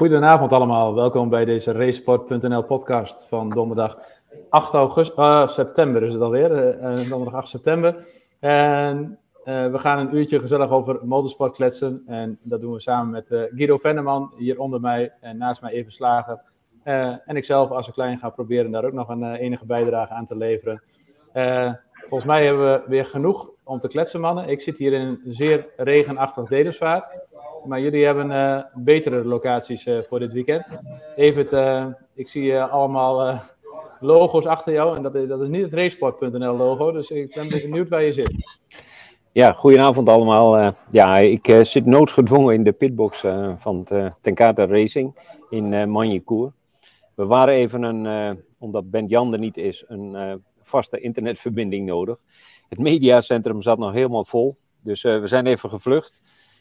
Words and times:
goedenavond 0.00 0.52
allemaal. 0.52 0.94
Welkom 0.94 1.28
bij 1.28 1.44
deze 1.44 1.72
Racesport.nl 1.72 2.62
podcast 2.62 3.26
van 3.28 3.50
donderdag 3.50 3.98
8 4.48 4.74
augustus, 4.74 5.18
uh, 5.18 5.48
september 5.48 6.02
is 6.02 6.12
het 6.12 6.22
alweer, 6.22 6.50
uh, 6.50 7.08
donderdag 7.08 7.34
8 7.34 7.48
september. 7.48 8.06
En 8.38 9.18
we 9.44 9.78
gaan 9.78 9.98
een 9.98 10.16
uurtje 10.16 10.40
gezellig 10.40 10.70
over 10.70 11.00
motorsport 11.04 11.56
kletsen. 11.56 12.02
En 12.06 12.38
dat 12.42 12.60
doen 12.60 12.72
we 12.72 12.80
samen 12.80 13.10
met 13.10 13.26
Guido 13.54 13.78
Venneman, 13.78 14.32
hier 14.36 14.60
onder 14.60 14.80
mij 14.80 15.12
en 15.20 15.36
naast 15.36 15.62
mij 15.62 15.72
even 15.72 15.92
Slager. 15.92 16.40
en 16.82 17.36
ikzelf, 17.36 17.70
als 17.70 17.86
een 17.86 17.92
klein, 17.92 18.18
ga 18.18 18.30
proberen 18.30 18.70
daar 18.70 18.84
ook 18.84 18.92
nog 18.92 19.08
een 19.08 19.34
enige 19.34 19.66
bijdrage 19.66 20.12
aan 20.12 20.26
te 20.26 20.36
leveren. 20.36 20.82
volgens 21.92 22.24
mij 22.24 22.44
hebben 22.44 22.72
we 22.72 22.88
weer 22.88 23.04
genoeg 23.04 23.50
om 23.64 23.78
te 23.78 23.88
kletsen, 23.88 24.20
mannen. 24.20 24.48
Ik 24.48 24.60
zit 24.60 24.78
hier 24.78 24.92
in 24.92 25.00
een 25.00 25.20
zeer 25.24 25.66
regenachtig 25.76 26.48
Dedemsvaart. 26.48 27.18
Maar 27.64 27.80
jullie 27.80 28.04
hebben 28.04 28.30
uh, 28.30 28.62
betere 28.74 29.24
locaties 29.24 29.86
uh, 29.86 29.98
voor 30.08 30.18
dit 30.18 30.32
weekend. 30.32 30.66
Evert, 31.16 31.52
uh, 31.52 31.86
ik 32.14 32.28
zie 32.28 32.60
allemaal 32.60 33.40
logo's 34.00 34.46
achter 34.46 34.72
jou. 34.72 34.96
En 34.96 35.02
dat 35.02 35.14
is, 35.14 35.28
dat 35.28 35.40
is 35.40 35.48
niet 35.48 35.62
het 35.62 35.74
racesport.nl 35.74 36.56
logo. 36.56 36.92
Dus 36.92 37.10
ik 37.10 37.34
ben 37.34 37.48
benieuwd 37.48 37.88
waar 37.88 38.02
je 38.02 38.12
zit. 38.12 38.32
Ja, 39.32 39.52
goedenavond 39.52 40.08
allemaal. 40.08 40.74
ja, 40.90 41.18
ik 41.18 41.58
zit 41.62 41.86
noodgedwongen 41.86 42.54
in 42.54 42.64
de 42.64 42.72
pitbox 42.72 43.24
van 43.56 43.86
Tenkata 44.20 44.66
Racing 44.66 45.18
in 45.50 45.72
uh, 45.72 46.48
We 47.14 47.26
waren 47.26 47.54
even 47.54 47.82
een, 47.82 48.38
omdat 48.58 48.90
Bent 48.90 49.10
Jan 49.10 49.32
er 49.32 49.38
niet 49.38 49.56
is, 49.56 49.84
een 49.86 50.42
vaste 50.62 51.00
internetverbinding 51.00 51.86
nodig. 51.86 52.18
Het 52.68 52.78
mediacentrum 52.78 53.62
zat 53.62 53.78
nog 53.78 53.92
helemaal 53.92 54.24
vol. 54.24 54.56
Dus 54.80 55.02
we 55.02 55.26
zijn 55.26 55.46
even 55.46 55.70
gevlucht. 55.70 56.20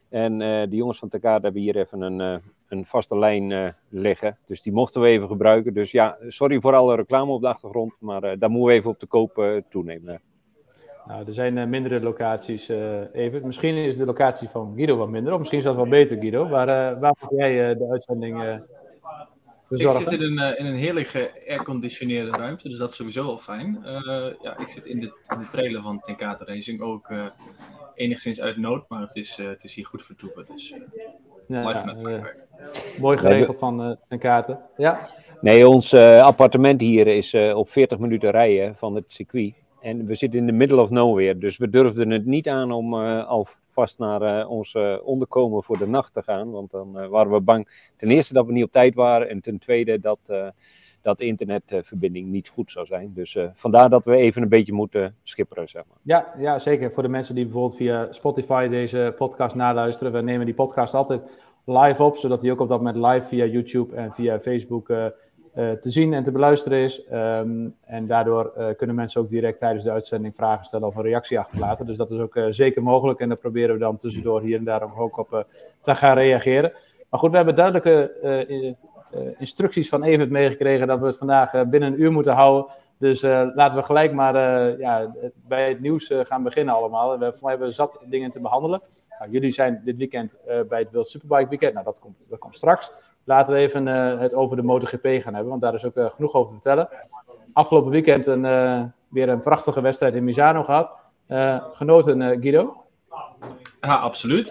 En 0.09 0.33
uh, 0.33 0.61
de 0.61 0.75
jongens 0.75 0.99
van 0.99 1.09
Takada 1.09 1.41
hebben 1.41 1.61
hier 1.61 1.77
even 1.77 2.01
een, 2.01 2.19
uh, 2.19 2.35
een 2.67 2.85
vaste 2.85 3.17
lijn 3.17 3.49
uh, 3.49 3.69
liggen. 3.89 4.37
Dus 4.47 4.61
die 4.61 4.73
mochten 4.73 5.01
we 5.01 5.07
even 5.07 5.27
gebruiken. 5.27 5.73
Dus 5.73 5.91
ja, 5.91 6.17
sorry 6.27 6.61
voor 6.61 6.75
alle 6.75 6.95
reclame 6.95 7.31
op 7.31 7.41
de 7.41 7.47
achtergrond. 7.47 7.93
Maar 7.99 8.21
daar 8.21 8.49
moeten 8.49 8.67
we 8.67 8.73
even 8.73 8.89
op 8.89 8.99
de 8.99 9.05
koop 9.05 9.61
toenemen. 9.69 10.21
Nou, 11.05 11.25
er 11.25 11.33
zijn 11.33 11.69
mindere 11.69 12.01
locaties, 12.01 12.69
even. 13.13 13.45
Misschien 13.45 13.75
is 13.75 13.97
de 13.97 14.05
locatie 14.05 14.49
van 14.49 14.73
Guido 14.75 14.97
wat 14.97 15.09
minder. 15.09 15.33
Of 15.33 15.39
misschien 15.39 15.59
is 15.59 15.65
dat 15.65 15.75
wel 15.75 15.87
beter, 15.87 16.17
Guido. 16.17 16.47
Waar, 16.47 16.99
waar 16.99 17.15
heb 17.19 17.29
jij 17.29 17.75
de 17.75 17.87
uitzending 17.91 18.61
verzorgen? 19.67 20.01
Ik 20.01 20.09
zit 20.09 20.19
in 20.19 20.39
een, 20.39 20.57
in 20.57 20.65
een 20.65 20.75
heerlijke 20.75 21.31
airconditioneerde 21.47 22.37
ruimte. 22.37 22.69
Dus 22.69 22.77
dat 22.77 22.89
is 22.89 22.95
sowieso 22.95 23.25
wel 23.25 23.37
fijn. 23.37 23.79
ja, 24.41 24.57
ik 24.57 24.67
zit 24.67 24.85
in 24.85 24.99
de, 24.99 25.05
in 25.33 25.39
de 25.39 25.47
trailer 25.51 25.81
van 25.81 25.99
Tenkata 25.99 26.45
Racing. 26.45 26.81
Ook 26.81 27.09
enigszins 27.99 28.41
uit 28.41 28.57
nood, 28.57 28.89
maar 28.89 29.01
het 29.01 29.15
is, 29.15 29.39
uh, 29.39 29.47
het 29.47 29.63
is 29.63 29.73
hier 29.73 29.85
goed 29.85 30.05
vertoeven. 30.05 30.45
Dus 30.53 30.71
uh, 30.71 30.77
ja, 31.47 31.69
ja 31.69 31.95
uh, 31.95 32.23
mooi 32.99 33.17
geregeld 33.17 33.57
van 33.57 33.89
uh, 33.89 33.95
ten 34.07 34.19
kaarten. 34.19 34.59
Ja. 34.77 35.09
Nee, 35.41 35.67
ons 35.67 35.93
appartement 35.93 36.81
hier 36.81 37.07
is 37.07 37.33
op 37.33 37.69
40 37.69 37.99
minuten 37.99 38.31
rijden 38.31 38.75
van 38.75 38.95
het 38.95 39.05
circuit. 39.07 39.53
En 39.81 40.05
we 40.05 40.15
zitten 40.15 40.39
in 40.39 40.45
de 40.45 40.51
middle 40.51 40.81
of 40.81 40.89
nowhere, 40.89 41.37
dus 41.37 41.57
we 41.57 41.69
durfden 41.69 42.09
het 42.09 42.25
niet 42.25 42.49
aan 42.49 42.71
om 42.71 42.93
alvast 42.93 43.99
naar 43.99 44.47
ons 44.47 44.75
onderkomen 45.03 45.63
voor 45.63 45.77
de 45.77 45.87
nacht 45.87 46.13
te 46.13 46.23
gaan. 46.23 46.51
Want 46.51 46.71
dan 46.71 47.09
waren 47.09 47.31
we 47.31 47.39
bang, 47.39 47.91
ten 47.97 48.09
eerste 48.09 48.33
dat 48.33 48.45
we 48.45 48.51
niet 48.51 48.63
op 48.63 48.71
tijd 48.71 48.95
waren 48.95 49.29
en 49.29 49.41
ten 49.41 49.59
tweede 49.59 49.99
dat 49.99 50.53
dat 51.01 51.17
de 51.17 51.25
internetverbinding 51.25 52.27
niet 52.27 52.49
goed 52.49 52.71
zou 52.71 52.85
zijn. 52.85 53.11
Dus 53.13 53.35
uh, 53.35 53.49
vandaar 53.53 53.89
dat 53.89 54.05
we 54.05 54.15
even 54.15 54.41
een 54.41 54.49
beetje 54.49 54.73
moeten 54.73 55.15
schipperen, 55.23 55.69
zeg 55.69 55.83
maar. 55.87 55.97
Ja, 56.01 56.33
ja, 56.37 56.59
zeker. 56.59 56.91
Voor 56.91 57.03
de 57.03 57.09
mensen 57.09 57.35
die 57.35 57.43
bijvoorbeeld 57.43 57.75
via 57.75 58.11
Spotify 58.11 58.67
deze 58.67 59.13
podcast 59.17 59.55
naluisteren. 59.55 60.13
We 60.13 60.21
nemen 60.21 60.45
die 60.45 60.55
podcast 60.55 60.93
altijd 60.93 61.21
live 61.65 62.03
op, 62.03 62.17
zodat 62.17 62.41
die 62.41 62.51
ook 62.51 62.59
op 62.59 62.69
dat 62.69 62.81
moment 62.81 63.05
live 63.05 63.27
via 63.27 63.45
YouTube 63.45 63.95
en 63.95 64.13
via 64.13 64.39
Facebook 64.39 64.89
uh, 64.89 65.05
uh, 65.55 65.71
te 65.71 65.89
zien 65.89 66.13
en 66.13 66.23
te 66.23 66.31
beluisteren 66.31 66.79
is. 66.79 67.05
Um, 67.13 67.75
en 67.81 68.07
daardoor 68.07 68.73
kunnen 68.77 68.95
mensen 68.95 69.21
ook 69.21 69.29
direct 69.29 69.59
tijdens 69.59 69.83
de 69.83 69.91
uitzending 69.91 70.35
vragen 70.35 70.65
stellen 70.65 70.87
of 70.87 70.95
een 70.95 71.01
reactie 71.01 71.39
achterlaten. 71.39 71.85
Dus 71.85 71.97
dat 71.97 72.11
is 72.11 72.19
ook 72.19 72.39
zeker 72.49 72.83
mogelijk. 72.83 73.19
En 73.19 73.27
daar 73.27 73.37
proberen 73.37 73.73
we 73.73 73.79
dan 73.79 73.97
tussendoor 73.97 74.41
hier 74.41 74.57
en 74.57 74.63
daar 74.63 74.99
ook 74.99 75.17
op 75.17 75.45
te 75.81 75.95
gaan 75.95 76.15
reageren. 76.15 76.71
Maar 77.09 77.19
goed, 77.19 77.29
we 77.29 77.35
hebben 77.35 77.55
duidelijke 77.55 78.77
instructies 79.37 79.89
van 79.89 80.03
Evert 80.03 80.29
meegekregen 80.29 80.87
dat 80.87 80.99
we 80.99 81.05
het 81.05 81.17
vandaag 81.17 81.53
uh, 81.53 81.61
binnen 81.61 81.93
een 81.93 82.01
uur 82.01 82.11
moeten 82.11 82.33
houden. 82.33 82.71
Dus 82.97 83.23
uh, 83.23 83.47
laten 83.55 83.77
we 83.77 83.83
gelijk 83.83 84.13
maar 84.13 84.35
ja, 84.79 85.13
bij 85.47 85.69
het 85.69 85.81
nieuws 85.81 86.13
gaan 86.23 86.43
beginnen 86.43 86.75
allemaal. 86.75 87.19
We, 87.19 87.33
hebben 87.41 87.67
we 87.67 87.73
zat 87.73 88.05
dingen 88.05 88.31
te 88.31 88.39
behandelen. 88.39 88.81
Nou, 89.19 89.31
jullie 89.31 89.51
zijn 89.51 89.81
dit 89.85 89.97
weekend 89.97 90.37
bij 90.69 90.79
het 90.79 90.87
World 90.91 91.07
Superbike 91.07 91.49
Weekend. 91.49 91.73
Nou, 91.73 91.85
dat 91.85 91.99
komt, 91.99 92.15
dat 92.29 92.39
komt 92.39 92.55
straks. 92.55 92.91
Laten 93.23 93.53
we 93.53 93.59
even 93.59 93.85
het 94.19 94.33
over 94.33 94.55
de 94.55 94.63
MotoGP 94.63 95.05
gaan 95.05 95.33
hebben, 95.33 95.49
want 95.49 95.61
daar 95.61 95.73
is 95.73 95.85
ook 95.85 96.13
genoeg 96.13 96.33
over 96.33 96.47
te 96.47 96.53
vertellen. 96.53 96.89
Afgelopen 97.53 97.91
weekend 97.91 98.27
een, 98.27 98.41
weer 99.07 99.29
een 99.29 99.41
prachtige 99.41 99.81
wedstrijd 99.81 100.15
in 100.15 100.23
Misano 100.23 100.63
gehad. 100.63 100.91
genoten, 101.71 102.21
Guido? 102.21 102.83
Ja, 103.81 103.95
absoluut 103.95 104.49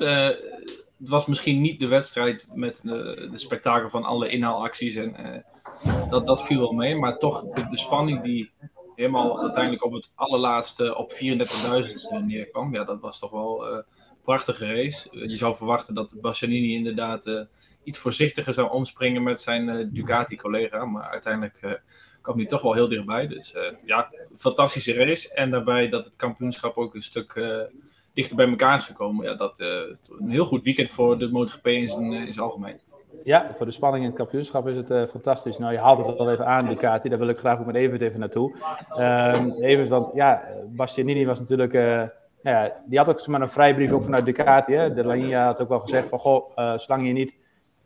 het 0.99 1.09
was 1.09 1.27
misschien 1.27 1.61
niet 1.61 1.81
de 1.81 1.87
wedstrijd 1.87 2.47
met 2.55 2.81
de, 2.83 3.29
de 3.31 3.39
spektakel 3.39 3.91
van 3.91 4.05
alle 4.05 4.29
inhaalacties. 4.29 4.95
En 4.95 5.15
uh, 5.21 6.11
dat, 6.11 6.27
dat 6.27 6.47
viel 6.47 6.59
wel 6.59 6.73
mee. 6.73 6.97
Maar 6.97 7.19
toch 7.19 7.45
de, 7.45 7.77
spanning 7.77 8.23
die 8.23 8.51
helemaal 8.95 9.41
uiteindelijk 9.41 9.85
op 9.85 9.93
het 9.93 10.13
allerlaatste 10.15 10.97
op 10.97 11.13
34.000 11.13 12.27
neerkwam. 12.27 12.75
Ja, 12.75 12.85
dat 12.85 13.01
was 13.01 13.19
toch 13.19 13.31
wel 13.31 13.73
een 13.73 13.85
prachtige 14.23 14.67
race. 14.67 15.09
je 15.29 15.37
zou 15.37 15.57
verwachten 15.57 15.95
dat 15.95 16.15
Bastianini 16.21 16.75
inderdaad 16.75 17.27
uh, 17.27 17.41
iets 17.85 17.99
voorzichtiger 17.99 18.55
zou 18.55 18.71
omspringen 18.71 19.23
met 19.23 19.41
zijn 19.41 19.91
Ducati-collega. 19.93 20.85
Maar 20.85 21.11
uiteindelijk 21.11 21.83
kwam 22.21 22.37
hij 22.37 22.47
toch 22.47 22.63
wel 22.63 22.75
heel 22.75 22.89
dichtbij. 22.89 23.27
Dus 23.27 23.57
ja, 23.85 24.13
fantastische 24.39 24.93
race. 24.93 25.35
En 25.35 25.51
daarbij 25.51 25.89
dat 25.89 26.05
het 26.05 26.17
kampioenschap 26.17 26.77
ook 26.77 26.95
een 26.95 27.03
stuk 27.03 27.35
dichter 28.19 28.37
bij 28.37 28.49
elkaar 28.49 28.77
is 28.77 28.85
gekomen. 28.85 29.25
Ja, 29.25 29.35
dat 29.35 29.61
uh, 29.61 29.67
een 30.19 30.31
heel 30.31 30.45
goed 30.45 30.63
weekend 30.63 30.91
voor 30.91 31.19
de 31.19 31.29
MotoGP 31.29 31.67
in 31.67 31.89
zijn, 31.89 32.13
eh, 32.13 32.27
in 32.27 32.33
zijn 32.33 32.45
algemeen. 32.45 32.79
Ja, 33.25 33.51
voor 33.57 33.67
de 33.67 33.73
spanning 33.73 34.03
in 34.05 34.11
het 34.11 34.19
kampioenschap 34.19 34.69
is 34.69 34.77
het 34.77 34.91
uh, 34.91 35.07
fantastisch. 35.07 35.59
Nou, 35.59 35.73
je 35.73 35.79
haalt 35.79 36.07
het 36.07 36.19
al 36.19 36.31
even 36.31 36.47
aan, 36.47 36.69
Ducati. 36.69 37.09
Daar 37.09 37.19
wil 37.19 37.29
ik 37.29 37.39
graag 37.39 37.59
ook 37.59 37.67
met 37.67 37.75
Evert 37.75 38.03
even 38.03 38.21
naartoe. 38.21 38.55
Um, 38.99 39.53
Evert, 39.63 39.89
want 39.89 40.11
ja, 40.15 40.43
Bastianini 40.67 41.27
was 41.27 41.41
natuurlijk... 41.41 41.73
Uh, 41.73 42.03
ja, 42.43 42.73
die 42.87 42.99
had 42.99 43.09
ook 43.09 43.27
maar 43.27 43.41
een 43.41 43.49
vrijbrief 43.49 43.93
ook 43.93 44.03
vanuit 44.03 44.25
Ducati. 44.25 44.73
De 44.73 45.05
Lania 45.05 45.45
had 45.45 45.63
ook 45.63 45.69
wel 45.69 45.81
gezegd 45.81 46.09
van... 46.09 46.19
Goh, 46.19 46.51
uh, 46.57 46.79
zolang 46.79 47.07
je 47.07 47.13
niet... 47.13 47.37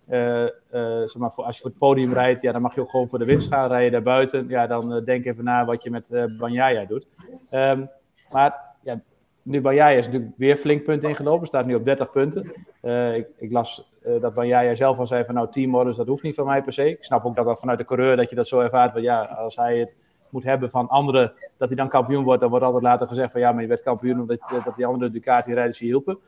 zeg 0.06 1.16
maar, 1.16 1.32
als 1.34 1.56
je 1.56 1.62
voor 1.62 1.70
het 1.70 1.78
podium 1.78 2.12
rijdt, 2.12 2.42
ja, 2.42 2.52
dan 2.52 2.62
mag 2.62 2.74
je 2.74 2.80
ook 2.80 2.90
gewoon 2.90 3.08
voor 3.08 3.18
de 3.18 3.24
winst 3.24 3.48
gaan 3.48 3.68
rijden 3.68 3.92
daarbuiten. 3.92 4.48
Ja, 4.48 4.66
dan 4.66 5.04
denk 5.04 5.24
even 5.24 5.44
na 5.44 5.64
wat 5.64 5.82
je 5.82 5.90
met 5.90 6.10
Banyaya 6.38 6.84
doet. 6.84 7.08
Um, 7.50 7.90
maar 8.30 8.54
ja, 8.82 9.00
nu 9.42 9.60
Banjaya 9.60 9.98
is 9.98 10.06
natuurlijk 10.06 10.32
weer 10.36 10.56
flink 10.56 10.84
punt 10.84 11.04
ingelopen, 11.04 11.46
staat 11.46 11.66
nu 11.66 11.74
op 11.74 11.84
30 11.84 12.10
punten. 12.10 12.52
Uh, 12.82 13.16
ik, 13.16 13.28
ik, 13.36 13.52
las 13.52 13.92
uh, 14.06 14.20
dat 14.20 14.34
Banjaya 14.34 14.74
zelf 14.74 14.98
al 14.98 15.06
zei 15.06 15.24
van 15.24 15.34
nou 15.34 15.50
teammodus, 15.50 15.96
dat 15.96 16.06
hoeft 16.06 16.22
niet 16.22 16.34
van 16.34 16.46
mij 16.46 16.62
per 16.62 16.72
se. 16.72 16.88
Ik 16.88 17.04
snap 17.04 17.24
ook 17.24 17.36
dat 17.36 17.44
dat 17.44 17.58
vanuit 17.58 17.78
de 17.78 17.84
coureur 17.84 18.16
dat 18.16 18.30
je 18.30 18.36
dat 18.36 18.48
zo 18.48 18.60
ervaart, 18.60 18.92
want 18.92 19.04
ja, 19.04 19.22
als 19.22 19.56
hij 19.56 19.78
het 19.78 19.96
moet 20.28 20.44
hebben 20.44 20.70
van 20.70 20.88
anderen, 20.88 21.32
dat 21.56 21.68
hij 21.68 21.76
dan 21.76 21.88
kampioen 21.88 22.24
wordt, 22.24 22.40
dan 22.40 22.50
wordt 22.50 22.64
altijd 22.64 22.82
later 22.82 23.08
gezegd 23.08 23.32
van 23.32 23.40
ja, 23.40 23.52
maar 23.52 23.62
je 23.62 23.68
werd 23.68 23.82
kampioen 23.82 24.20
omdat 24.20 24.38
dat 24.64 24.76
die 24.76 24.86
andere 24.86 25.10
Ducati-rijders 25.10 25.78
je 25.78 25.84
hielpen. 25.84 26.18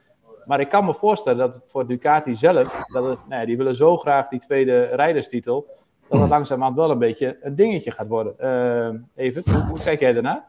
Maar 0.45 0.61
ik 0.61 0.69
kan 0.69 0.85
me 0.85 0.95
voorstellen 0.95 1.39
dat 1.39 1.61
voor 1.67 1.87
Ducati 1.87 2.35
zelf, 2.35 2.85
dat 2.87 3.05
het, 3.07 3.19
nou 3.29 3.41
ja, 3.41 3.47
die 3.47 3.57
willen 3.57 3.75
zo 3.75 3.97
graag 3.97 4.29
die 4.29 4.39
tweede 4.39 4.83
rijderstitel, 4.85 5.67
dat 6.09 6.21
het 6.21 6.31
langzamerhand 6.37 6.77
wel 6.77 6.91
een 6.91 6.99
beetje 6.99 7.39
een 7.41 7.55
dingetje 7.55 7.91
gaat 7.91 8.07
worden. 8.07 8.35
Uh, 8.41 9.25
even, 9.25 9.53
hoe, 9.53 9.63
hoe 9.63 9.79
kijk 9.79 10.01
jij 10.01 10.13
daarna? 10.13 10.49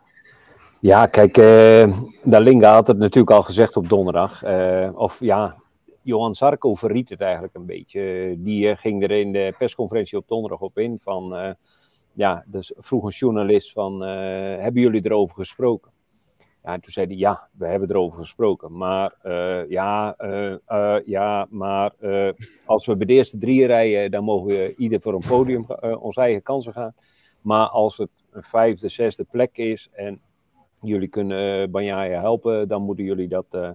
Ja, 0.85 1.06
kijk, 1.06 1.38
uh, 1.38 2.61
had 2.61 2.87
het 2.87 2.97
natuurlijk 2.97 3.32
al 3.32 3.41
gezegd 3.41 3.78
op 3.78 3.90
donderdag. 3.90 4.43
Uh, 4.43 4.90
of 4.93 5.20
ja, 5.20 5.55
Johan 6.02 6.35
Sarko 6.35 6.76
verriet 6.76 7.09
het 7.09 7.22
eigenlijk 7.22 7.55
een 7.55 7.66
beetje. 7.66 8.35
Die 8.37 8.67
uh, 8.67 8.78
ging 8.78 9.03
er 9.03 9.11
in 9.11 9.32
de 9.32 9.53
persconferentie 9.58 10.17
op 10.17 10.28
donderdag 10.28 10.61
op 10.61 10.78
in 10.78 10.99
van... 11.02 11.55
ja, 12.14 12.43
dus 12.47 12.73
vroeg 12.78 13.03
een 13.03 13.09
journalist 13.09 13.72
van, 13.72 14.02
hebben 14.02 14.82
jullie 14.82 15.05
erover 15.05 15.35
gesproken? 15.35 15.91
Ja, 16.64 16.73
en 16.73 16.82
toen 16.82 16.91
zei 16.91 17.08
hij, 17.08 17.16
ja, 17.16 17.47
we 17.58 17.66
hebben 17.66 17.90
erover 17.90 18.20
gesproken. 18.20 18.78
Maar 18.78 19.16
ja, 19.67 20.16
ja, 21.05 21.47
maar 21.49 21.91
als 22.66 22.85
we 22.85 22.96
bij 22.96 23.05
de 23.05 23.14
eerste 23.14 23.38
drie 23.38 23.66
rijden, 23.66 24.11
dan 24.11 24.23
mogen 24.23 24.47
we 24.47 24.73
ieder 24.78 25.02
voor 25.02 25.14
een 25.14 25.28
podium 25.28 25.66
onze 25.99 26.22
eigen 26.22 26.43
kansen 26.43 26.73
gaan. 26.73 26.96
Maar 27.41 27.67
als 27.67 27.97
het 27.97 28.09
een 28.31 28.43
vijfde, 28.43 28.90
zesde 28.90 29.23
plek 29.23 29.58
is 29.58 29.90
en 29.91 30.22
jullie 30.87 31.08
kunnen 31.08 31.61
uh, 31.61 31.67
Banjaya 31.67 32.20
helpen, 32.20 32.67
dan 32.67 32.82
moeten 32.82 33.05
jullie 33.05 33.28
dat 33.28 33.46
uh, 33.52 33.70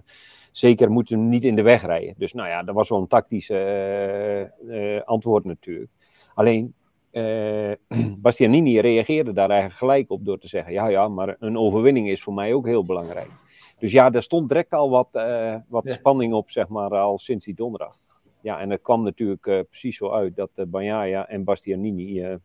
zeker 0.51 0.91
moeten 0.91 1.29
niet 1.29 1.43
in 1.43 1.55
de 1.55 1.61
weg 1.61 1.85
rijden. 1.85 2.13
Dus 2.17 2.33
nou 2.33 2.49
ja, 2.49 2.63
dat 2.63 2.75
was 2.75 2.89
wel 2.89 2.99
een 2.99 3.07
tactisch 3.07 3.49
uh, 3.49 5.01
antwoord 5.05 5.45
natuurlijk. 5.45 5.91
Alleen 6.33 6.73
Bastianini 8.21 8.79
reageerde 8.79 9.33
daar 9.33 9.49
eigenlijk 9.49 9.79
gelijk 9.79 10.11
op 10.11 10.25
door 10.25 10.39
te 10.39 10.47
zeggen: 10.47 10.73
ja, 10.73 10.87
ja, 10.87 11.07
maar 11.07 11.35
een 11.39 11.57
overwinning 11.57 12.09
is 12.09 12.23
voor 12.23 12.33
mij 12.33 12.53
ook 12.53 12.65
heel 12.65 12.85
belangrijk. 12.85 13.29
Dus 13.79 13.91
ja, 13.91 14.09
daar 14.09 14.23
stond 14.23 14.47
direct 14.49 14.73
al 14.73 14.89
wat, 14.89 15.07
wat 15.67 15.91
spanning 15.91 16.33
op, 16.33 16.49
zeg 16.49 16.67
maar, 16.67 16.89
al 16.89 17.17
sinds 17.17 17.45
die 17.45 17.55
donderdag. 17.55 17.97
ja, 18.41 18.59
en 18.59 18.69
het 18.69 18.81
kwam 18.81 19.03
natuurlijk 19.03 19.65
precies 19.69 19.97
zo 19.97 20.11
uit 20.11 20.35
dat 20.35 20.51
Bagnaia 20.67 21.27
en 21.27 21.43
Bastianini 21.43 22.37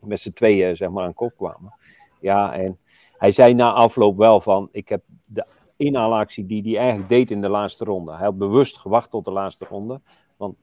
met 0.00 0.20
z'n 0.20 0.32
tweeën 0.32 0.76
zeg 0.76 0.90
maar, 0.90 1.04
aan 1.04 1.14
kop 1.14 1.36
kwamen. 1.36 1.74
Ja, 2.20 2.54
en 2.54 2.78
hij 3.12 3.30
zei 3.30 3.54
na 3.54 3.72
afloop 3.72 4.16
wel 4.16 4.40
van, 4.40 4.68
ik 4.72 4.88
heb 4.88 5.02
de 5.26 5.46
inhaalactie 5.76 6.46
die 6.46 6.62
hij 6.62 6.78
eigenlijk 6.78 7.08
deed 7.08 7.30
in 7.30 7.40
de 7.40 7.48
laatste 7.48 7.84
ronde. 7.84 8.12
Hij 8.12 8.24
had 8.24 8.38
bewust 8.38 8.76
gewacht 8.76 9.10
tot 9.10 9.24
de 9.24 9.30
laatste 9.30 9.64
ronde. 9.64 10.00
Want 10.36 10.56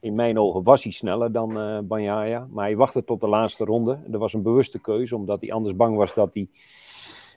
in 0.00 0.14
mijn 0.14 0.38
ogen 0.38 0.62
was 0.62 0.82
hij 0.82 0.92
sneller 0.92 1.32
dan 1.32 1.58
uh, 1.58 1.78
Banyaya. 1.82 2.46
Maar 2.50 2.64
hij 2.64 2.76
wachtte 2.76 3.04
tot 3.04 3.20
de 3.20 3.28
laatste 3.28 3.64
ronde. 3.64 3.98
Dat 4.06 4.20
was 4.20 4.32
een 4.32 4.42
bewuste 4.42 4.78
keuze, 4.78 5.16
omdat 5.16 5.40
hij 5.40 5.52
anders 5.52 5.76
bang 5.76 5.96
was 5.96 6.14
dat 6.14 6.34
hij 6.34 6.48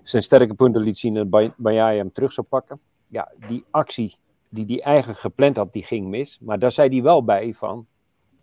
zijn 0.04 0.24
sterke 0.24 0.54
punten 0.54 0.82
liet 0.82 0.98
zien 0.98 1.18
en 1.18 1.54
Banyaya 1.58 1.98
hem 1.98 2.12
terug 2.12 2.32
zou 2.32 2.48
pakken. 2.48 2.80
Ja, 3.08 3.32
die 3.48 3.64
actie 3.70 4.16
die 4.50 4.66
hij 4.66 4.82
eigenlijk 4.82 5.20
gepland 5.20 5.56
had, 5.56 5.74
die 5.74 5.84
ging 5.84 6.08
mis. 6.08 6.40
Maar 6.42 6.60
daar 6.60 6.72
zei 6.72 6.90
hij 6.90 7.02
wel 7.02 7.24
bij 7.24 7.54
van, 7.54 7.88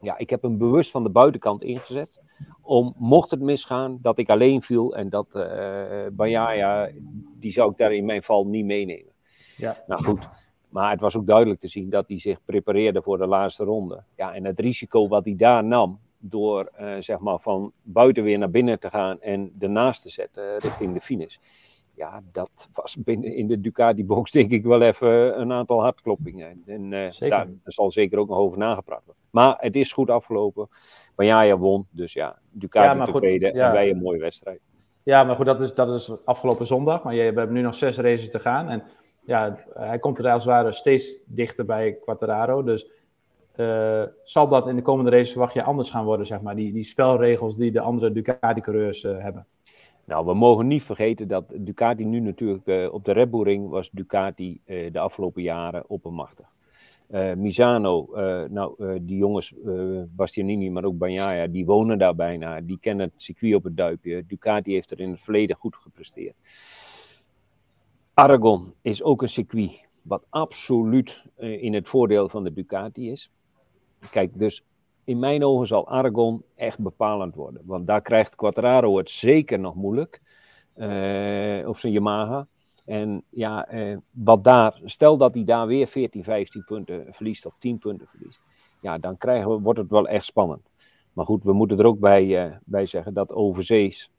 ja, 0.00 0.18
ik 0.18 0.30
heb 0.30 0.42
hem 0.42 0.58
bewust 0.58 0.90
van 0.90 1.02
de 1.02 1.10
buitenkant 1.10 1.62
ingezet 1.62 2.20
om, 2.66 2.94
mocht 2.96 3.30
het 3.30 3.40
misgaan, 3.40 3.98
dat 4.02 4.18
ik 4.18 4.30
alleen 4.30 4.62
viel 4.62 4.96
en 4.96 5.08
dat 5.08 5.34
uh, 5.34 6.82
die 7.38 7.52
zou 7.52 7.70
ik 7.70 7.76
daar 7.76 7.92
in 7.92 8.04
mijn 8.04 8.22
val 8.22 8.46
niet 8.46 8.64
meenemen. 8.64 9.12
Ja. 9.56 9.76
Nou 9.86 10.04
goed, 10.04 10.28
maar 10.68 10.90
het 10.90 11.00
was 11.00 11.16
ook 11.16 11.26
duidelijk 11.26 11.60
te 11.60 11.68
zien 11.68 11.90
dat 11.90 12.08
hij 12.08 12.18
zich 12.18 12.44
prepareerde 12.44 13.02
voor 13.02 13.18
de 13.18 13.26
laatste 13.26 13.64
ronde. 13.64 14.02
Ja, 14.16 14.34
en 14.34 14.44
het 14.44 14.60
risico 14.60 15.08
wat 15.08 15.24
hij 15.24 15.36
daar 15.36 15.64
nam, 15.64 16.00
door 16.18 16.70
uh, 16.80 16.94
zeg 16.98 17.18
maar 17.18 17.38
van 17.38 17.72
buiten 17.82 18.22
weer 18.22 18.38
naar 18.38 18.50
binnen 18.50 18.80
te 18.80 18.90
gaan 18.90 19.20
en 19.20 19.52
ernaast 19.58 20.02
te 20.02 20.10
zetten 20.10 20.58
richting 20.58 20.94
de 20.94 21.00
finish. 21.00 21.36
Ja, 21.96 22.22
dat 22.32 22.68
was 22.72 22.96
binnen 22.96 23.34
in 23.34 23.46
de 23.46 23.60
Ducati-box 23.60 24.30
denk 24.40 24.50
ik 24.50 24.64
wel 24.64 24.82
even 24.82 25.40
een 25.40 25.52
aantal 25.52 25.80
hartkloppingen. 25.82 26.62
En 26.66 26.92
uh, 26.92 27.30
daar, 27.30 27.46
zal 27.64 27.90
zeker 27.90 28.18
ook 28.18 28.28
nog 28.28 28.38
over 28.38 28.58
nagepraat 28.58 29.02
worden. 29.04 29.22
Maar 29.30 29.56
het 29.58 29.76
is 29.76 29.92
goed 29.92 30.10
afgelopen. 30.10 30.68
Banjaya 31.14 31.56
won, 31.56 31.86
dus 31.90 32.12
ja, 32.12 32.38
Ducati 32.50 32.98
ja, 32.98 33.06
tweede 33.06 33.50
en 33.50 33.72
wij 33.72 33.90
een 33.90 33.98
mooie 33.98 34.20
wedstrijd. 34.20 34.60
Ja, 35.02 35.24
maar 35.24 35.36
goed, 35.36 35.46
dat 35.46 35.60
is, 35.60 35.74
dat 35.74 35.90
is 35.90 36.24
afgelopen 36.24 36.66
zondag. 36.66 37.02
Maar 37.02 37.14
je, 37.14 37.32
we 37.32 37.38
hebben 37.38 37.56
nu 37.56 37.60
nog 37.60 37.74
zes 37.74 37.98
races 37.98 38.30
te 38.30 38.40
gaan. 38.40 38.68
En 38.68 38.82
ja, 39.24 39.58
hij 39.74 39.98
komt 39.98 40.18
er 40.18 40.30
als 40.30 40.44
het 40.44 40.52
ware 40.52 40.72
steeds 40.72 41.22
dichter 41.26 41.64
bij 41.64 41.92
Quattararo. 41.92 42.62
Dus 42.62 42.90
uh, 43.56 44.02
zal 44.22 44.48
dat 44.48 44.66
in 44.66 44.76
de 44.76 44.82
komende 44.82 45.10
races 45.10 45.30
verwacht 45.30 45.54
je 45.54 45.62
anders 45.62 45.90
gaan 45.90 46.04
worden, 46.04 46.26
zeg 46.26 46.40
maar? 46.40 46.56
Die, 46.56 46.72
die 46.72 46.84
spelregels 46.84 47.56
die 47.56 47.72
de 47.72 47.80
andere 47.80 48.12
Ducati-coureurs 48.12 49.04
uh, 49.04 49.18
hebben. 49.18 49.46
Nou, 50.06 50.26
we 50.26 50.34
mogen 50.34 50.66
niet 50.66 50.82
vergeten 50.82 51.28
dat 51.28 51.44
Ducati 51.54 52.04
nu 52.04 52.20
natuurlijk 52.20 52.66
uh, 52.66 52.92
op 52.92 53.04
de 53.04 53.12
Red 53.12 53.30
Bull 53.30 53.42
Ring 53.42 53.68
was 53.68 53.90
Ducati 53.90 54.60
de 54.64 54.98
afgelopen 54.98 55.42
jaren 55.42 55.84
oppermachtig. 55.88 56.54
Uh, 57.10 57.34
Misano, 57.34 58.08
nou, 58.50 59.00
die 59.00 59.16
jongens, 59.16 59.54
Bastianini, 60.08 60.70
maar 60.70 60.84
ook 60.84 60.98
Bagnaia, 60.98 61.46
die 61.46 61.64
wonen 61.64 61.98
daar 61.98 62.14
bijna. 62.14 62.60
Die 62.60 62.78
kennen 62.78 63.06
het 63.06 63.22
circuit 63.22 63.54
op 63.54 63.64
het 63.64 63.76
duipje. 63.76 64.26
Ducati 64.26 64.72
heeft 64.72 64.90
er 64.90 65.00
in 65.00 65.10
het 65.10 65.20
verleden 65.20 65.56
goed 65.56 65.76
gepresteerd. 65.76 66.34
Aragon 68.14 68.74
is 68.82 69.02
ook 69.02 69.22
een 69.22 69.28
circuit 69.28 69.88
wat 70.02 70.26
absoluut 70.28 71.24
in 71.36 71.74
het 71.74 71.88
voordeel 71.88 72.28
van 72.28 72.44
de 72.44 72.52
Ducati 72.52 73.10
is. 73.10 73.30
Kijk, 74.10 74.38
dus 74.38 74.64
in 75.06 75.18
mijn 75.18 75.44
ogen 75.44 75.66
zal 75.66 75.88
Aragon 75.88 76.44
echt 76.54 76.78
bepalend 76.78 77.34
worden. 77.34 77.62
Want 77.64 77.86
daar 77.86 78.02
krijgt 78.02 78.34
Quattraro 78.34 78.96
het 78.96 79.10
zeker 79.10 79.58
nog 79.58 79.74
moeilijk. 79.74 80.20
of 81.66 81.78
zijn 81.78 81.92
Yamaha. 81.92 82.46
En 82.86 83.22
ja, 83.30 83.66
eh, 83.68 83.96
wat 84.10 84.44
daar, 84.44 84.80
stel 84.84 85.16
dat 85.16 85.34
hij 85.34 85.44
daar 85.44 85.66
weer 85.66 85.86
14, 85.86 86.24
15 86.24 86.64
punten 86.64 87.06
verliest 87.10 87.46
of 87.46 87.56
10 87.58 87.78
punten 87.78 88.06
verliest. 88.06 88.40
Ja, 88.80 88.98
dan 88.98 89.16
krijgen 89.16 89.50
we, 89.50 89.60
wordt 89.60 89.78
het 89.78 89.90
wel 89.90 90.08
echt 90.08 90.24
spannend. 90.24 90.70
Maar 91.12 91.24
goed, 91.24 91.44
we 91.44 91.52
moeten 91.52 91.78
er 91.78 91.86
ook 91.86 91.98
bij, 91.98 92.46
uh, 92.46 92.56
bij 92.64 92.86
zeggen 92.86 93.14
dat 93.14 93.32
overzees, 93.32 94.10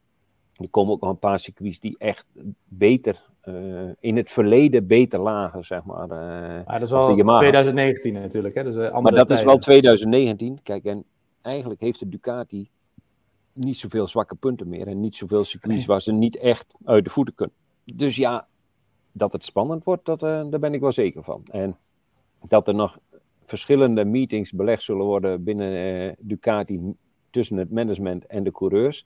er 0.54 0.70
komen 0.70 0.94
ook 0.94 1.02
nog 1.02 1.10
een 1.10 1.20
paar 1.20 1.40
circuits 1.40 1.80
die 1.80 1.96
echt 1.98 2.26
beter, 2.64 3.30
in 4.00 4.18
het 4.18 4.32
verleden 4.32 4.88
beter 4.88 5.20
lagen, 5.20 5.66
zeg 5.66 5.84
maar. 5.84 6.04
Uh, 6.04 6.66
maar 6.66 6.80
dat 6.80 6.82
is 6.82 6.90
wel 6.90 7.38
2019 7.38 8.14
natuurlijk, 8.14 8.56
hè? 8.56 8.64
Dus 8.64 8.92
maar 8.92 9.16
dat 9.16 9.30
is 9.30 9.44
wel 9.44 9.58
2019. 9.58 10.60
Kijk, 10.64 10.84
en 10.84 11.06
eigenlijk 11.42 11.82
heeft 11.82 12.00
de 12.00 12.10
Ducati 12.10 12.70
niet 13.54 13.78
zoveel 13.78 14.08
zwakke 14.08 14.36
punten 14.36 14.68
meer 14.68 14.88
en 14.88 15.00
niet 15.00 15.16
zoveel 15.16 15.44
circuits 15.44 15.86
waar 15.86 16.02
ze 16.02 16.12
niet 16.12 16.38
echt 16.38 16.74
uit 16.86 17.04
de 17.04 17.10
voeten 17.10 17.36
kunnen. 17.36 17.56
Dus 17.86 18.16
ja, 18.16 18.48
dat 19.12 19.34
het 19.34 19.46
spannend 19.46 19.84
wordt, 19.84 20.06
dat, 20.06 20.24
uh, 20.24 20.50
daar 20.50 20.60
ben 20.60 20.74
ik 20.74 20.82
wel 20.82 20.92
zeker 20.92 21.24
van. 21.24 21.44
En 21.52 21.78
dat 22.48 22.68
er 22.68 22.76
nog 22.76 23.00
verschillende 23.46 24.06
meetings 24.06 24.52
belegd 24.52 24.82
zullen 24.82 25.06
worden 25.06 25.44
binnen 25.44 26.04
uh, 26.06 26.12
Ducati 26.20 26.96
tussen 27.30 27.58
het 27.58 27.72
management 27.72 28.26
en 28.26 28.44
de 28.44 28.52
coureurs, 28.52 29.06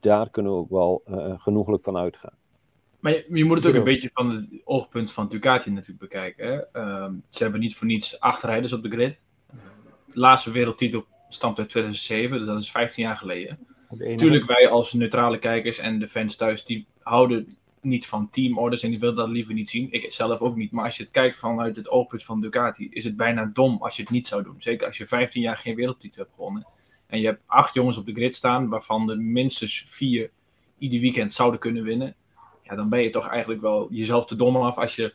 daar 0.00 0.30
kunnen 0.30 0.52
we 0.52 0.58
ook 0.58 0.70
wel 0.70 1.02
uh, 1.06 1.34
genoeglijk 1.36 1.82
van 1.82 1.96
uitgaan. 1.96 2.34
Maar 3.04 3.12
je, 3.12 3.26
je, 3.32 3.44
moet 3.44 3.56
het 3.56 3.66
ook 3.66 3.74
een 3.74 3.84
beetje 3.84 4.10
van 4.12 4.30
het 4.30 4.48
oogpunt 4.64 5.12
van 5.12 5.28
Ducati 5.28 5.70
natuurlijk 5.70 5.98
bekijken. 5.98 6.46
Hè? 6.46 6.80
Uh, 6.82 7.12
ze 7.28 7.42
hebben 7.42 7.60
niet 7.60 7.76
voor 7.76 7.86
niets 7.86 8.20
acht 8.20 8.42
rijders 8.42 8.72
op 8.72 8.82
de 8.82 8.90
grid. 8.90 9.20
De 10.12 10.20
laatste 10.20 10.50
wereldtitel 10.50 11.06
stamt 11.28 11.58
uit 11.58 11.68
2007, 11.68 12.38
dus 12.38 12.46
dat 12.46 12.60
is 12.60 12.70
15 12.70 13.04
jaar 13.04 13.16
geleden. 13.16 13.58
Natuurlijk, 13.90 14.46
wij 14.46 14.68
als 14.68 14.92
neutrale 14.92 15.38
kijkers 15.38 15.78
en 15.78 15.98
de 15.98 16.08
fans 16.08 16.36
thuis, 16.36 16.64
die 16.64 16.86
houden 17.02 17.56
niet 17.80 18.06
van 18.06 18.30
teamorders 18.30 18.82
en 18.82 18.90
die 18.90 18.98
wil 18.98 19.14
dat 19.14 19.28
liever 19.28 19.54
niet 19.54 19.70
zien. 19.70 19.88
Ik 19.90 20.12
zelf 20.12 20.40
ook 20.40 20.56
niet. 20.56 20.72
Maar 20.72 20.84
als 20.84 20.96
je 20.96 21.02
het 21.02 21.12
kijkt 21.12 21.36
vanuit 21.36 21.76
het 21.76 21.88
oogpunt 21.88 22.24
van 22.24 22.40
Ducati, 22.40 22.88
is 22.90 23.04
het 23.04 23.16
bijna 23.16 23.50
dom 23.52 23.82
als 23.82 23.96
je 23.96 24.02
het 24.02 24.10
niet 24.10 24.26
zou 24.26 24.42
doen. 24.42 24.56
Zeker 24.58 24.86
als 24.86 24.96
je 24.96 25.06
15 25.06 25.42
jaar 25.42 25.56
geen 25.56 25.74
wereldtitel 25.74 26.22
hebt 26.22 26.34
gewonnen. 26.34 26.66
En 27.06 27.20
je 27.20 27.26
hebt 27.26 27.42
acht 27.46 27.74
jongens 27.74 27.96
op 27.96 28.06
de 28.06 28.14
grid 28.14 28.34
staan, 28.34 28.68
waarvan 28.68 29.10
er 29.10 29.18
minstens 29.18 29.84
vier 29.86 30.30
ieder 30.78 31.00
weekend 31.00 31.32
zouden 31.32 31.60
kunnen 31.60 31.82
winnen. 31.82 32.16
Ja, 32.64 32.74
dan 32.74 32.88
ben 32.88 33.02
je 33.02 33.10
toch 33.10 33.28
eigenlijk 33.28 33.60
wel 33.60 33.86
jezelf 33.90 34.26
te 34.26 34.36
dom 34.36 34.56
af 34.56 34.76
als 34.76 34.96
je 34.96 35.12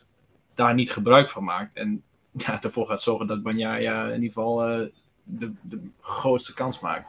daar 0.54 0.74
niet 0.74 0.92
gebruik 0.92 1.30
van 1.30 1.44
maakt. 1.44 1.76
En 1.76 2.02
ja, 2.32 2.62
ervoor 2.62 2.86
gaat 2.86 3.02
zorgen 3.02 3.26
dat 3.26 3.42
Banja 3.42 3.74
ja, 3.74 4.04
in 4.04 4.14
ieder 4.14 4.26
geval 4.26 4.70
uh, 4.70 4.86
de, 5.22 5.52
de 5.62 5.80
grootste 6.00 6.54
kans 6.54 6.80
maakt. 6.80 7.08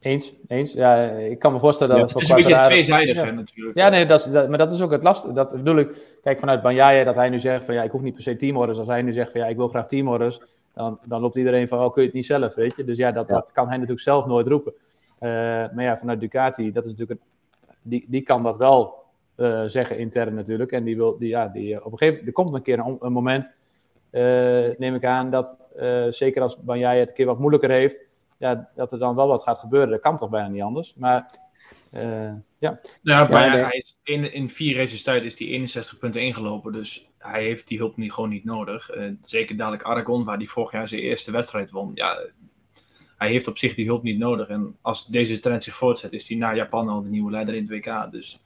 Eens, 0.00 0.32
eens. 0.48 0.72
Ja, 0.72 1.04
ik 1.04 1.38
kan 1.38 1.52
me 1.52 1.58
voorstellen 1.58 1.96
dat 1.96 2.10
het, 2.10 2.12
het 2.14 2.22
is 2.22 2.28
een 2.28 2.36
beetje 2.36 2.60
tweezijdig 2.60 3.16
ja. 3.16 3.30
natuurlijk. 3.30 3.76
Ja, 3.76 3.88
nee, 3.88 4.06
dat 4.06 4.18
is, 4.18 4.32
dat, 4.32 4.48
maar 4.48 4.58
dat 4.58 4.72
is 4.72 4.82
ook 4.82 4.90
het 4.90 5.02
lastige. 5.02 5.34
Dat 5.34 5.56
bedoel 5.56 5.78
ik, 5.78 6.18
kijk, 6.22 6.38
vanuit 6.38 6.62
Banjaye 6.62 7.04
dat 7.04 7.14
hij 7.14 7.28
nu 7.28 7.38
zegt 7.40 7.64
van 7.64 7.74
ja, 7.74 7.82
ik 7.82 7.90
hoef 7.90 8.02
niet 8.02 8.14
per 8.14 8.22
se 8.22 8.36
teamorders. 8.36 8.78
Als 8.78 8.88
hij 8.88 9.02
nu 9.02 9.12
zegt 9.12 9.32
van 9.32 9.40
ja, 9.40 9.46
ik 9.46 9.56
wil 9.56 9.68
graag 9.68 9.86
teamorders, 9.86 10.40
dan, 10.74 10.98
dan 11.04 11.20
loopt 11.20 11.36
iedereen 11.36 11.68
van 11.68 11.78
oh, 11.78 11.92
kun 11.92 12.02
je 12.02 12.08
het 12.08 12.16
niet 12.16 12.26
zelf, 12.26 12.54
weet 12.54 12.76
je. 12.76 12.84
Dus 12.84 12.96
ja, 12.96 13.12
dat, 13.12 13.28
dat 13.28 13.52
kan 13.52 13.66
hij 13.66 13.74
natuurlijk 13.74 14.02
zelf 14.02 14.26
nooit 14.26 14.46
roepen. 14.46 14.72
Uh, 15.20 15.30
maar 15.30 15.82
ja, 15.82 15.98
vanuit 15.98 16.20
Ducati, 16.20 16.72
dat 16.72 16.84
is 16.84 16.90
natuurlijk 16.90 17.20
een, 17.20 17.26
die, 17.88 18.04
die 18.08 18.22
kan 18.22 18.42
dat 18.42 18.56
wel 18.56 18.94
uh, 19.36 19.62
zeggen 19.66 19.98
intern 19.98 20.34
natuurlijk. 20.34 20.72
En 20.72 20.84
die 20.84 20.96
wil, 20.96 21.18
die, 21.18 21.28
ja, 21.28 21.48
die, 21.48 21.84
op 21.84 21.92
een 21.92 21.98
gegeven 21.98 22.06
moment, 22.06 22.26
er 22.26 22.32
komt 22.32 22.54
een 22.54 22.62
keer 22.62 22.78
een, 22.78 22.96
een 23.00 23.12
moment, 23.12 23.52
uh, 24.10 24.78
neem 24.78 24.94
ik 24.94 25.04
aan, 25.04 25.30
dat 25.30 25.58
zeker 26.08 26.42
als 26.42 26.62
Banjaye 26.62 27.00
het 27.00 27.08
een 27.08 27.14
keer 27.14 27.26
wat 27.26 27.38
moeilijker 27.38 27.70
heeft, 27.70 28.00
ja, 28.38 28.70
dat 28.74 28.92
er 28.92 28.98
dan 28.98 29.14
wel 29.14 29.28
wat 29.28 29.42
gaat 29.42 29.58
gebeuren. 29.58 29.90
Dat 29.90 30.00
kan 30.00 30.18
toch 30.18 30.30
bijna 30.30 30.48
niet 30.48 30.62
anders. 30.62 30.94
Maar 30.94 31.44
uh, 31.92 32.32
ja. 32.58 32.80
Ja, 33.02 33.28
maar 33.28 33.50
hij 33.50 33.76
is 33.76 33.98
in, 34.02 34.32
in 34.32 34.50
vier 34.50 34.76
races 34.76 35.02
tijd 35.02 35.22
is 35.22 35.38
hij 35.38 35.48
61 35.48 35.98
punten 35.98 36.22
ingelopen. 36.22 36.72
Dus 36.72 37.08
hij 37.18 37.42
heeft 37.42 37.68
die 37.68 37.78
hulp 37.78 37.96
niet, 37.96 38.12
gewoon 38.12 38.30
niet 38.30 38.44
nodig. 38.44 38.96
Uh, 38.96 39.10
zeker 39.22 39.56
dadelijk 39.56 39.82
Aragon, 39.82 40.24
waar 40.24 40.36
hij 40.36 40.46
vorig 40.46 40.72
jaar 40.72 40.88
zijn 40.88 41.00
eerste 41.00 41.30
wedstrijd 41.30 41.70
won. 41.70 41.90
Ja, 41.94 42.18
hij 43.16 43.28
heeft 43.28 43.48
op 43.48 43.58
zich 43.58 43.74
die 43.74 43.86
hulp 43.86 44.02
niet 44.02 44.18
nodig. 44.18 44.48
En 44.48 44.76
als 44.80 45.06
deze 45.06 45.38
trend 45.38 45.62
zich 45.62 45.76
voortzet, 45.76 46.12
is 46.12 46.28
hij 46.28 46.36
na 46.38 46.54
Japan 46.54 46.88
al 46.88 47.02
de 47.02 47.08
nieuwe 47.08 47.30
leider 47.30 47.54
in 47.54 47.62
het 47.70 47.70
WK. 47.70 48.12
Dus 48.12 48.40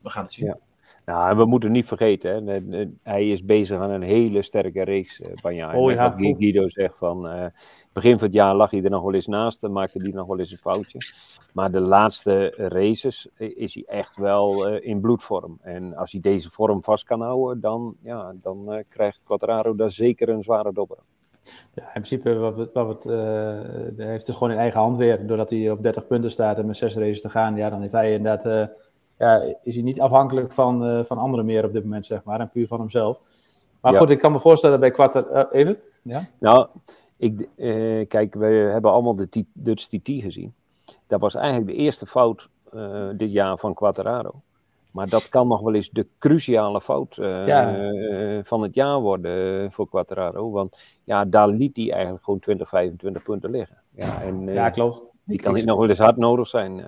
we 0.00 0.10
gaan 0.10 0.22
het 0.22 0.32
zien. 0.32 0.46
Ja. 0.46 0.58
Nou, 1.04 1.30
en 1.30 1.36
we 1.36 1.44
moeten 1.44 1.72
niet 1.72 1.86
vergeten, 1.86 2.46
hè, 2.46 2.84
hij 3.02 3.28
is 3.30 3.44
bezig 3.44 3.78
aan 3.78 3.90
een 3.90 4.02
hele 4.02 4.42
sterke 4.42 4.82
reeks, 4.82 5.20
uh, 5.20 5.26
Banja. 5.42 5.76
Oh, 5.76 5.92
ja. 5.92 6.16
Wat 6.16 6.36
Guido 6.38 6.68
zegt 6.68 6.98
van, 6.98 7.26
uh, 7.26 7.46
begin 7.92 8.18
van 8.18 8.26
het 8.26 8.36
jaar 8.36 8.54
lag 8.54 8.70
hij 8.70 8.82
er 8.82 8.90
nog 8.90 9.02
wel 9.02 9.14
eens 9.14 9.26
naast, 9.26 9.60
dan 9.60 9.72
maakte 9.72 9.98
hij 10.02 10.10
nog 10.10 10.26
wel 10.26 10.38
eens 10.38 10.50
een 10.50 10.58
foutje. 10.58 10.98
Maar 11.52 11.70
de 11.70 11.80
laatste 11.80 12.52
races 12.56 13.28
is 13.36 13.74
hij 13.74 13.84
echt 13.86 14.16
wel 14.16 14.72
uh, 14.72 14.86
in 14.86 15.00
bloedvorm. 15.00 15.58
En 15.60 15.96
als 15.96 16.12
hij 16.12 16.20
deze 16.20 16.50
vorm 16.50 16.82
vast 16.82 17.04
kan 17.04 17.20
houden, 17.20 17.60
dan, 17.60 17.96
ja, 18.02 18.34
dan 18.42 18.84
krijgt 18.88 19.20
Quattraro 19.24 19.74
daar 19.74 19.90
zeker 19.90 20.28
een 20.28 20.42
zware 20.42 20.72
dobber. 20.72 20.98
Ja, 21.74 21.82
in 21.82 21.90
principe 21.92 22.34
wat, 22.34 22.56
wat, 22.56 22.70
wat, 22.72 23.04
heeft 23.96 24.26
het 24.26 24.36
gewoon 24.36 24.52
in 24.52 24.58
eigen 24.58 24.80
hand 24.80 24.96
weer. 24.96 25.26
Doordat 25.26 25.50
hij 25.50 25.70
op 25.70 25.82
30 25.82 26.06
punten 26.06 26.30
staat 26.30 26.58
en 26.58 26.66
met 26.66 26.76
zes 26.76 26.96
races 26.96 27.20
te 27.20 27.30
gaan, 27.30 27.56
ja, 27.56 27.70
dan 27.70 27.80
heeft 27.80 27.92
hij 27.92 28.12
inderdaad 28.12 28.70
ja, 29.18 29.54
is 29.62 29.74
hij 29.74 29.84
niet 29.84 30.00
afhankelijk 30.00 30.52
van, 30.52 30.86
uh, 30.88 31.04
van 31.04 31.18
anderen 31.18 31.46
meer 31.46 31.64
op 31.64 31.72
dit 31.72 31.82
moment, 31.82 32.06
zeg 32.06 32.24
maar, 32.24 32.40
en 32.40 32.50
puur 32.50 32.66
van 32.66 32.80
hemzelf. 32.80 33.20
Maar 33.80 33.94
goed, 33.94 34.10
ik 34.10 34.18
kan 34.18 34.32
me 34.32 34.40
voorstellen 34.40 34.80
bij 34.80 34.90
Quater... 34.90 35.26
Uh, 35.32 35.42
even? 35.52 35.78
Ja? 36.02 36.26
Nou, 36.38 36.68
ik, 37.16 37.48
uh, 37.56 38.06
kijk, 38.08 38.34
we 38.34 38.46
hebben 38.46 38.90
allemaal 38.90 39.16
de 39.16 39.44
Dutch 39.52 39.86
TT 39.86 40.08
gezien. 40.08 40.54
Dat 41.06 41.20
was 41.20 41.34
eigenlijk 41.34 41.66
de 41.66 41.82
eerste 41.82 42.06
fout 42.06 42.48
dit 43.16 43.32
jaar 43.32 43.58
van 43.58 43.74
Quattararo. 43.74 44.42
Maar 44.94 45.08
dat 45.08 45.28
kan 45.28 45.48
nog 45.48 45.60
wel 45.60 45.74
eens 45.74 45.90
de 45.90 46.06
cruciale 46.18 46.80
fout 46.80 47.16
uh, 47.16 48.38
van 48.42 48.62
het 48.62 48.74
jaar 48.74 49.00
worden 49.00 49.72
voor 49.72 49.88
Quattraro. 49.88 50.50
Want 50.50 50.78
ja, 51.04 51.24
daar 51.24 51.48
liet 51.48 51.76
hij 51.76 51.92
eigenlijk 51.92 52.24
gewoon 52.24 52.40
20, 52.40 52.68
25 52.68 53.22
punten 53.22 53.50
liggen. 53.50 53.82
Ja, 53.94 54.22
en, 54.22 54.46
ja 54.46 54.70
klopt. 54.70 55.02
Die 55.24 55.40
kan 55.40 55.54
niet 55.54 55.64
nog 55.64 55.78
wel 55.78 55.88
eens 55.88 55.98
hard 55.98 56.16
nodig 56.16 56.48
zijn. 56.48 56.84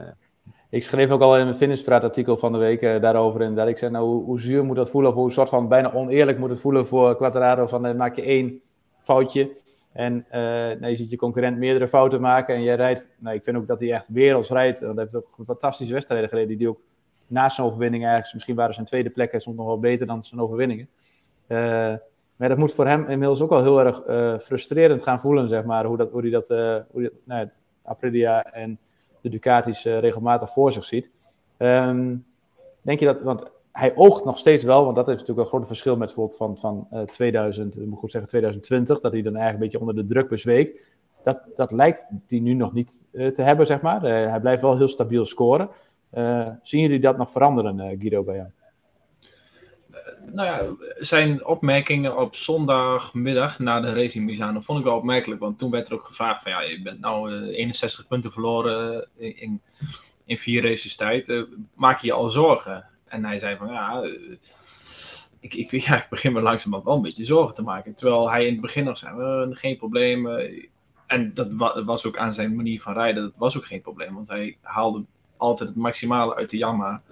Ik 0.71 0.83
schreef 0.83 1.11
ook 1.11 1.21
al 1.21 1.37
in 1.37 1.45
mijn 1.45 1.57
Finishpraat 1.57 2.03
artikel 2.03 2.37
van 2.37 2.53
de 2.53 2.59
week 2.59 2.81
daarover. 2.81 3.41
En 3.41 3.55
dat 3.55 3.69
ik 3.69 3.79
zei, 3.79 3.91
nou, 3.91 4.07
hoe, 4.07 4.25
hoe, 4.25 4.41
zuur 4.41 4.65
moet 4.65 4.77
dat 4.77 4.91
voelen? 4.91 5.11
Of 5.11 5.17
hoe 5.17 5.33
soort 5.33 5.49
van 5.49 5.69
bijna 5.69 5.93
oneerlijk 5.93 6.39
moet 6.39 6.51
het 6.51 6.61
voelen 6.61 6.87
voor 6.87 7.17
Quattraro? 7.17 7.67
Van 7.67 7.83
dan 7.83 7.97
maak 7.97 8.17
je 8.17 8.23
één 8.23 8.61
foutje. 8.97 9.57
En 9.93 10.27
nou, 10.31 10.87
je 10.87 10.97
ziet 10.97 11.11
je 11.11 11.17
concurrent 11.17 11.59
meerdere 11.59 11.89
fouten 11.89 12.21
maken. 12.21 12.55
En 12.55 12.63
jij 12.63 12.77
rijdt, 12.77 13.09
nou, 13.19 13.37
ik 13.37 13.45
vind 13.45 13.57
ook 13.57 13.67
dat 13.67 13.81
hij 13.81 13.93
echt 13.93 14.09
werelds 14.09 14.51
rijdt. 14.51 14.81
Want 14.81 14.95
hij 14.95 15.03
heeft 15.03 15.17
ook 15.17 15.45
fantastische 15.47 15.93
wedstrijden 15.93 16.29
gereden 16.29 16.59
die 16.59 16.69
ook 16.69 16.81
naast 17.27 17.55
zijn 17.57 17.67
overwinning 17.67 18.03
eigenlijk, 18.03 18.35
misschien 18.35 18.57
waren 18.57 18.75
zijn 18.75 18.87
tweede 18.87 19.11
plekken 19.11 19.41
soms 19.41 19.57
nog 19.57 19.67
wel 19.67 19.79
beter 19.79 20.07
dan 20.07 20.25
zijn 20.25 20.41
overwinningen. 20.41 20.89
Uh, 21.49 21.59
maar 22.37 22.49
dat 22.49 22.59
moet 22.59 22.73
voor 22.73 22.87
hem 22.87 23.09
inmiddels 23.09 23.41
ook 23.41 23.51
al 23.51 23.63
heel 23.63 23.81
erg 23.81 24.07
uh, 24.07 24.39
frustrerend 24.39 25.03
gaan 25.03 25.21
voelen, 25.21 25.49
zeg 25.49 25.65
maar, 25.65 25.85
hoe, 25.85 25.97
dat, 25.97 26.11
hoe 26.11 26.21
hij 26.21 26.31
dat, 26.31 26.51
uh, 26.51 26.77
hoe 26.91 27.13
nou, 27.25 27.49
Aprilia 27.83 28.45
en 28.45 28.79
de 29.21 29.29
Ducatis 29.29 29.85
regelmatig 29.85 30.51
voor 30.51 30.73
zich 30.73 30.85
ziet. 30.85 31.11
Um, 31.59 32.27
denk 32.83 33.01
je 33.01 33.07
dat, 33.07 33.21
want 33.21 33.51
hij 33.73 33.97
oogt 33.97 34.25
nog 34.25 34.39
steeds 34.39 34.65
wel, 34.65 34.85
want 34.85 34.97
dat 34.97 35.09
is 35.09 35.15
natuurlijk 35.15 35.41
een 35.41 35.47
groot 35.47 35.67
verschil 35.67 35.97
met 35.97 36.07
bijvoorbeeld 36.07 36.37
van, 36.37 36.59
van 36.59 37.07
2000, 37.07 37.81
ik 37.81 37.87
moet 37.87 37.99
goed 37.99 38.11
zeggen 38.11 38.31
2020, 38.31 39.01
dat 39.01 39.13
hij 39.13 39.23
dan 39.23 39.37
eigenlijk 39.37 39.65
een 39.65 39.71
beetje 39.71 39.87
onder 39.87 40.07
de 40.07 40.13
druk 40.13 40.29
bezweek. 40.29 40.85
Dat, 41.25 41.39
dat 41.57 41.73
lijkt 41.73 42.09
hij 42.27 42.39
nu 42.39 42.55
nog 42.55 42.73
niet 42.73 43.03
te 43.11 43.43
hebben, 43.43 43.67
zeg 43.67 43.81
maar. 43.81 44.03
hij 44.03 44.41
blijft 44.41 44.63
wel 44.63 44.77
heel 44.77 44.89
stabiel 44.89 45.25
scoren. 45.25 45.69
Uh, 46.15 46.49
zien 46.63 46.81
jullie 46.81 47.01
dat 47.01 47.17
nog 47.17 47.31
veranderen, 47.31 47.79
uh, 47.79 48.01
Guido, 48.01 48.23
bij 48.23 48.37
jou? 48.37 48.49
Nou 50.33 50.47
ja, 50.47 50.87
zijn 50.99 51.47
opmerkingen 51.47 52.17
op 52.17 52.37
zondagmiddag 52.37 53.59
na 53.59 53.81
de 53.81 53.93
race 53.93 54.19
in 54.19 54.25
Misano 54.25 54.61
vond 54.61 54.79
ik 54.79 54.85
wel 54.85 54.97
opmerkelijk. 54.97 55.41
Want 55.41 55.59
toen 55.59 55.71
werd 55.71 55.89
er 55.89 55.95
ook 55.95 56.05
gevraagd 56.05 56.43
van 56.43 56.53
ja, 56.53 56.61
je 56.61 56.83
bent 56.83 57.01
nou 57.01 57.47
61 57.49 58.07
punten 58.07 58.33
verloren 58.33 59.09
in, 59.17 59.61
in 60.25 60.39
vier 60.39 60.63
races 60.63 60.97
tijd. 60.97 61.47
maak 61.75 62.01
je 62.01 62.07
je 62.07 62.13
al 62.13 62.31
zorgen? 62.31 62.87
En 63.05 63.25
hij 63.25 63.39
zei 63.39 63.57
van 63.57 63.73
ja, 63.73 64.03
ik, 65.41 65.55
ik, 65.55 65.71
ja, 65.87 65.97
ik 65.97 66.09
begin 66.11 66.33
me 66.33 66.41
langzamerhand 66.41 66.89
wel 66.89 66.97
een 66.97 67.03
beetje 67.03 67.25
zorgen 67.25 67.55
te 67.55 67.63
maken. 67.63 67.95
Terwijl 67.95 68.31
hij 68.31 68.47
in 68.47 68.53
het 68.53 68.61
begin 68.61 68.85
nog 68.85 68.99
zei, 68.99 69.55
geen 69.55 69.77
probleem. 69.77 70.29
en 71.07 71.35
dat 71.35 71.53
was 71.85 72.07
ook 72.07 72.17
aan 72.17 72.35
zijn 72.35 72.57
manier 72.57 72.81
van 72.81 72.93
rijden, 72.93 73.23
dat 73.23 73.33
was 73.37 73.57
ook 73.57 73.67
geen 73.67 73.83
probleem. 73.83 74.15
Want 74.15 74.29
hij 74.29 74.57
haalde 74.61 75.05
altijd 75.37 75.69
het 75.69 75.79
maximale 75.79 76.35
uit 76.35 76.51
de 76.51 76.57
Yamaha. 76.57 77.03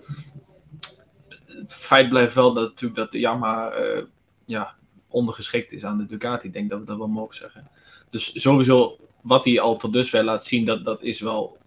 Het 1.46 1.72
feit 1.72 2.08
blijft 2.08 2.34
wel 2.34 2.54
dat, 2.54 2.68
natuurlijk 2.68 3.00
dat 3.00 3.12
de 3.12 3.18
Yamaha 3.18 3.78
uh, 3.78 4.04
ja, 4.44 4.74
ondergeschikt 5.08 5.72
is 5.72 5.84
aan 5.84 5.98
de 5.98 6.06
Ducati. 6.06 6.46
Ik 6.46 6.52
denk 6.52 6.70
dat 6.70 6.78
we 6.80 6.84
dat 6.84 6.98
wel 6.98 7.08
mogen 7.08 7.36
zeggen. 7.36 7.70
Dus 8.10 8.42
sowieso, 8.42 8.96
wat 9.20 9.44
hij 9.44 9.60
al 9.60 9.76
tot 9.76 9.92
dusver 9.92 10.24
laat 10.24 10.44
zien, 10.44 10.64
dat, 10.64 10.84
dat 10.84 11.02
is 11.02 11.20
wel 11.20 11.58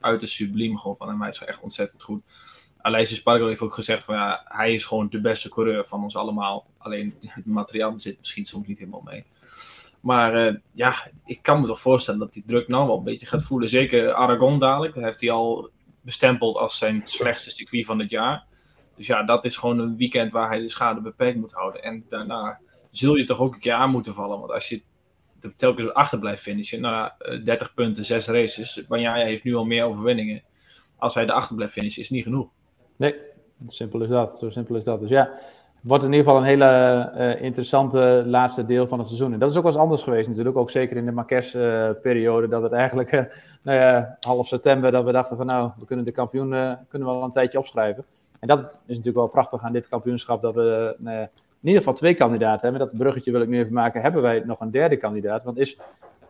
uiterst 0.00 0.34
subliem 0.34 0.78
gewoon 0.78 0.96
van 0.96 1.08
hem. 1.08 1.20
Hij 1.20 1.30
is 1.30 1.38
echt 1.38 1.60
ontzettend 1.60 2.02
goed. 2.02 2.22
Aleix 2.78 3.14
Spargo 3.14 3.46
heeft 3.46 3.60
ook 3.60 3.74
gezegd 3.74 4.04
van 4.04 4.14
ja, 4.14 4.44
hij 4.44 4.74
is 4.74 4.84
gewoon 4.84 5.08
de 5.08 5.20
beste 5.20 5.48
coureur 5.48 5.86
van 5.86 6.02
ons 6.02 6.16
allemaal. 6.16 6.66
Alleen 6.78 7.14
het 7.20 7.46
materiaal 7.46 8.00
zit 8.00 8.18
misschien 8.18 8.44
soms 8.44 8.66
niet 8.66 8.78
helemaal 8.78 9.02
mee. 9.04 9.24
Maar 10.00 10.46
uh, 10.46 10.54
ja, 10.72 11.10
ik 11.24 11.42
kan 11.42 11.60
me 11.60 11.66
toch 11.66 11.80
voorstellen 11.80 12.20
dat 12.20 12.32
die 12.32 12.42
druk 12.46 12.68
nou 12.68 12.86
wel 12.86 12.96
een 12.96 13.04
beetje 13.04 13.26
gaat 13.26 13.42
voelen. 13.42 13.68
Zeker 13.68 14.12
Aragon 14.12 14.58
dadelijk. 14.58 14.94
Daar 14.94 15.04
heeft 15.04 15.20
hij 15.20 15.30
al 15.30 15.70
bestempeld 16.08 16.56
als 16.56 16.78
zijn 16.78 17.00
slechtste 17.00 17.50
circuit 17.50 17.86
van 17.86 17.98
het 17.98 18.10
jaar. 18.10 18.44
Dus 18.96 19.06
ja, 19.06 19.22
dat 19.22 19.44
is 19.44 19.56
gewoon 19.56 19.78
een 19.78 19.96
weekend 19.96 20.32
waar 20.32 20.48
hij 20.48 20.58
de 20.58 20.68
schade 20.68 21.00
beperkt 21.00 21.38
moet 21.38 21.52
houden. 21.52 21.82
En 21.82 22.04
daarna 22.08 22.60
zul 22.90 23.14
je 23.14 23.24
toch 23.24 23.38
ook 23.38 23.54
een 23.54 23.60
keer 23.60 23.72
aan 23.72 23.90
moeten 23.90 24.14
vallen. 24.14 24.38
Want 24.38 24.52
als 24.52 24.68
je 24.68 24.82
telkens 25.56 25.92
achter 25.92 26.18
blijft 26.18 26.42
finishen, 26.42 26.80
nou 26.80 27.10
30 27.44 27.68
eh, 27.68 27.74
punten, 27.74 28.04
6 28.04 28.26
races. 28.26 28.86
Banjaya 28.86 29.24
heeft 29.24 29.44
nu 29.44 29.54
al 29.54 29.64
meer 29.64 29.84
overwinningen. 29.84 30.42
Als 30.96 31.14
hij 31.14 31.24
erachter 31.24 31.56
blijft 31.56 31.72
finishen, 31.72 32.02
is 32.02 32.10
niet 32.10 32.22
genoeg. 32.22 32.48
Nee, 32.96 33.14
simpel 33.66 34.02
is 34.02 34.08
dat. 34.08 34.38
Zo 34.38 34.50
simpel 34.50 34.76
is 34.76 34.84
dat. 34.84 35.00
Dus 35.00 35.10
ja, 35.10 35.38
wordt 35.80 36.04
in 36.04 36.12
ieder 36.12 36.26
geval 36.26 36.40
een 36.40 36.48
hele 36.48 37.12
uh, 37.16 37.42
interessante 37.42 38.22
laatste 38.26 38.66
deel 38.66 38.86
van 38.86 38.98
het 38.98 39.06
seizoen. 39.06 39.32
En 39.32 39.38
dat 39.38 39.50
is 39.50 39.56
ook 39.56 39.62
wel 39.62 39.72
eens 39.72 39.80
anders 39.80 40.02
geweest 40.02 40.28
natuurlijk. 40.28 40.56
Ook 40.56 40.70
zeker 40.70 40.96
in 40.96 41.04
de 41.04 41.12
Marquez-periode. 41.12 42.46
Uh, 42.46 42.50
dat 42.50 42.62
het 42.62 42.72
eigenlijk 42.72 43.12
uh, 43.12 43.20
nou 43.62 43.78
ja, 43.78 44.16
half 44.20 44.46
september 44.46 44.92
dat 44.92 45.04
we 45.04 45.12
dachten 45.12 45.36
van 45.36 45.46
nou, 45.46 45.70
we 45.78 45.84
kunnen 45.84 46.04
de 46.04 46.12
kampioen 46.12 46.50
kunnen 46.88 47.08
we 47.08 47.14
al 47.14 47.22
een 47.22 47.30
tijdje 47.30 47.58
opschrijven. 47.58 48.04
En 48.38 48.48
dat 48.48 48.60
is 48.60 48.72
natuurlijk 48.86 49.16
wel 49.16 49.26
prachtig 49.26 49.62
aan 49.62 49.72
dit 49.72 49.88
kampioenschap. 49.88 50.42
Dat 50.42 50.54
we 50.54 50.96
nou 50.98 51.28
in 51.60 51.68
ieder 51.68 51.78
geval 51.78 51.94
twee 51.94 52.14
kandidaten 52.14 52.60
hebben. 52.60 52.88
Dat 52.88 52.98
bruggetje 52.98 53.32
wil 53.32 53.40
ik 53.40 53.48
nu 53.48 53.58
even 53.58 53.72
maken. 53.72 54.02
Hebben 54.02 54.22
wij 54.22 54.42
nog 54.44 54.60
een 54.60 54.70
derde 54.70 54.96
kandidaat? 54.96 55.44
Want 55.44 55.58
is, 55.58 55.78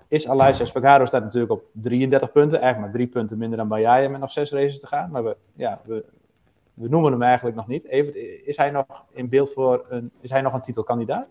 is 0.09 0.23
staat 0.23 1.11
natuurlijk 1.11 1.52
op 1.52 1.62
33 1.73 2.33
punten. 2.33 2.61
Eigenlijk 2.61 2.93
maar 2.93 3.00
drie 3.00 3.12
punten 3.12 3.38
minder 3.38 3.59
dan 3.59 3.69
Bajaia 3.69 4.09
met 4.09 4.21
nog 4.21 4.31
zes 4.31 4.52
races 4.52 4.81
te 4.81 4.87
gaan. 4.87 5.11
Maar 5.11 5.25
we, 5.25 5.37
ja, 5.55 5.81
we, 5.85 6.05
we 6.78 6.88
noemen 6.88 7.12
hem 7.12 7.23
eigenlijk 7.23 7.56
nog 7.56 7.66
niet. 7.66 7.85
Even, 7.85 8.47
is 8.47 8.56
hij 8.56 8.70
nog 8.70 9.06
in 9.12 9.28
beeld 9.28 9.52
voor 9.52 9.87
een, 9.88 10.11
is 10.20 10.30
hij 10.30 10.40
nog 10.40 10.54
een 10.54 10.62
titelkandidaat? 10.62 11.28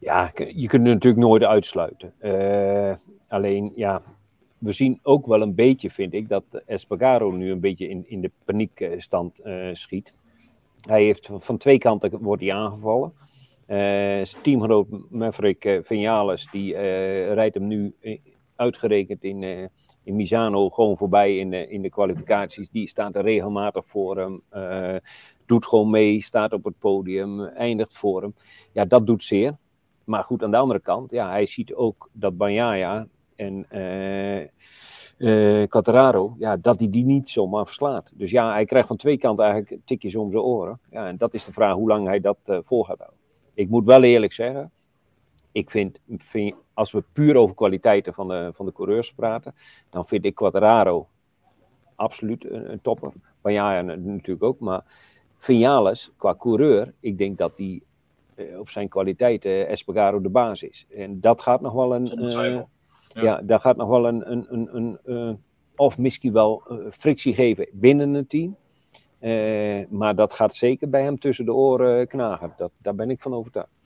Ja, 0.00 0.32
je 0.34 0.66
kunt 0.66 0.84
het 0.84 0.94
natuurlijk 0.94 1.22
nooit 1.22 1.42
uitsluiten. 1.42 2.12
Uh, 2.20 2.94
alleen, 3.28 3.72
ja, 3.74 4.02
we 4.58 4.72
zien 4.72 5.00
ook 5.02 5.26
wel 5.26 5.42
een 5.42 5.54
beetje, 5.54 5.90
vind 5.90 6.14
ik, 6.14 6.28
dat 6.28 6.44
Espargaro 6.66 7.30
nu 7.30 7.50
een 7.50 7.60
beetje 7.60 7.88
in, 7.88 8.04
in 8.08 8.20
de 8.20 8.30
paniekstand 8.44 9.40
uh, 9.44 9.68
schiet. 9.72 10.12
Hij 10.86 11.04
heeft 11.04 11.30
van 11.32 11.56
twee 11.56 11.78
kanten 11.78 12.18
wordt 12.22 12.42
hij 12.42 12.52
aangevallen. 12.52 13.12
Uh, 13.66 14.22
teamgenoot 14.22 14.86
Maverick 15.10 15.80
Vinales, 15.82 16.48
die 16.50 16.74
rijdt 17.32 17.54
hem 17.54 17.66
nu 17.66 17.94
uitgerekend 18.58 19.22
in, 19.24 19.42
uh, 19.42 19.66
in 20.02 20.16
Misano 20.16 20.70
gewoon 20.70 20.96
voorbij 20.96 21.38
in 21.38 21.50
de, 21.50 21.68
in 21.68 21.82
de 21.82 21.88
kwalificaties. 21.88 22.68
Die 22.70 22.88
staat 22.88 23.16
er 23.16 23.22
regelmatig 23.22 23.86
voor 23.86 24.18
hem. 24.18 24.42
Uh, 24.52 24.96
doet 25.46 25.66
gewoon 25.66 25.90
mee, 25.90 26.22
staat 26.22 26.52
op 26.52 26.64
het 26.64 26.78
podium, 26.78 27.40
eindigt 27.40 27.98
voor 27.98 28.22
hem. 28.22 28.34
Ja, 28.72 28.84
dat 28.84 29.06
doet 29.06 29.22
zeer. 29.22 29.56
Maar 30.04 30.24
goed, 30.24 30.42
aan 30.42 30.50
de 30.50 30.56
andere 30.56 30.80
kant, 30.80 31.10
ja, 31.10 31.30
hij 31.30 31.46
ziet 31.46 31.74
ook 31.74 32.10
dat 32.12 32.36
Banyaya 32.36 33.06
en 33.36 33.66
uh, 33.70 35.66
ja, 36.38 36.56
dat 36.56 36.78
hij 36.78 36.90
die 36.90 37.04
niet 37.04 37.30
zomaar 37.30 37.66
verslaat. 37.66 38.12
Dus 38.14 38.30
ja, 38.30 38.52
hij 38.52 38.64
krijgt 38.64 38.88
van 38.88 38.96
twee 38.96 39.18
kanten 39.18 39.44
eigenlijk 39.44 39.82
tikjes 39.84 40.16
om 40.16 40.30
zijn 40.30 40.42
oren. 40.42 40.80
Ja, 40.90 41.06
en 41.06 41.16
dat 41.16 41.34
is 41.34 41.44
de 41.44 41.52
vraag 41.52 41.74
hoe 41.74 41.88
lang 41.88 42.06
hij 42.06 42.20
dat 42.20 42.38
vol 42.44 42.84
gaat 42.84 42.98
houden. 42.98 43.18
Ik 43.54 43.68
moet 43.68 43.84
wel 43.84 44.02
eerlijk 44.02 44.32
zeggen, 44.32 44.72
ik 45.52 45.70
vind, 45.70 45.98
vind, 46.16 46.54
als 46.78 46.92
we 46.92 47.04
puur 47.12 47.36
over 47.36 47.54
kwaliteiten 47.54 48.14
van 48.14 48.28
de, 48.28 48.50
van 48.54 48.66
de 48.66 48.72
coureurs 48.72 49.12
praten, 49.12 49.54
dan 49.90 50.06
vind 50.06 50.24
ik 50.24 50.34
Quattraro 50.34 51.08
absoluut 51.94 52.50
een, 52.50 52.72
een 52.72 52.80
topper. 52.80 53.12
ja, 53.42 53.80
natuurlijk 53.82 54.42
ook, 54.42 54.60
maar 54.60 54.82
Vinales 55.36 56.12
qua 56.16 56.34
coureur, 56.38 56.94
ik 57.00 57.18
denk 57.18 57.38
dat 57.38 57.56
die 57.56 57.82
uh, 58.36 58.58
op 58.58 58.68
zijn 58.68 58.88
kwaliteiten 58.88 59.68
Espargaro 59.68 60.20
de 60.20 60.28
baas 60.28 60.62
is. 60.62 60.86
En 60.90 61.20
dat 61.20 61.40
gaat 61.40 61.60
nog 61.60 61.72
wel 61.72 61.94
een. 61.94 62.22
Uh, 62.24 62.30
ja. 62.32 62.66
ja, 63.22 63.40
dat 63.42 63.60
gaat 63.60 63.76
nog 63.76 63.88
wel 63.88 64.08
een. 64.08 64.32
een, 64.32 64.46
een, 64.50 64.76
een 64.76 64.98
uh, 65.04 65.34
of 65.76 65.98
misschien 65.98 66.32
wel 66.32 66.62
frictie 66.90 67.34
geven 67.34 67.68
binnen 67.72 68.14
het 68.14 68.28
team. 68.28 68.56
maar 69.90 70.14
dat 70.14 70.32
gaat 70.32 70.54
zeker 70.54 70.88
bij 70.88 71.02
hem 71.02 71.18
tussen 71.18 71.44
de 71.44 71.54
oren 71.54 72.06
knagen. 72.06 72.52
Dat, 72.56 72.70
daar 72.78 72.94
ben 72.94 73.10
ik 73.10 73.20
van 73.20 73.34
overtuigd. 73.34 73.77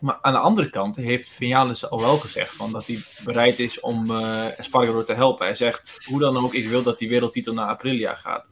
Maar 0.00 0.18
aan 0.20 0.32
de 0.32 0.38
andere 0.38 0.70
kant 0.70 0.96
heeft 0.96 1.28
Vinales 1.28 1.90
al 1.90 2.00
wel 2.00 2.16
gezegd 2.16 2.56
van 2.56 2.72
dat 2.72 2.86
hij 2.86 2.96
bereid 3.24 3.58
is 3.58 3.80
om 3.80 4.10
uh, 4.10 4.58
Espargaro 4.58 5.04
te 5.04 5.14
helpen. 5.14 5.46
Hij 5.46 5.54
zegt, 5.54 6.04
hoe 6.08 6.20
dan 6.20 6.36
ook, 6.36 6.54
ik 6.54 6.68
wil 6.68 6.82
dat 6.82 6.98
die 6.98 7.08
wereldtitel 7.08 7.52
naar 7.54 7.68
Aprilia 7.68 8.14
gaat. 8.14 8.44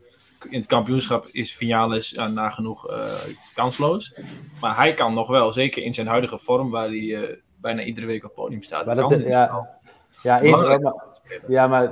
In 0.48 0.58
het 0.58 0.68
kampioenschap 0.68 1.26
is 1.26 1.54
Vinales 1.54 2.12
uh, 2.12 2.28
nagenoeg 2.28 2.90
uh, 2.90 3.06
kansloos. 3.54 4.20
Maar 4.60 4.76
hij 4.76 4.94
kan 4.94 5.14
nog 5.14 5.28
wel, 5.28 5.52
zeker 5.52 5.82
in 5.82 5.94
zijn 5.94 6.06
huidige 6.06 6.38
vorm, 6.38 6.70
waar 6.70 6.88
hij 6.88 7.40
bijna 7.60 7.82
iedere 7.82 8.06
week 8.06 8.24
op 8.24 8.34
podium 8.34 8.62
staat. 8.62 8.86
Maar 8.86 8.96
dat, 8.96 9.10
ja, 9.10 9.68
ja, 10.22 10.40
eens, 10.40 10.60
maar, 10.60 10.94
ja, 11.48 11.66
maar 11.66 11.90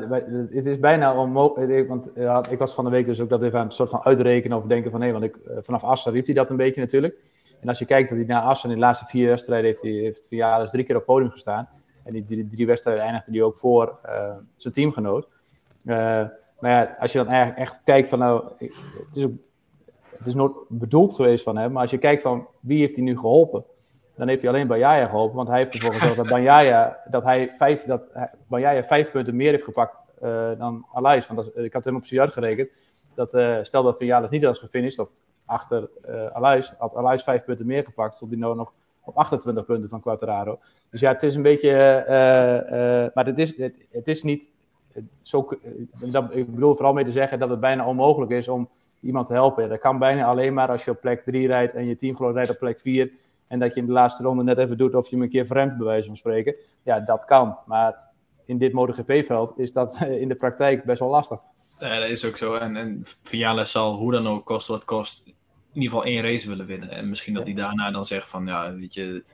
het 0.51 0.67
is 0.67 0.79
bijna 0.79 1.15
onmogelijk. 1.15 1.89
Want 1.89 2.07
ik 2.51 2.59
was 2.59 2.75
van 2.75 2.85
de 2.85 2.91
week 2.91 3.07
dus 3.07 3.21
ook 3.21 3.29
dat 3.29 3.43
even 3.43 3.59
aan 3.59 3.65
het 3.65 3.75
soort 3.75 3.91
van 3.91 4.05
uitrekenen 4.05 4.59
of 4.59 4.65
denken 4.65 4.91
van 4.91 5.01
nee, 5.01 5.13
want 5.13 5.25
ik, 5.25 5.37
vanaf 5.61 5.85
Assen 5.85 6.13
riep 6.13 6.27
hij 6.27 6.35
dat 6.35 6.51
een 6.51 6.57
beetje 6.57 6.81
natuurlijk. 6.81 7.17
En 7.63 7.69
als 7.69 7.79
je 7.79 7.85
kijkt 7.85 8.09
dat 8.09 8.19
hij 8.19 8.27
na 8.27 8.43
Assen 8.43 8.69
in 8.69 8.75
de 8.75 8.81
laatste 8.81 9.07
vier 9.07 9.29
wedstrijden 9.29 9.67
heeft, 9.67 9.83
heeft 9.83 10.29
Vialis 10.29 10.71
drie 10.71 10.85
keer 10.85 10.97
op 10.97 11.05
podium 11.05 11.31
gestaan. 11.31 11.69
En 12.05 12.13
die, 12.13 12.25
die 12.27 12.49
drie 12.49 12.67
wedstrijden 12.67 13.05
eindigde 13.05 13.33
hij 13.33 13.43
ook 13.43 13.57
voor 13.57 13.99
uh, 14.07 14.31
zijn 14.57 14.75
teamgenoot. 14.75 15.29
Uh, 15.85 15.95
maar 16.59 16.71
ja, 16.71 16.97
als 17.01 17.13
je 17.13 17.25
dan 17.25 17.33
echt 17.55 17.81
kijkt 17.85 18.09
van 18.09 18.19
nou, 18.19 18.45
het 18.59 19.17
is, 19.17 19.27
het 20.19 20.27
is 20.27 20.35
nooit 20.35 20.53
bedoeld 20.69 21.15
geweest 21.15 21.45
van 21.45 21.57
hem, 21.57 21.73
maar 21.73 21.83
als 21.83 21.91
je 21.91 21.99
kijkt 21.99 22.23
van 22.23 22.49
wie 22.61 22.79
heeft 22.79 22.97
hij 22.97 23.05
nu 23.05 23.19
geholpen, 23.19 23.65
dan 24.17 24.29
heeft 24.29 24.43
hij 24.43 24.51
alleen 24.51 24.67
Banjaya 24.67 25.07
geholpen, 25.07 25.37
want 25.37 25.49
hij 25.49 25.59
heeft 25.59 25.75
ervoor 25.75 25.93
gezorgd 25.93 26.17
dat 26.17 26.29
Banjaya, 26.29 26.99
dat 27.11 27.23
hij 27.23 27.55
vijf, 27.57 27.85
dat 27.85 28.09
Banjaya 28.47 28.83
vijf 28.85 29.11
punten 29.11 29.37
meer 29.37 29.51
heeft 29.51 29.65
gepakt 29.65 29.97
uh, 30.23 30.51
dan 30.59 30.87
Alais. 30.93 31.27
Want 31.27 31.57
ik 31.57 31.73
had 31.73 31.85
hem 31.85 31.95
op 31.95 32.01
precies 32.01 32.19
uitgerekend. 32.19 32.71
dat 33.15 33.29
stel 33.67 33.83
dat 33.83 33.97
Vinales 33.97 34.31
niet 34.31 34.43
was 34.43 34.59
gefinished, 34.59 34.99
of 34.99 35.11
achter 35.53 35.89
uh, 36.09 36.63
had 36.79 36.95
Aluis 36.95 37.23
vijf 37.23 37.45
punten 37.45 37.67
meer 37.67 37.85
gepakt, 37.85 38.15
stond 38.15 38.31
hij 38.31 38.41
nou 38.41 38.57
nog 38.57 38.73
op 39.05 39.17
28 39.17 39.65
punten 39.65 39.91
van 39.91 40.01
Quattararo. 40.01 40.59
Dus 40.91 41.01
ja, 41.01 41.13
het 41.13 41.23
is 41.23 41.35
een 41.35 41.43
beetje, 41.43 41.71
uh, 42.05 43.15
maar 43.15 43.27
het 43.27 43.39
is, 43.39 43.57
het, 43.57 43.87
het 43.91 44.09
is 44.09 44.23
niet 44.23 44.51
zo, 45.23 45.49
dat, 45.93 46.35
ik 46.35 46.55
bedoel 46.55 46.75
vooral 46.75 46.93
mee 46.93 47.05
te 47.05 47.13
zeggen 47.13 47.39
dat 47.39 47.51
het 47.51 47.61
bijna 47.61 47.87
onmogelijk 47.87 48.33
is 48.33 48.49
om 48.49 48.69
iemand 49.01 49.27
te 49.27 49.33
helpen. 49.33 49.69
Dat 49.69 49.79
kan 49.79 49.99
bijna 49.99 50.25
alleen 50.25 50.55
maar 50.55 50.69
als 50.69 50.85
je 50.85 50.91
op 50.91 51.01
plek 51.01 51.23
3 51.25 51.47
rijdt 51.47 51.75
en 51.75 51.87
je 51.87 51.97
teamgenoot 51.97 52.35
rijdt 52.35 52.51
op 52.51 52.59
plek 52.59 52.81
4 52.81 53.11
en 53.49 53.59
dat 53.59 53.75
je 53.75 53.81
in 53.81 53.87
de 53.87 53.93
laatste 53.93 54.23
ronde 54.23 54.43
net 54.43 54.59
even 54.59 54.79
doet 54.79 54.95
of 54.95 55.09
je 55.09 55.15
hem 55.15 55.25
een 55.25 55.31
keer 55.31 55.47
vreemd 55.47 55.77
bij 55.77 55.87
wijze 55.87 56.07
van 56.07 56.17
spreken. 56.17 56.55
Ja, 56.83 57.01
dat 57.01 57.25
kan. 57.25 57.59
Maar 57.67 57.97
in 58.45 58.59
dit 58.59 58.73
MotoGP-veld 58.73 59.59
is 59.59 59.73
dat 59.73 60.01
in 60.23 60.29
de 60.29 60.35
praktijk 60.35 60.85
best 60.85 61.01
wel 61.01 61.09
lastig. 61.09 61.39
Ja, 61.79 62.01
dat 62.01 62.09
is 62.09 62.25
ook 62.25 62.37
zo. 62.37 62.55
En, 62.55 62.77
en 62.77 63.03
Viales 63.23 63.71
zal 63.71 63.95
hoe 63.95 64.13
dan 64.13 64.27
ook, 64.27 64.45
kost 64.45 64.69
wat 64.69 64.85
kost, 64.85 65.25
in 65.75 65.83
ieder 65.83 65.99
geval 65.99 66.05
één 66.05 66.23
race 66.23 66.49
willen 66.49 66.67
winnen. 66.67 66.91
En 66.91 67.09
misschien 67.09 67.35
dat 67.35 67.47
hij 67.47 67.55
daarna 67.55 67.91
dan 67.91 68.05
zegt 68.05 68.29
van, 68.29 68.47
ja, 68.47 68.75
weet 68.75 68.95
je, 68.95 69.25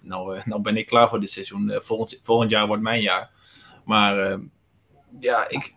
nou, 0.00 0.40
nou 0.44 0.62
ben 0.62 0.76
ik 0.76 0.86
klaar 0.86 1.08
voor 1.08 1.20
dit 1.20 1.30
seizoen. 1.30 1.72
Volgend, 1.82 2.20
volgend 2.22 2.50
jaar 2.50 2.66
wordt 2.66 2.82
mijn 2.82 3.00
jaar. 3.00 3.30
Maar 3.84 4.30
uh, 4.30 4.38
ja, 5.20 5.48
ik, 5.48 5.74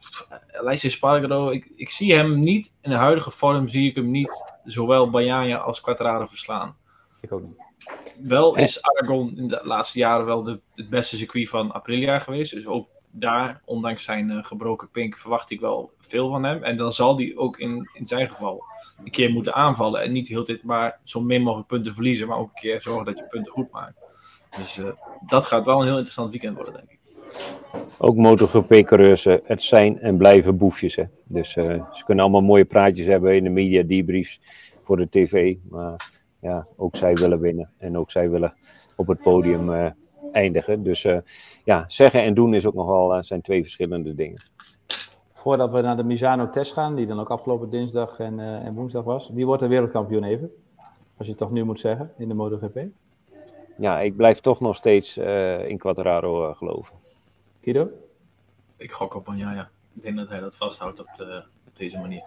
Alessio 0.60 0.90
Spargaro, 0.90 1.50
ik, 1.50 1.72
ik 1.76 1.90
zie 1.90 2.14
hem 2.14 2.40
niet, 2.40 2.74
in 2.82 2.90
de 2.90 2.96
huidige 2.96 3.32
vorm 3.32 3.68
zie 3.68 3.90
ik 3.90 3.96
hem 3.96 4.12
niet 4.12 4.44
zowel 4.64 5.10
Bayaya 5.10 5.58
als 5.58 5.82
Quattraro 5.82 6.26
verslaan. 6.26 6.78
Ik 7.22 7.32
ook 7.32 7.42
niet. 7.42 7.68
Wel 8.22 8.56
is 8.56 8.82
Aragon 8.82 9.38
in 9.38 9.48
de 9.48 9.60
laatste 9.64 10.00
jaren 10.00 10.26
wel 10.26 10.44
de, 10.44 10.60
het 10.76 10.90
beste 10.90 11.18
circuit 11.18 11.50
van 11.50 11.74
Aprilia 11.74 12.20
geweest. 12.20 12.54
Dus 12.54 12.66
ook 12.66 12.90
daar, 13.12 13.62
ondanks 13.66 14.04
zijn 14.04 14.30
uh, 14.30 14.44
gebroken 14.44 14.90
pink, 14.90 15.18
verwacht 15.18 15.52
ik 15.52 15.60
wel 15.60 15.92
veel 16.00 16.30
van 16.30 16.44
hem. 16.44 16.64
En 16.64 16.78
dan 16.78 16.94
zal 16.94 17.18
hij 17.18 17.34
ook 17.36 17.60
in, 17.60 17.90
in 17.94 18.08
zijn 18.08 18.30
geval 18.30 18.64
een 19.04 19.12
keer 19.12 19.32
moeten 19.32 19.54
aanvallen. 19.54 20.02
En 20.02 20.12
niet 20.12 20.28
heel 20.28 20.44
dit 20.44 20.64
maar 20.64 21.00
zo 21.04 21.22
min 21.22 21.42
mogelijk 21.42 21.68
punten 21.68 21.94
verliezen, 21.94 22.28
maar 22.28 22.38
ook 22.38 22.50
een 22.50 22.62
keer 22.62 22.82
zorgen 22.82 23.06
dat 23.06 23.18
je 23.18 23.24
punten 23.30 23.52
goed 23.52 23.72
maakt. 23.72 23.98
Dus 24.58 24.78
uh, 24.78 24.90
dat 25.28 25.46
gaat 25.46 25.66
wel 25.66 25.80
een 25.80 25.86
heel 25.86 25.94
interessant 25.94 26.30
weekend 26.30 26.56
worden, 26.56 26.74
denk 26.74 26.90
ik. 26.90 26.98
Ook 27.98 28.16
MotoGP-coureurs, 28.16 29.24
het 29.24 29.64
zijn 29.64 30.00
en 30.00 30.18
blijven 30.18 30.58
boefjes. 30.58 30.96
Hè. 30.96 31.04
Dus 31.28 31.56
uh, 31.56 31.94
ze 31.94 32.04
kunnen 32.06 32.24
allemaal 32.24 32.42
mooie 32.42 32.66
praatjes 32.66 33.06
hebben 33.06 33.36
in 33.36 33.44
de 33.44 33.50
media 33.50 33.84
debriefs 33.84 34.42
voor 34.82 34.98
de 34.98 35.10
tv. 35.10 35.56
Maar 35.70 36.10
ja, 36.42 36.68
ook 36.76 36.96
zij 36.96 37.14
willen 37.14 37.40
winnen. 37.40 37.72
En 37.78 37.98
ook 37.98 38.12
zij 38.12 38.30
willen 38.30 38.54
op 38.96 39.08
het 39.08 39.22
podium 39.22 39.94
eindigen. 40.32 40.84
Dus 40.84 41.04
uh, 41.04 41.18
ja, 41.64 41.84
zeggen 41.88 42.22
en 42.22 42.34
doen 42.34 42.54
is 42.54 42.66
ook 42.66 42.74
nogal, 42.74 43.24
zijn 43.24 43.42
twee 43.42 43.62
verschillende 43.62 44.16
dingen. 44.16 44.42
Voordat 45.32 45.72
we 45.72 45.82
naar 45.82 45.98
de 45.98 46.04
Misano-test 46.04 46.74
gaan, 46.74 46.96
die 46.96 47.08
dan 47.08 47.20
ook 47.20 47.30
afgelopen 47.30 47.70
dinsdag 47.70 48.20
en, 48.20 48.40
en 48.40 48.74
woensdag 48.74 49.04
was. 49.04 49.30
Wie 49.30 49.46
wordt 49.46 49.62
de 49.62 49.68
wereldkampioen 49.68 50.24
even? 50.24 50.52
Als 51.18 51.28
je 51.28 51.34
het 51.34 51.38
toch 51.38 51.52
nu 51.52 51.64
moet 51.64 51.80
zeggen 51.80 52.12
in 52.18 52.28
de 52.28 52.34
MotoGP. 52.34 52.80
Ja, 53.78 54.00
ik 54.00 54.16
blijf 54.16 54.40
toch 54.40 54.60
nog 54.60 54.76
steeds 54.76 55.18
in 55.68 55.78
Quattraro 55.78 56.54
geloven. 56.54 56.96
Guido? 57.62 57.90
Ik 58.78 58.92
gok 58.92 59.16
op 59.16 59.28
ja, 59.36 59.54
ja. 59.54 59.70
Ik 59.96 60.02
denk 60.02 60.18
dat 60.18 60.30
hij 60.30 60.40
dat 60.40 60.56
vasthoudt 60.56 61.00
op, 61.00 61.08
de, 61.18 61.44
op 61.68 61.78
deze 61.78 62.00
manier. 62.00 62.24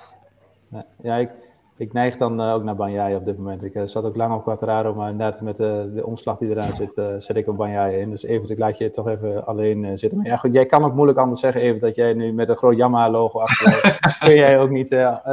Ja, 1.03 1.17
ik, 1.17 1.31
ik 1.77 1.93
neig 1.93 2.17
dan 2.17 2.41
uh, 2.41 2.55
ook 2.55 2.63
naar 2.63 2.77
Banjaya 2.77 3.17
op 3.17 3.25
dit 3.25 3.39
moment. 3.39 3.65
Ik 3.65 3.75
uh, 3.75 3.83
zat 3.87 4.05
ook 4.05 4.17
lang 4.17 4.35
op 4.35 4.43
Quattraro, 4.43 4.95
maar 4.95 5.11
inderdaad 5.11 5.41
met 5.41 5.61
uh, 5.61 5.67
de 5.95 6.07
omslag 6.07 6.39
die 6.39 6.51
eraan 6.51 6.75
zit, 6.75 7.03
zet 7.19 7.37
ik 7.37 7.49
op 7.49 7.57
Banjaya 7.57 7.97
in. 7.97 8.11
Dus 8.11 8.23
even, 8.23 8.51
ik 8.51 8.59
laat 8.59 8.79
je 8.79 8.91
toch 8.91 9.09
even 9.09 9.47
alleen 9.47 9.99
zitten. 9.99 10.19
Maar 10.19 10.27
ja, 10.27 10.37
goed, 10.37 10.53
jij 10.53 10.67
kan 10.67 10.85
ook 10.85 10.95
moeilijk 10.95 11.19
anders 11.19 11.41
zeggen, 11.41 11.61
even 11.61 11.81
dat 11.81 11.95
jij 11.95 12.15
nu 12.15 12.33
met 12.33 12.49
een 12.49 12.57
groot 12.57 12.77
Yamaha-logo 12.77 13.39
achter 13.39 13.99
kun 14.25 14.35
jij 14.35 14.59
ook 14.59 14.71
niet, 14.71 14.89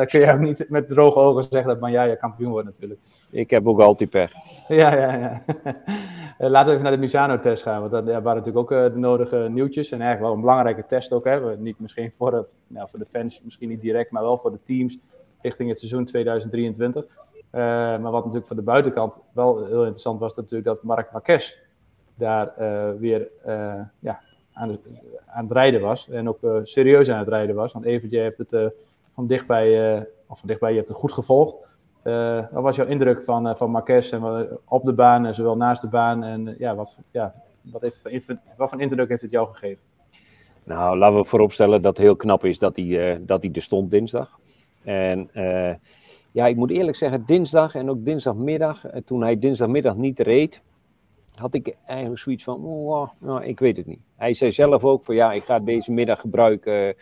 kun 0.06 0.20
jij 0.20 0.34
ook 0.34 0.40
niet 0.40 0.66
met 0.70 0.88
droge 0.88 1.20
ogen 1.20 1.44
zeggen 1.50 1.70
dat 1.70 1.80
Banjaya 1.80 2.16
kampioen 2.16 2.52
wordt 2.52 2.68
natuurlijk. 2.68 3.00
Ik 3.30 3.50
heb 3.50 3.68
ook 3.68 3.80
altijd 3.80 4.10
pech. 4.10 4.32
Ja, 4.68 4.96
ja, 4.96 5.14
ja. 5.16 5.42
laten 6.50 6.66
we 6.66 6.72
even 6.72 6.84
naar 6.84 6.92
de 6.92 6.98
Misano-test 6.98 7.64
gaan, 7.64 7.80
want 7.80 7.92
dat 7.92 8.06
ja, 8.06 8.22
waren 8.22 8.44
natuurlijk 8.44 8.72
ook 8.72 8.94
de 8.94 9.00
nodige 9.00 9.48
nieuwtjes. 9.50 9.92
En 9.92 10.02
eigenlijk 10.02 10.28
wel 10.28 10.34
een 10.34 10.46
belangrijke 10.46 10.86
test 10.86 11.14
ook. 11.14 11.26
Hè. 11.26 11.58
Niet 11.58 11.80
misschien 11.80 12.12
voor 12.18 12.48
nou, 12.68 12.90
voor 12.90 13.00
de 13.00 13.06
fans, 13.06 13.42
misschien 13.44 13.70
niet 13.70 13.82
direct, 13.82 14.12
maar 14.12 14.24
wel 14.24 14.38
voor 14.38 14.52
de 14.52 14.64
teams 14.64 14.98
richting 15.42 15.70
het 15.70 15.80
seizoen 15.80 16.06
2023. 16.06 17.06
Uh, 17.52 17.62
maar 17.62 18.12
wat 18.12 18.22
natuurlijk 18.22 18.48
van 18.48 18.56
de 18.56 18.62
buitenkant 18.62 19.20
wel 19.32 19.58
heel 19.66 19.80
interessant 19.80 20.20
was, 20.20 20.36
natuurlijk 20.36 20.66
dat 20.66 20.84
Marc 20.84 21.12
Marquez 21.12 21.58
daar 22.16 22.54
uh, 22.60 22.90
weer 23.00 23.28
uh, 23.48 23.74
ja, 24.00 24.20
aan, 24.54 24.78
aan, 25.28 25.44
het 25.44 25.52
rijden 25.52 25.82
was. 25.82 26.10
En 26.10 26.30
ook 26.30 26.40
serieus 26.64 27.10
aan 27.10 27.20
het 27.20 27.28
rijden 27.28 27.56
was. 27.56 27.74
Want 27.74 27.86
Evert, 27.86 28.12
je 28.12 28.18
hebt 28.18 28.38
het 28.38 28.74
van 29.14 29.28
dichtbij, 29.28 29.98
of 30.28 30.40
van 30.40 30.48
dichtbij, 30.48 30.70
je 30.70 30.78
hebt 30.78 30.90
het 30.90 30.98
goed 30.98 31.12
gevolgd. 31.12 31.58
wat 32.52 32.64
was 32.64 32.76
jouw 32.76 32.86
indruk 32.86 33.22
van, 33.22 33.58
van 33.58 33.72
Marquez 33.72 34.12
en, 34.14 34.48
op 34.66 34.84
de 34.86 34.94
baan 34.94 35.26
en 35.26 35.36
zowel 35.36 35.58
naast 35.58 35.82
de 35.82 35.88
baan? 35.88 36.24
En 36.24 36.56
ja, 36.58 36.76
wat, 36.76 37.00
ja, 37.12 37.34
wat, 37.62 37.82
heeft, 37.82 38.34
wat 38.58 38.70
voor 38.70 38.82
indruk 38.82 39.10
heeft 39.10 39.22
het 39.22 39.32
jou 39.32 39.48
gegeven? 39.48 39.82
Nou, 40.64 40.98
laten 40.98 41.18
we 41.18 41.26
vooropstellen 41.26 41.82
dat 41.82 41.98
het 41.98 42.06
heel 42.06 42.16
knap 42.16 42.46
is 42.46 42.60
dat 42.60 42.76
hij, 42.76 43.22
dat 43.26 43.44
hij 43.44 43.52
er 43.54 43.62
stond 43.62 43.92
dinsdag. 43.92 44.40
En 44.84 45.30
uh, 45.34 45.74
ja, 46.32 46.48
ik 46.48 46.56
moet 46.56 46.72
eerlijk 46.72 46.98
zeggen, 46.98 47.26
dinsdag 47.26 47.76
en 47.76 47.90
ook 47.90 48.06
dinsdagmiddag, 48.06 48.86
eh, 48.86 49.02
toen 49.02 49.22
hij 49.22 49.40
dinsdagmiddag 49.40 49.96
niet 49.96 50.20
reed, 50.20 50.62
had 51.34 51.54
ik 51.54 51.78
eigenlijk 51.86 52.20
zoiets 52.20 52.44
van, 52.44 52.66
oh, 52.66 53.10
nou, 53.22 53.44
ik 53.44 53.60
weet 53.60 53.78
het 53.78 53.86
niet. 53.86 54.00
Hij 54.16 54.34
zei 54.34 54.52
zelf 54.52 54.84
ook 54.84 55.04
van, 55.04 55.16
ja, 55.16 55.32
ik 55.32 55.44
ga 55.44 55.60
deze 55.60 55.92
middag 55.92 56.20
gebruiken 56.20 56.94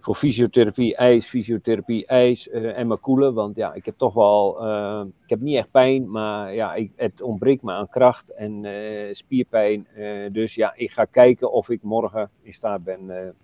voor 0.00 0.14
fysiotherapie, 0.14 0.96
ijs, 0.96 1.28
fysiotherapie, 1.28 2.06
ijs 2.06 2.48
uh, 2.48 2.78
en 2.78 2.86
mijn 2.86 3.00
koelen. 3.00 3.34
Want 3.34 3.56
ja, 3.56 3.72
ik 3.74 3.84
heb 3.84 3.94
toch 3.96 4.14
wel, 4.14 4.56
ik 5.02 5.28
heb 5.28 5.40
niet 5.40 5.56
echt 5.56 5.70
pijn, 5.70 6.10
maar 6.10 6.54
ja, 6.54 6.74
ik, 6.74 6.92
het 6.96 7.22
ontbreekt 7.22 7.62
me 7.62 7.72
aan 7.72 7.88
kracht 7.88 8.30
en 8.30 8.66
spierpijn. 9.12 9.86
dus 10.32 10.54
ja, 10.54 10.72
ik 10.76 10.90
ga 10.90 11.04
kijken 11.04 11.52
of 11.52 11.68
ik 11.68 11.82
morgen 11.82 12.30
in 12.42 12.52
staat 12.52 12.84
ben 12.84 13.34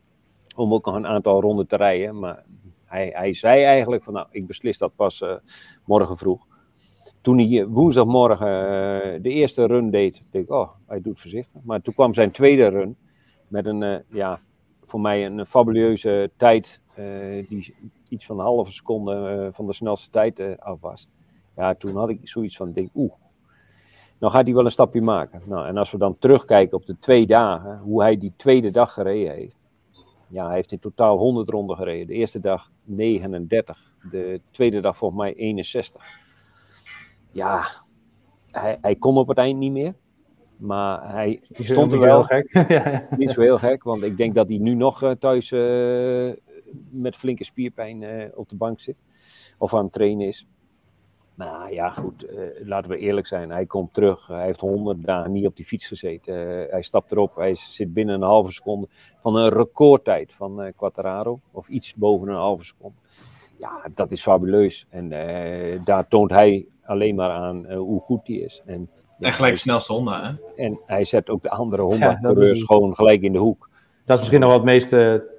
om 0.56 0.74
ook 0.74 0.84
nog 0.84 0.94
een 0.94 1.06
aantal 1.06 1.40
ronden 1.40 1.66
te 1.66 1.76
rijden. 1.76 2.18
Maar 2.18 2.44
hij, 2.86 3.10
hij 3.14 3.34
zei 3.34 3.62
eigenlijk 3.62 4.02
van 4.02 4.12
nou, 4.12 4.26
ik 4.30 4.46
beslis 4.46 4.78
dat 4.78 4.96
pas 4.96 5.20
uh, 5.20 5.34
morgen 5.84 6.16
vroeg. 6.16 6.46
Toen 7.20 7.38
hij 7.38 7.66
woensdagmorgen 7.66 8.48
uh, 8.48 9.22
de 9.22 9.30
eerste 9.30 9.66
run 9.66 9.90
deed, 9.90 10.22
dacht 10.30 10.44
ik, 10.44 10.50
oh, 10.50 10.70
hij 10.86 11.00
doet 11.00 11.20
voorzichtig. 11.20 11.60
Maar 11.64 11.82
toen 11.82 11.94
kwam 11.94 12.14
zijn 12.14 12.30
tweede 12.30 12.66
run 12.66 12.96
met 13.48 13.66
een, 13.66 14.02
ja, 14.08 14.38
voor 14.84 15.00
mij 15.00 15.26
een 15.26 15.46
fabuleuze 15.46 16.30
tijd, 16.36 16.80
die 17.48 17.74
iets 18.08 18.26
van 18.26 18.38
een 18.38 18.44
halve 18.44 18.72
seconde 18.72 19.48
van 19.52 19.66
de 19.66 19.72
snelste 19.72 20.10
tijd 20.10 20.60
af 20.60 20.80
was. 20.80 21.08
Ja, 21.56 21.74
toen 21.74 21.96
had 21.96 22.08
ik 22.08 22.20
zoiets 22.22 22.56
van, 22.56 22.72
denk, 22.72 22.90
oeh, 22.94 23.12
nou 24.18 24.32
gaat 24.32 24.44
hij 24.44 24.54
wel 24.54 24.64
een 24.64 24.70
stapje 24.70 25.02
maken. 25.02 25.42
Nou, 25.46 25.66
en 25.66 25.76
als 25.76 25.90
we 25.90 25.98
dan 25.98 26.18
terugkijken 26.18 26.76
op 26.76 26.86
de 26.86 26.98
twee 26.98 27.26
dagen, 27.26 27.78
hoe 27.78 28.02
hij 28.02 28.16
die 28.16 28.32
tweede 28.36 28.70
dag 28.70 28.92
gereden 28.92 29.34
heeft 29.34 29.56
ja, 30.28 30.46
hij 30.46 30.54
heeft 30.54 30.72
in 30.72 30.78
totaal 30.78 31.18
100 31.18 31.48
ronden 31.48 31.76
gereden. 31.76 32.06
De 32.06 32.12
eerste 32.12 32.40
dag 32.40 32.70
39. 32.84 33.96
De 34.10 34.40
tweede 34.50 34.80
dag 34.80 34.96
volgens 34.96 35.20
mij 35.20 35.34
61. 35.34 36.02
Ja, 37.30 37.66
hij, 38.50 38.78
hij 38.80 38.96
kon 38.96 39.16
op 39.16 39.28
het 39.28 39.38
eind 39.38 39.58
niet 39.58 39.72
meer. 39.72 39.94
Maar 40.56 41.12
hij 41.12 41.40
stond 41.50 41.92
er 41.92 42.00
wel. 42.00 42.22
gek. 42.22 42.50
ja, 42.68 43.06
Niet 43.16 43.30
zo 43.30 43.40
heel 43.40 43.58
gek, 43.58 43.82
want 43.82 44.02
ik 44.02 44.16
denk 44.16 44.34
dat 44.34 44.48
hij 44.48 44.58
nu 44.58 44.74
nog 44.74 45.02
uh, 45.02 45.10
thuis 45.10 45.50
uh, 45.52 46.32
met 46.90 47.16
flinke 47.16 47.44
spierpijn 47.44 48.02
uh, 48.02 48.24
op 48.34 48.48
de 48.48 48.56
bank 48.56 48.80
zit. 48.80 48.96
Of 49.58 49.74
aan 49.74 49.84
het 49.84 49.92
trainen 49.92 50.26
is. 50.26 50.46
Nou 51.36 51.72
ja, 51.72 51.90
goed, 51.90 52.24
uh, 52.24 52.66
laten 52.66 52.90
we 52.90 52.98
eerlijk 52.98 53.26
zijn. 53.26 53.50
Hij 53.50 53.66
komt 53.66 53.94
terug. 53.94 54.26
Hij 54.26 54.44
heeft 54.44 54.60
honderd 54.60 55.04
dagen 55.04 55.32
niet 55.32 55.46
op 55.46 55.56
die 55.56 55.64
fiets 55.64 55.86
gezeten. 55.86 56.34
Uh, 56.34 56.70
hij 56.70 56.82
stapt 56.82 57.12
erop. 57.12 57.36
Hij 57.36 57.54
zit 57.54 57.92
binnen 57.92 58.14
een 58.14 58.22
halve 58.22 58.52
seconde 58.52 58.88
van 59.20 59.36
een 59.36 59.48
recordtijd 59.48 60.32
van 60.32 60.62
uh, 60.62 60.68
Quattararo. 60.76 61.40
Of 61.52 61.68
iets 61.68 61.94
boven 61.94 62.28
een 62.28 62.34
halve 62.34 62.64
seconde. 62.64 62.96
Ja, 63.58 63.88
dat 63.94 64.10
is 64.10 64.22
fabuleus. 64.22 64.86
En 64.90 65.08
daar 65.84 66.08
toont 66.08 66.30
hij 66.30 66.66
alleen 66.84 67.14
maar 67.14 67.30
aan 67.30 67.72
hoe 67.72 68.00
goed 68.00 68.26
hij 68.26 68.36
is. 68.36 68.62
En, 68.66 68.88
ja, 69.18 69.26
en 69.26 69.34
gelijk 69.34 69.52
de 69.52 69.58
snelste 69.58 69.92
Honda, 69.92 70.22
hè? 70.22 70.62
En 70.64 70.80
hij 70.86 71.04
zet 71.04 71.28
ook 71.28 71.42
de 71.42 71.50
andere 71.50 71.82
Honda-coureurs 71.82 72.60
ja, 72.60 72.66
gewoon 72.66 72.94
gelijk 72.94 73.22
in 73.22 73.32
de 73.32 73.38
hoek. 73.38 73.70
Dat 74.04 74.14
is 74.14 74.18
misschien 74.18 74.40
nog 74.40 74.48
wel 74.48 74.58
het 74.58 74.66
meest 74.66 74.88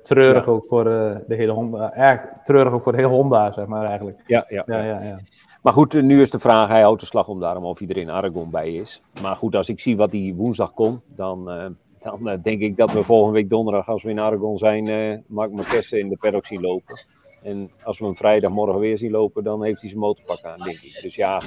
treurig 0.03 0.45
ja. 0.45 0.51
ook 0.51 0.65
voor 0.65 0.83
de 0.83 1.35
hele 1.35 1.51
Honda. 1.51 1.93
Erg 1.93 2.25
treurig 2.43 2.73
ook 2.73 2.81
voor 2.81 2.91
de 2.91 2.97
hele 2.97 3.13
Honda, 3.13 3.51
zeg 3.51 3.65
maar 3.65 3.85
eigenlijk. 3.85 4.23
Ja, 4.25 4.45
ja. 4.47 4.63
ja, 4.65 4.83
ja, 4.83 5.01
ja. 5.01 5.19
Maar 5.67 5.75
goed, 5.75 6.01
nu 6.01 6.21
is 6.21 6.29
de 6.29 6.39
vraag, 6.39 6.67
hij 6.67 6.81
houdt 6.81 6.99
de 7.01 7.07
slag 7.07 7.27
om 7.27 7.39
daarom 7.39 7.63
of 7.63 7.79
iedereen 7.79 8.09
Aragon 8.09 8.49
bij 8.49 8.73
is. 8.73 9.01
Maar 9.21 9.35
goed, 9.35 9.55
als 9.55 9.69
ik 9.69 9.79
zie 9.79 9.97
wat 9.97 10.11
hij 10.11 10.33
woensdag 10.35 10.73
kon, 10.73 11.01
dan, 11.15 11.51
uh, 11.51 11.65
dan 11.99 12.29
uh, 12.29 12.33
denk 12.43 12.61
ik 12.61 12.77
dat 12.77 12.91
we 12.91 13.03
volgende 13.03 13.33
week 13.33 13.49
donderdag, 13.49 13.87
als 13.87 14.03
we 14.03 14.09
in 14.09 14.19
Aragon 14.19 14.57
zijn, 14.57 14.89
uh, 14.89 15.17
Mark 15.25 15.51
Marquez 15.51 15.91
in 15.91 16.09
de 16.09 16.17
paddock 16.17 16.45
zien 16.45 16.61
lopen. 16.61 17.05
En 17.43 17.71
als 17.83 17.99
we 17.99 18.05
hem 18.05 18.15
vrijdagmorgen 18.15 18.79
weer 18.79 18.97
zien 18.97 19.11
lopen, 19.11 19.43
dan 19.43 19.63
heeft 19.63 19.81
hij 19.81 19.89
zijn 19.89 20.01
motorpak 20.01 20.43
aan, 20.43 20.59
denk 20.59 20.79
ik. 20.79 20.99
Dus 21.01 21.15
ja, 21.15 21.41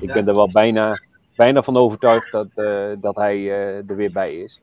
ik 0.00 0.12
ben 0.12 0.28
er 0.28 0.34
wel 0.34 0.50
bijna, 0.50 1.02
bijna 1.36 1.62
van 1.62 1.76
overtuigd 1.76 2.32
dat, 2.32 2.48
dat 3.00 3.16
hij 3.16 3.50
er 3.86 3.96
weer 3.96 4.12
bij 4.12 4.36
is. 4.36 4.60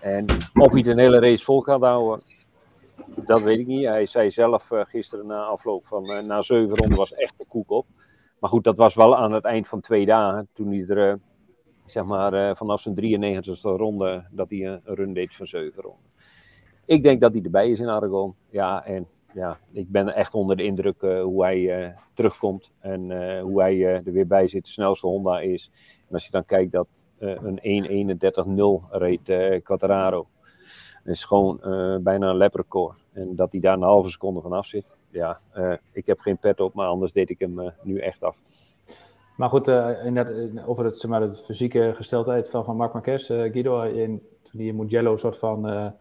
En 0.00 0.26
of 0.54 0.72
hij 0.72 0.82
de 0.82 1.00
hele 1.00 1.18
race 1.18 1.44
vol 1.44 1.60
gaat 1.60 1.80
houden, 1.80 2.22
Dat 3.16 3.42
weet 3.42 3.58
ik 3.58 3.66
niet. 3.66 3.84
Hij 3.84 4.06
zei 4.06 4.30
zelf 4.30 4.70
gisteren 4.72 5.26
na 5.26 5.42
afloop 5.42 5.86
van 5.86 6.26
na 6.26 6.42
zeven 6.42 6.76
ronden 6.76 6.98
was 6.98 7.14
echt 7.14 7.34
de 7.38 7.44
koek 7.48 7.70
op. 7.70 7.86
Maar 8.44 8.52
goed, 8.52 8.64
dat 8.64 8.76
was 8.76 8.94
wel 8.94 9.16
aan 9.16 9.32
het 9.32 9.44
eind 9.44 9.68
van 9.68 9.80
twee 9.80 10.06
dagen. 10.06 10.48
Toen 10.52 10.68
hij 10.68 10.84
er, 10.86 11.08
uh, 11.08 11.14
zeg 11.84 12.04
maar, 12.04 12.56
vanaf 12.56 12.80
zijn 12.80 12.94
93e 12.94 13.60
ronde, 13.60 14.24
dat 14.30 14.50
hij 14.50 14.66
een 14.66 14.80
run 14.84 15.12
deed 15.12 15.34
van 15.34 15.46
zeven 15.46 15.82
ronden. 15.82 16.10
Ik 16.84 17.02
denk 17.02 17.20
dat 17.20 17.32
hij 17.32 17.42
erbij 17.42 17.70
is 17.70 17.80
in 17.80 17.88
Aragon. 17.88 18.34
Ja, 18.50 18.84
en 18.84 19.06
ja, 19.34 19.58
ik 19.72 19.90
ben 19.90 20.14
echt 20.14 20.34
onder 20.34 20.56
de 20.56 20.64
indruk 20.64 21.00
hoe 21.00 21.44
hij 21.44 21.94
terugkomt. 22.14 22.72
En 22.78 23.00
hoe 23.40 23.60
hij 23.60 23.84
er 23.84 24.12
weer 24.12 24.26
bij 24.26 24.46
zit. 24.48 24.64
De 24.64 24.70
snelste 24.70 25.06
Honda 25.06 25.40
is. 25.40 25.70
En 26.08 26.14
als 26.14 26.24
je 26.24 26.30
dan 26.30 26.44
kijkt 26.44 26.72
dat 26.72 27.06
een 27.18 28.08
1.31.0 28.88 28.90
reed 28.90 29.62
Quattararo 29.62 30.26
is 31.04 31.24
gewoon 31.24 31.60
uh, 31.62 31.96
bijna 31.96 32.30
een 32.30 32.36
leprechaun. 32.36 32.94
En 33.12 33.36
dat 33.36 33.52
hij 33.52 33.60
daar 33.60 33.74
een 33.74 33.82
halve 33.82 34.10
seconde 34.10 34.40
vanaf 34.40 34.66
zit. 34.66 34.84
Ja, 35.14 35.38
uh, 35.56 35.72
ik 35.92 36.06
heb 36.06 36.20
geen 36.20 36.38
pet 36.38 36.60
op, 36.60 36.74
maar 36.74 36.86
anders 36.86 37.12
deed 37.12 37.30
ik 37.30 37.38
hem 37.38 37.60
uh, 37.60 37.70
nu 37.82 37.98
echt 37.98 38.22
af. 38.22 38.40
Maar 39.36 39.48
goed, 39.48 39.68
inderdaad, 40.04 40.66
over 40.66 40.84
het, 40.84 40.98
zeg 40.98 41.10
maar, 41.10 41.20
het 41.20 41.44
fysieke 41.44 41.92
gesteldheid 41.94 42.50
van, 42.50 42.64
van 42.64 42.76
Marc 42.76 42.92
Marquez. 42.92 43.26
Guido, 43.26 43.82
in, 43.82 44.22
toen 44.42 44.60
hij 44.60 44.68
in 44.68 44.76
Mugello 44.76 45.12
een 45.12 45.18
soort 45.18 45.38
van 45.38 45.92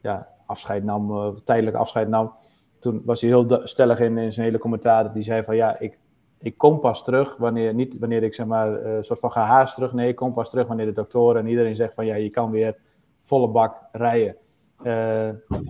ja, 0.00 0.28
afscheid 0.46 0.84
nam, 0.84 1.34
tijdelijk 1.44 1.76
afscheid 1.76 2.08
nam. 2.08 2.34
Toen 2.78 3.02
was 3.04 3.20
hij 3.20 3.30
heel 3.30 3.60
stellig 3.64 3.98
in, 3.98 4.32
zijn 4.32 4.46
hele 4.46 4.58
commentaar. 4.58 5.12
Die 5.12 5.22
zei 5.22 5.42
van 5.42 5.56
ja, 5.56 5.78
ik, 5.78 5.98
ik 6.38 6.58
kom 6.58 6.80
pas 6.80 7.04
terug 7.04 7.36
wanneer, 7.36 7.74
niet 7.74 7.98
wanneer 7.98 8.22
ik 8.22 8.34
zeg 8.34 8.46
maar 8.46 8.84
een 8.84 9.04
soort 9.04 9.20
van 9.20 9.32
gehaast 9.32 9.74
terug. 9.74 9.92
Nee, 9.92 10.08
ik 10.08 10.16
kom 10.16 10.32
pas 10.32 10.50
terug 10.50 10.66
wanneer 10.66 10.86
de 10.86 10.92
doktoren 10.92 11.40
en 11.40 11.48
iedereen 11.48 11.76
zegt 11.76 11.94
van 11.94 12.06
ja, 12.06 12.14
je 12.14 12.30
kan 12.30 12.50
weer 12.50 12.76
volle 13.22 13.48
bak 13.48 13.76
rijden. 13.92 14.36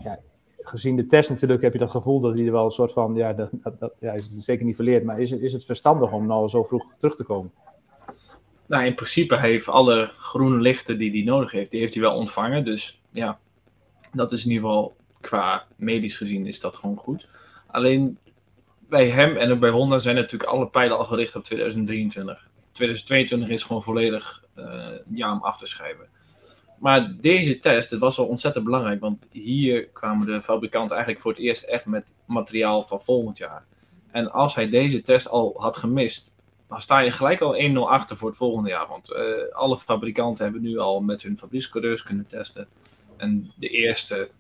Ja, 0.03 0.19
gezien 0.63 0.97
de 0.97 1.07
test 1.07 1.31
natuurlijk 1.31 1.63
heb 1.63 1.73
je 1.73 1.79
dat 1.79 1.91
gevoel 1.91 2.21
dat 2.21 2.35
hij 2.35 2.47
er 2.47 2.53
wel 2.53 2.65
een 2.65 2.71
soort 2.71 2.93
van, 2.93 3.15
ja, 3.15 3.33
dat, 3.33 3.51
dat, 3.79 3.93
ja 3.99 4.13
is 4.13 4.31
het 4.31 4.45
zeker 4.45 4.65
niet 4.65 4.75
verleerd, 4.75 5.05
maar 5.05 5.21
is, 5.21 5.33
is 5.33 5.53
het 5.53 5.65
verstandig 5.65 6.13
om 6.13 6.27
nou 6.27 6.49
zo 6.49 6.63
vroeg 6.63 6.95
terug 6.99 7.17
te 7.17 7.25
komen? 7.25 7.53
Nou, 8.67 8.85
in 8.85 8.95
principe 8.95 9.37
heeft 9.37 9.69
alle 9.69 10.11
groene 10.19 10.61
lichten 10.61 10.99
die 10.99 11.11
hij 11.11 11.23
nodig 11.23 11.51
heeft, 11.51 11.71
die 11.71 11.81
heeft 11.81 11.95
hij 11.95 12.03
wel 12.03 12.17
ontvangen. 12.17 12.65
Dus 12.65 13.01
ja, 13.11 13.39
dat 14.13 14.33
is 14.33 14.45
in 14.45 14.51
ieder 14.51 14.69
geval 14.69 14.97
qua 15.21 15.67
medisch 15.77 16.17
gezien 16.17 16.47
is 16.47 16.61
dat 16.61 16.77
gewoon 16.77 16.97
goed. 16.97 17.29
Alleen 17.67 18.19
bij 18.89 19.09
hem 19.09 19.37
en 19.37 19.53
ook 19.53 19.61
bij 19.61 19.71
Honda 19.71 19.99
zijn 19.99 20.17
natuurlijk 20.17 20.51
alle 20.51 20.69
pijlen 20.69 20.99
al 20.99 21.05
gericht 21.05 21.37
op 21.37 21.45
2023. 21.45 22.49
2022 22.73 23.49
is 23.49 23.63
gewoon 23.63 23.83
volledig 23.83 24.45
uh, 24.59 24.89
ja 25.15 25.33
om 25.33 25.43
af 25.43 25.59
te 25.59 25.67
schrijven. 25.67 26.09
Maar 26.81 27.15
deze 27.21 27.59
test, 27.59 27.91
het 27.91 28.01
was 28.01 28.17
wel 28.17 28.27
ontzettend 28.27 28.65
belangrijk, 28.65 29.01
want 29.01 29.27
hier 29.31 29.87
kwamen 29.87 30.27
de 30.27 30.43
fabrikanten 30.43 30.97
eigenlijk 30.97 31.23
voor 31.23 31.33
het 31.33 31.41
eerst 31.41 31.63
echt 31.63 31.87
met 31.87 32.15
materiaal 32.25 32.83
van 32.83 33.03
volgend 33.03 33.39
jaar. 33.39 33.65
En 34.11 34.33
als 34.33 34.55
hij 34.55 34.69
deze 34.69 35.03
test 35.03 35.29
al 35.29 35.55
had 35.57 35.77
gemist, 35.77 36.35
dan 36.69 36.81
sta 36.81 36.99
je 36.99 37.11
gelijk 37.11 37.41
al 37.41 37.57
1-0 37.71 37.91
achter 37.91 38.17
voor 38.17 38.29
het 38.29 38.39
volgende 38.39 38.69
jaar. 38.69 38.89
Want 38.89 39.11
uh, 39.11 39.19
alle 39.53 39.79
fabrikanten 39.79 40.45
hebben 40.45 40.63
nu 40.63 40.79
al 40.79 41.01
met 41.01 41.23
hun 41.23 41.39
fabriekscoureurs 41.39 42.03
kunnen 42.03 42.27
testen. 42.27 42.69
En 43.17 43.53
de 43.57 43.69
eerste, 43.69 44.31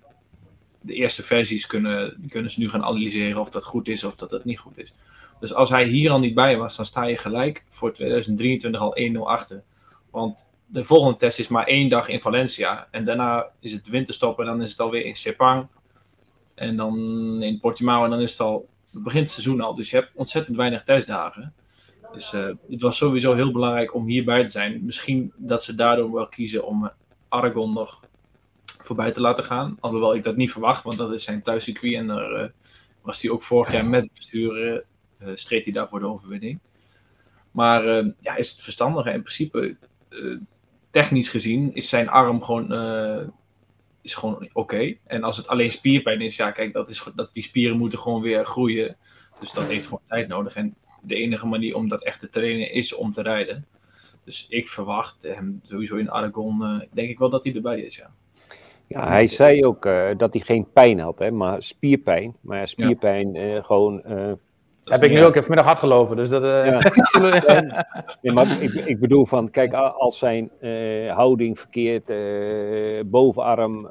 de 0.81 0.95
eerste 0.95 1.23
versies 1.23 1.67
kunnen, 1.67 2.27
kunnen 2.29 2.51
ze 2.51 2.61
nu 2.61 2.71
gaan 2.71 2.85
analyseren 2.85 3.41
of 3.41 3.51
dat 3.51 3.65
goed 3.65 3.89
is 3.89 4.05
of 4.05 4.15
dat 4.15 4.31
het 4.31 4.45
niet 4.45 4.59
goed 4.59 4.79
is. 4.79 4.95
Dus 5.41 5.55
als 5.55 5.71
hij 5.71 5.87
hier 5.87 6.11
al 6.11 6.19
niet 6.19 6.35
bij 6.35 6.57
was, 6.57 6.77
dan 6.77 6.87
sta 6.87 7.05
je 7.05 7.17
gelijk 7.17 7.65
voor 7.69 7.93
2023 7.93 8.81
al 8.81 8.97
1-0 9.15 9.19
achter. 9.19 9.63
Want 10.11 10.50
de 10.73 10.85
volgende 10.85 11.19
test 11.19 11.39
is 11.39 11.49
maar 11.49 11.67
één 11.67 11.89
dag 11.89 12.09
in 12.09 12.21
Valencia. 12.21 12.89
En 12.91 13.05
daarna 13.05 13.47
is 13.61 13.73
het 13.73 13.89
winterstop 13.89 14.39
en 14.39 14.47
dan 14.47 14.63
is 14.63 14.71
het 14.71 14.81
alweer 14.81 15.05
in 15.05 15.17
Sepang. 15.17 15.69
En 16.55 16.77
dan 16.77 16.97
in 17.43 17.61
Portimao 17.61 18.05
en 18.05 18.11
dan 18.11 18.21
is 18.21 18.31
het 18.31 18.41
al, 18.41 18.69
het 18.93 19.03
begint 19.03 19.25
het 19.25 19.33
seizoen 19.33 19.61
al. 19.61 19.75
Dus 19.75 19.91
je 19.91 19.97
hebt 19.97 20.11
ontzettend 20.15 20.57
weinig 20.57 20.85
testdagen. 20.85 21.55
Dus 22.13 22.33
uh, 22.33 22.49
het 22.71 22.81
was 22.81 22.97
sowieso 22.97 23.35
heel 23.35 23.53
belangrijk 23.53 23.95
om 23.95 24.07
hierbij 24.07 24.45
te 24.45 24.51
zijn. 24.51 24.85
Misschien 24.85 25.33
dat 25.37 25.65
ze 25.65 25.75
daardoor 25.75 26.13
wel 26.13 26.29
kiezen 26.29 26.67
om 26.67 26.85
uh, 26.85 26.91
Aragon 27.29 27.73
nog 27.73 28.01
voorbij 28.83 29.13
te 29.13 29.21
laten 29.21 29.45
gaan. 29.45 29.77
Alhoewel 29.81 30.15
ik 30.15 30.25
dat 30.25 30.37
niet 30.37 30.53
verwacht, 30.53 30.83
want 30.83 30.99
dat 30.99 31.13
is 31.13 31.25
zijn 31.25 31.43
thuiscircuit. 31.43 31.95
En 31.95 32.07
daar 32.07 32.43
uh, 32.43 32.49
was 33.03 33.23
hij 33.23 33.31
ook 33.31 33.43
vorig 33.43 33.73
jaar 33.73 33.87
met 33.87 34.03
het 34.03 34.15
bestuur, 34.15 34.85
streed 35.35 35.65
hij 35.65 35.73
daar 35.73 35.89
voor 35.89 36.01
de 36.01 36.07
overwinning. 36.07 36.59
Maar 37.51 37.85
ja, 38.21 38.37
is 38.37 38.51
het 38.51 38.61
verstandig? 38.61 39.07
In 39.07 39.23
principe 39.23 39.77
technisch 40.91 41.29
gezien 41.29 41.75
is 41.75 41.89
zijn 41.89 42.09
arm 42.09 42.43
gewoon, 42.43 42.73
uh, 42.73 43.29
is 44.03 44.15
gewoon 44.15 44.49
oké. 44.53 44.95
En 45.07 45.23
als 45.23 45.37
het 45.37 45.49
alleen 45.49 45.73
spierpijn 45.73 46.21
is, 46.21 46.37
ja, 46.37 46.51
kijk, 46.51 46.73
dat 46.73 46.89
is, 46.89 47.05
dat, 47.15 47.31
die 47.33 47.43
spieren 47.43 47.77
moeten 47.77 47.99
gewoon 47.99 48.23
weer 48.23 48.45
groeien. 48.47 48.97
Dus 49.41 49.53
dat 49.53 49.65
heeft 49.65 49.85
gewoon 49.85 50.01
tijd 50.09 50.29
nodig. 50.29 50.55
En 50.55 50.75
de 51.03 51.15
enige 51.15 51.47
manier 51.47 51.75
om 51.75 51.89
dat 51.89 52.05
echt 52.05 52.21
te 52.21 52.29
trainen 52.29 52.73
is 52.73 52.95
om 52.95 53.13
te 53.13 53.23
rijden. 53.23 53.67
Dus 54.25 54.47
ik 54.49 54.69
verwacht 54.69 55.23
hem 55.23 55.61
sowieso 55.63 55.97
in 55.97 56.11
Aragon, 56.11 56.63
uh, 56.63 56.81
denk 56.93 57.11
ik 57.11 57.19
wel 57.19 57.31
dat 57.31 57.45
hij 57.45 57.55
erbij 57.55 57.81
is, 57.81 57.97
ja. 57.97 58.11
Ja, 58.87 59.09
hij 59.09 59.27
zei 59.27 59.65
ook 59.65 59.87
uh, 59.87 60.09
dat 60.17 60.33
hij 60.33 60.43
geen 60.43 60.67
pijn 60.73 60.99
had, 60.99 61.19
hè, 61.19 61.31
maar 61.31 61.63
spierpijn. 61.63 62.37
Maar 62.41 62.69
spierpijn 62.69 63.33
ja. 63.33 63.63
gewoon 63.63 64.03
heb 64.83 65.03
ik 65.03 65.11
nu 65.11 65.25
ook 65.25 65.31
even 65.31 65.43
vanmiddag 65.43 65.67
hard 65.67 65.79
geloven. 65.79 66.17
Dus 66.17 66.29
dat, 66.29 66.43
uh... 66.43 66.65
ja. 66.71 67.87
ja, 68.21 68.33
maar 68.33 68.63
ik, 68.63 68.75
ik, 68.75 69.01
bedoel 69.01 69.27
van, 69.27 69.51
kijk, 69.51 69.73
als 69.75 70.19
zijn 70.19 70.51
uh, 70.61 71.15
houding 71.15 71.59
verkeerd, 71.59 72.11
uh, 72.11 73.03
bovenarm, 73.07 73.89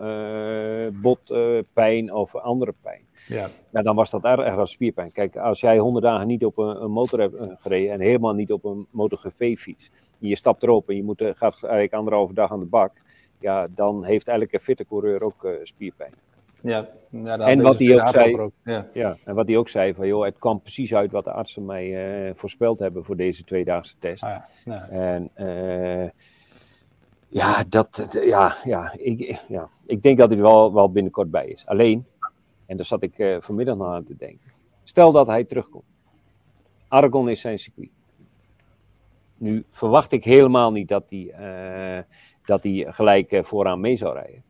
botpijn 1.02 2.14
of 2.14 2.36
andere 2.36 2.74
pijn. 2.82 3.02
Ja. 3.28 3.50
ja. 3.72 3.82
dan 3.82 3.96
was 3.96 4.10
dat 4.10 4.24
erg 4.24 4.58
als 4.58 4.72
spierpijn. 4.72 5.12
Kijk, 5.12 5.38
als 5.38 5.60
jij 5.60 5.78
honderd 5.78 6.06
dagen 6.06 6.28
niet 6.28 6.46
op 6.46 6.58
een, 6.58 6.84
een 6.84 6.92
motor 6.92 7.20
hebt 7.20 7.36
gereden 7.60 7.92
en 7.92 8.00
helemaal 8.00 8.34
niet 8.34 8.52
op 8.52 8.66
een 8.66 8.88
MotoGP-fiets, 8.92 9.92
je 10.18 10.36
stapt 10.36 10.64
erop 10.64 10.90
en 10.90 10.96
je 10.96 11.04
moet, 11.04 11.24
gaat 11.24 11.58
eigenlijk 11.62 11.94
anderhalve 11.94 12.34
dag 12.34 12.52
aan 12.52 12.60
de 12.60 12.66
bak, 12.66 12.92
ja, 13.40 13.68
dan 13.76 14.04
heeft 14.04 14.28
elke 14.28 14.60
fitte 14.60 14.86
coureur 14.86 15.22
ook 15.22 15.48
spierpijn. 15.64 16.14
Ja, 16.64 16.90
ja 17.10 17.38
en 17.38 17.62
wat 17.62 17.80
hij 17.80 18.00
ook 18.00 18.08
zei, 18.08 18.52
ja. 18.64 18.88
ja. 18.94 19.18
en 19.24 19.36
wat 19.36 19.48
hij 19.48 19.58
ook 19.58 19.70
zei 19.70 19.94
van 19.94 20.08
joh, 20.08 20.26
het 20.26 20.38
kwam 20.38 20.62
precies 20.62 20.94
uit 20.94 21.12
wat 21.12 21.24
de 21.24 21.32
artsen 21.32 21.66
mij 21.66 22.28
uh, 22.28 22.34
voorspeld 22.34 22.80
hebben 22.80 23.04
voor 23.04 23.16
deze 23.16 23.44
tweedaagse 23.44 23.96
test. 24.00 24.24
Ah, 24.24 24.44
ja. 24.66 24.88
En 24.90 25.30
uh, 25.38 26.10
ja, 27.28 27.64
dat, 27.70 28.20
ja, 28.24 28.56
ja, 28.64 28.94
ik, 28.98 29.46
ja, 29.48 29.70
ik 29.86 30.04
denk 30.04 30.18
dat 30.18 30.30
hij 30.30 30.38
er 30.38 30.44
wel, 30.44 30.74
wel 30.74 30.92
binnenkort 30.92 31.32
bij 31.32 31.48
is. 31.48 31.68
Alleen, 31.68 32.06
en 32.66 32.78
daar 32.78 32.86
zat 32.86 33.04
ik 33.04 33.18
uh, 33.18 33.38
vanmiddag 33.40 33.78
naar 33.78 33.88
aan 33.88 34.04
te 34.04 34.16
denken. 34.16 34.52
Stel 34.84 35.12
dat 35.12 35.28
hij 35.28 35.44
terugkomt. 35.44 35.84
Aragon 36.88 37.30
is 37.30 37.42
zijn 37.42 37.60
circuit. 37.60 37.90
Nu 39.38 39.66
verwacht 39.70 40.12
ik 40.12 40.24
helemaal 40.24 40.72
niet 40.72 40.88
dat 40.88 41.04
hij, 41.10 42.06
dat 42.46 42.64
hij 42.64 42.86
gelijk 42.90 43.40
vooraan 43.42 43.80
mee 43.80 43.96
zou 43.96 44.14
rijden. 44.14 44.44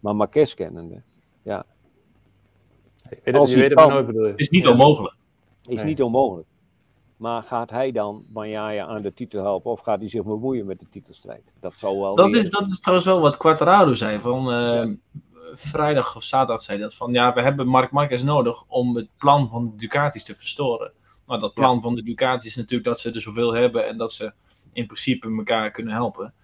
Maar 0.00 0.16
Marquez 0.16 0.54
kennende, 0.54 1.02
ja. 1.42 1.64
Weet 3.08 3.34
het, 3.34 3.48
je 3.48 3.58
weet 3.58 3.70
het 3.70 3.88
nooit 3.88 4.06
bedoel 4.06 4.26
je. 4.26 4.32
Is 4.36 4.48
niet 4.48 4.66
onmogelijk. 4.66 5.14
Is 5.62 5.76
nee. 5.76 5.84
niet 5.84 6.02
onmogelijk. 6.02 6.48
Maar 7.16 7.42
gaat 7.42 7.70
hij 7.70 7.92
dan 7.92 8.24
Banjaya 8.28 8.86
aan 8.86 9.02
de 9.02 9.14
titel 9.14 9.42
helpen 9.42 9.70
of 9.70 9.80
gaat 9.80 9.98
hij 9.98 10.08
zich 10.08 10.22
bemoeien 10.22 10.66
met 10.66 10.80
de 10.80 10.88
titelstrijd? 10.88 11.52
Dat 11.60 11.76
zou 11.76 11.98
wel. 11.98 12.14
Dat, 12.14 12.34
is, 12.34 12.50
dat 12.50 12.68
is 12.68 12.80
trouwens 12.80 13.08
wel 13.08 13.20
wat 13.20 13.36
Quattararo 13.36 13.94
zei. 13.94 14.18
Van, 14.18 14.52
uh, 14.52 14.54
ja. 14.54 14.94
Vrijdag 15.54 16.16
of 16.16 16.22
zaterdag 16.22 16.62
zei 16.62 16.78
dat. 16.78 16.94
Van 16.94 17.12
ja, 17.12 17.34
we 17.34 17.42
hebben 17.42 17.66
Mark 17.66 17.90
Marquez 17.90 18.22
nodig 18.22 18.64
om 18.66 18.96
het 18.96 19.08
plan 19.16 19.48
van 19.48 19.70
de 19.70 19.76
Ducatis 19.76 20.24
te 20.24 20.34
verstoren. 20.34 20.92
Maar 21.26 21.38
dat 21.38 21.54
plan 21.54 21.74
ja. 21.74 21.80
van 21.80 21.94
de 21.94 22.02
Ducatis 22.02 22.46
is 22.46 22.56
natuurlijk 22.56 22.84
dat 22.84 23.00
ze 23.00 23.12
er 23.12 23.20
zoveel 23.20 23.52
hebben 23.52 23.86
en 23.86 23.96
dat 23.96 24.12
ze 24.12 24.32
in 24.72 24.86
principe 24.86 25.34
elkaar 25.36 25.70
kunnen 25.70 25.94
helpen. 25.94 26.34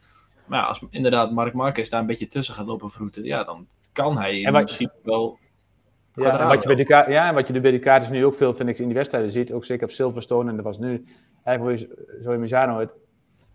Maar 0.47 0.59
ja, 0.59 0.67
als 0.67 0.83
inderdaad 0.91 1.33
Mark 1.33 1.55
Marquez 1.55 1.91
daar 1.91 2.01
een 2.01 2.07
beetje 2.07 2.27
tussen 2.27 2.55
gaat 2.55 2.67
lopen 2.67 2.91
vroeten, 2.91 3.25
ja, 3.25 3.45
dan 3.45 3.67
kan 4.03 4.19
hij 4.19 4.41
in 4.41 4.53
principe 4.53 4.95
wel. 5.03 5.39
Ja, 6.15 6.41
en 6.41 6.49
wat 6.49 6.63
je 6.63 6.67
bij 6.67 6.77
Ducati, 6.77 7.11
ja, 7.11 7.29
en 7.29 7.35
wat 7.35 7.47
je 7.47 7.61
bij 7.61 7.71
Ducatis 7.71 8.09
nu 8.09 8.25
ook 8.25 8.35
veel, 8.35 8.55
vind 8.55 8.69
ik, 8.69 8.79
in 8.79 8.85
die 8.85 8.95
wedstrijden 8.95 9.31
ziet, 9.31 9.53
ook 9.53 9.65
zeker 9.65 9.85
op 9.85 9.93
Silverstone, 9.93 10.51
en 10.51 10.57
dat 10.57 10.65
was 10.65 10.79
nu, 10.79 11.05
eigenlijk 11.45 11.87
zo 12.23 12.31
in 12.31 12.41
Misano, 12.41 12.79
het, 12.79 12.97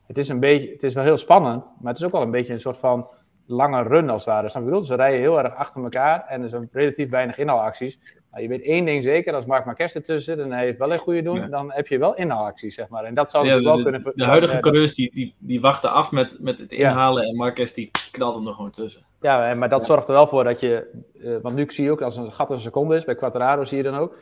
het 0.07 0.17
is 0.17 0.29
een 0.29 0.39
beetje, 0.39 0.71
het 0.71 0.83
is 0.83 0.93
wel 0.93 1.03
heel 1.03 1.17
spannend, 1.17 1.63
maar 1.79 1.91
het 1.91 2.01
is 2.01 2.05
ook 2.05 2.11
wel 2.11 2.21
een 2.21 2.31
beetje 2.31 2.53
een 2.53 2.59
soort 2.59 2.77
van 2.77 3.07
lange 3.45 3.81
run 3.83 4.09
als 4.09 4.25
het 4.25 4.33
ware. 4.33 4.49
Snap 4.49 4.63
je 4.63 4.69
bedoel? 4.69 4.83
Ze 4.83 4.95
rijden 4.95 5.19
heel 5.19 5.43
erg 5.43 5.55
achter 5.55 5.83
elkaar 5.83 6.25
en 6.27 6.41
er 6.41 6.49
zijn 6.49 6.69
relatief 6.71 7.09
weinig 7.09 7.37
inhaalacties. 7.37 7.99
Maar 8.33 8.41
je 8.41 8.47
weet 8.47 8.61
één 8.61 8.85
ding 8.85 9.03
zeker, 9.03 9.33
als 9.33 9.45
Mark 9.45 9.65
Marquez 9.65 9.95
ertussen 9.95 10.35
zit 10.35 10.45
en 10.45 10.51
hij 10.51 10.63
heeft 10.65 10.77
wel 10.77 10.91
een 10.91 10.99
goede 10.99 11.21
doen, 11.21 11.35
ja. 11.35 11.47
dan 11.47 11.71
heb 11.71 11.87
je 11.87 11.97
wel 11.97 12.15
inhaalacties, 12.15 12.75
zeg 12.75 12.87
maar. 12.87 13.03
En 13.03 13.13
dat 13.13 13.31
zou 13.31 13.45
ja, 13.45 13.61
wel 13.61 13.77
de, 13.77 13.83
kunnen... 13.83 14.11
De 14.15 14.25
huidige 14.25 14.59
coureurs, 14.59 14.93
die, 14.93 15.11
die, 15.13 15.35
die 15.37 15.61
wachten 15.61 15.91
af 15.91 16.11
met, 16.11 16.37
met 16.39 16.59
het 16.59 16.71
inhalen 16.71 17.23
en 17.23 17.35
Marquez 17.35 17.71
die 17.71 17.91
knalt 18.11 18.35
hem 18.35 18.47
er 18.47 18.53
gewoon 18.53 18.71
tussen. 18.71 19.01
Ja, 19.21 19.53
maar 19.53 19.69
dat 19.69 19.79
ja. 19.79 19.85
zorgt 19.85 20.07
er 20.07 20.13
wel 20.13 20.27
voor 20.27 20.43
dat 20.43 20.59
je, 20.59 21.03
uh, 21.17 21.37
want 21.41 21.55
nu 21.55 21.65
zie 21.67 21.83
je 21.83 21.91
ook 21.91 22.01
als 22.01 22.17
een 22.17 22.31
gat 22.31 22.51
een 22.51 22.59
seconde 22.59 22.95
is, 22.95 23.05
bij 23.05 23.15
Quattraro 23.15 23.65
zie 23.65 23.77
je 23.77 23.83
dan 23.83 23.95
ook, 23.95 24.17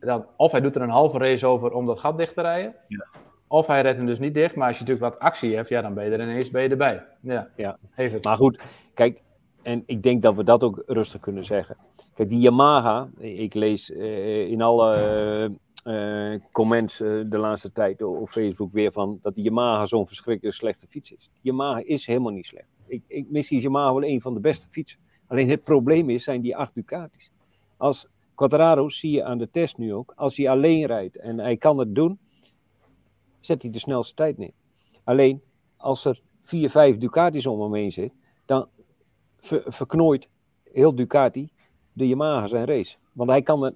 dan, 0.00 0.26
of 0.36 0.52
hij 0.52 0.60
doet 0.60 0.76
er 0.76 0.82
een 0.82 0.90
halve 0.90 1.18
race 1.18 1.46
over 1.46 1.72
om 1.72 1.86
dat 1.86 1.98
gat 1.98 2.18
dicht 2.18 2.34
te 2.34 2.40
rijden, 2.40 2.74
ja. 2.88 3.06
of 3.46 3.66
hij 3.66 3.82
redt 3.82 3.96
hem 3.96 4.06
dus 4.06 4.18
niet 4.18 4.34
dicht, 4.34 4.54
maar 4.54 4.68
als 4.68 4.78
je 4.78 4.84
natuurlijk 4.84 5.12
wat 5.12 5.22
actie 5.22 5.56
hebt, 5.56 5.68
ja, 5.68 5.82
dan 5.82 5.94
ben 5.94 6.04
je 6.04 6.10
er 6.10 6.20
ineens 6.20 6.50
ben 6.50 6.62
je 6.62 6.68
erbij. 6.68 7.04
Ja, 7.20 7.48
ja. 7.56 7.76
Even. 7.96 8.18
Maar 8.22 8.36
goed, 8.36 8.62
kijk, 8.94 9.20
en 9.62 9.82
ik 9.86 10.02
denk 10.02 10.22
dat 10.22 10.36
we 10.36 10.44
dat 10.44 10.64
ook 10.64 10.82
rustig 10.86 11.20
kunnen 11.20 11.44
zeggen. 11.44 11.76
Kijk, 12.14 12.28
die 12.28 12.38
Yamaha, 12.38 13.08
ik 13.18 13.54
lees 13.54 13.90
in 13.90 14.62
alle 14.62 15.50
comments 16.52 16.96
de 16.98 17.38
laatste 17.38 17.72
tijd 17.72 18.02
op 18.02 18.28
Facebook 18.28 18.72
weer 18.72 18.92
van 18.92 19.18
dat 19.22 19.34
die 19.34 19.44
Yamaha 19.44 19.86
zo'n 19.86 20.06
verschrikkelijk 20.06 20.56
slechte 20.56 20.86
fiets 20.86 21.12
is. 21.12 21.30
Die 21.32 21.52
Yamaha 21.52 21.82
is 21.84 22.06
helemaal 22.06 22.32
niet 22.32 22.46
slecht. 22.46 22.68
Ik, 22.86 23.02
ik 23.06 23.30
mis 23.30 23.48
die 23.48 23.60
Yamaha 23.60 23.92
wel 23.92 24.04
een 24.04 24.20
van 24.20 24.34
de 24.34 24.40
beste 24.40 24.66
fietsen. 24.70 24.98
Alleen 25.26 25.48
het 25.48 25.64
probleem 25.64 26.10
is, 26.10 26.24
zijn 26.24 26.40
die 26.40 26.56
acht 26.56 26.74
Ducatis. 26.74 27.32
Als 27.76 28.06
Quadraro 28.34 28.88
zie 28.88 29.10
je 29.10 29.24
aan 29.24 29.38
de 29.38 29.50
test 29.50 29.78
nu 29.78 29.94
ook, 29.94 30.12
als 30.16 30.36
hij 30.36 30.50
alleen 30.50 30.86
rijdt 30.86 31.16
en 31.16 31.38
hij 31.38 31.56
kan 31.56 31.78
het 31.78 31.94
doen, 31.94 32.18
zet 33.40 33.62
hij 33.62 33.70
de 33.70 33.78
snelste 33.78 34.14
tijd 34.14 34.38
neer. 34.38 34.52
Alleen 35.04 35.42
als 35.76 36.04
er 36.04 36.20
vier, 36.44 36.70
vijf 36.70 36.96
Ducatis 36.96 37.46
om 37.46 37.60
hem 37.60 37.74
heen 37.74 37.92
zit, 37.92 38.12
dan 38.46 38.68
verknooit 39.66 40.28
heel 40.64 40.94
Ducati 40.94 41.52
de 41.92 42.08
Yamaha 42.08 42.46
zijn 42.46 42.64
race. 42.64 42.96
Want 43.12 43.30
hij 43.30 43.42
kan 43.42 43.64
er, 43.64 43.74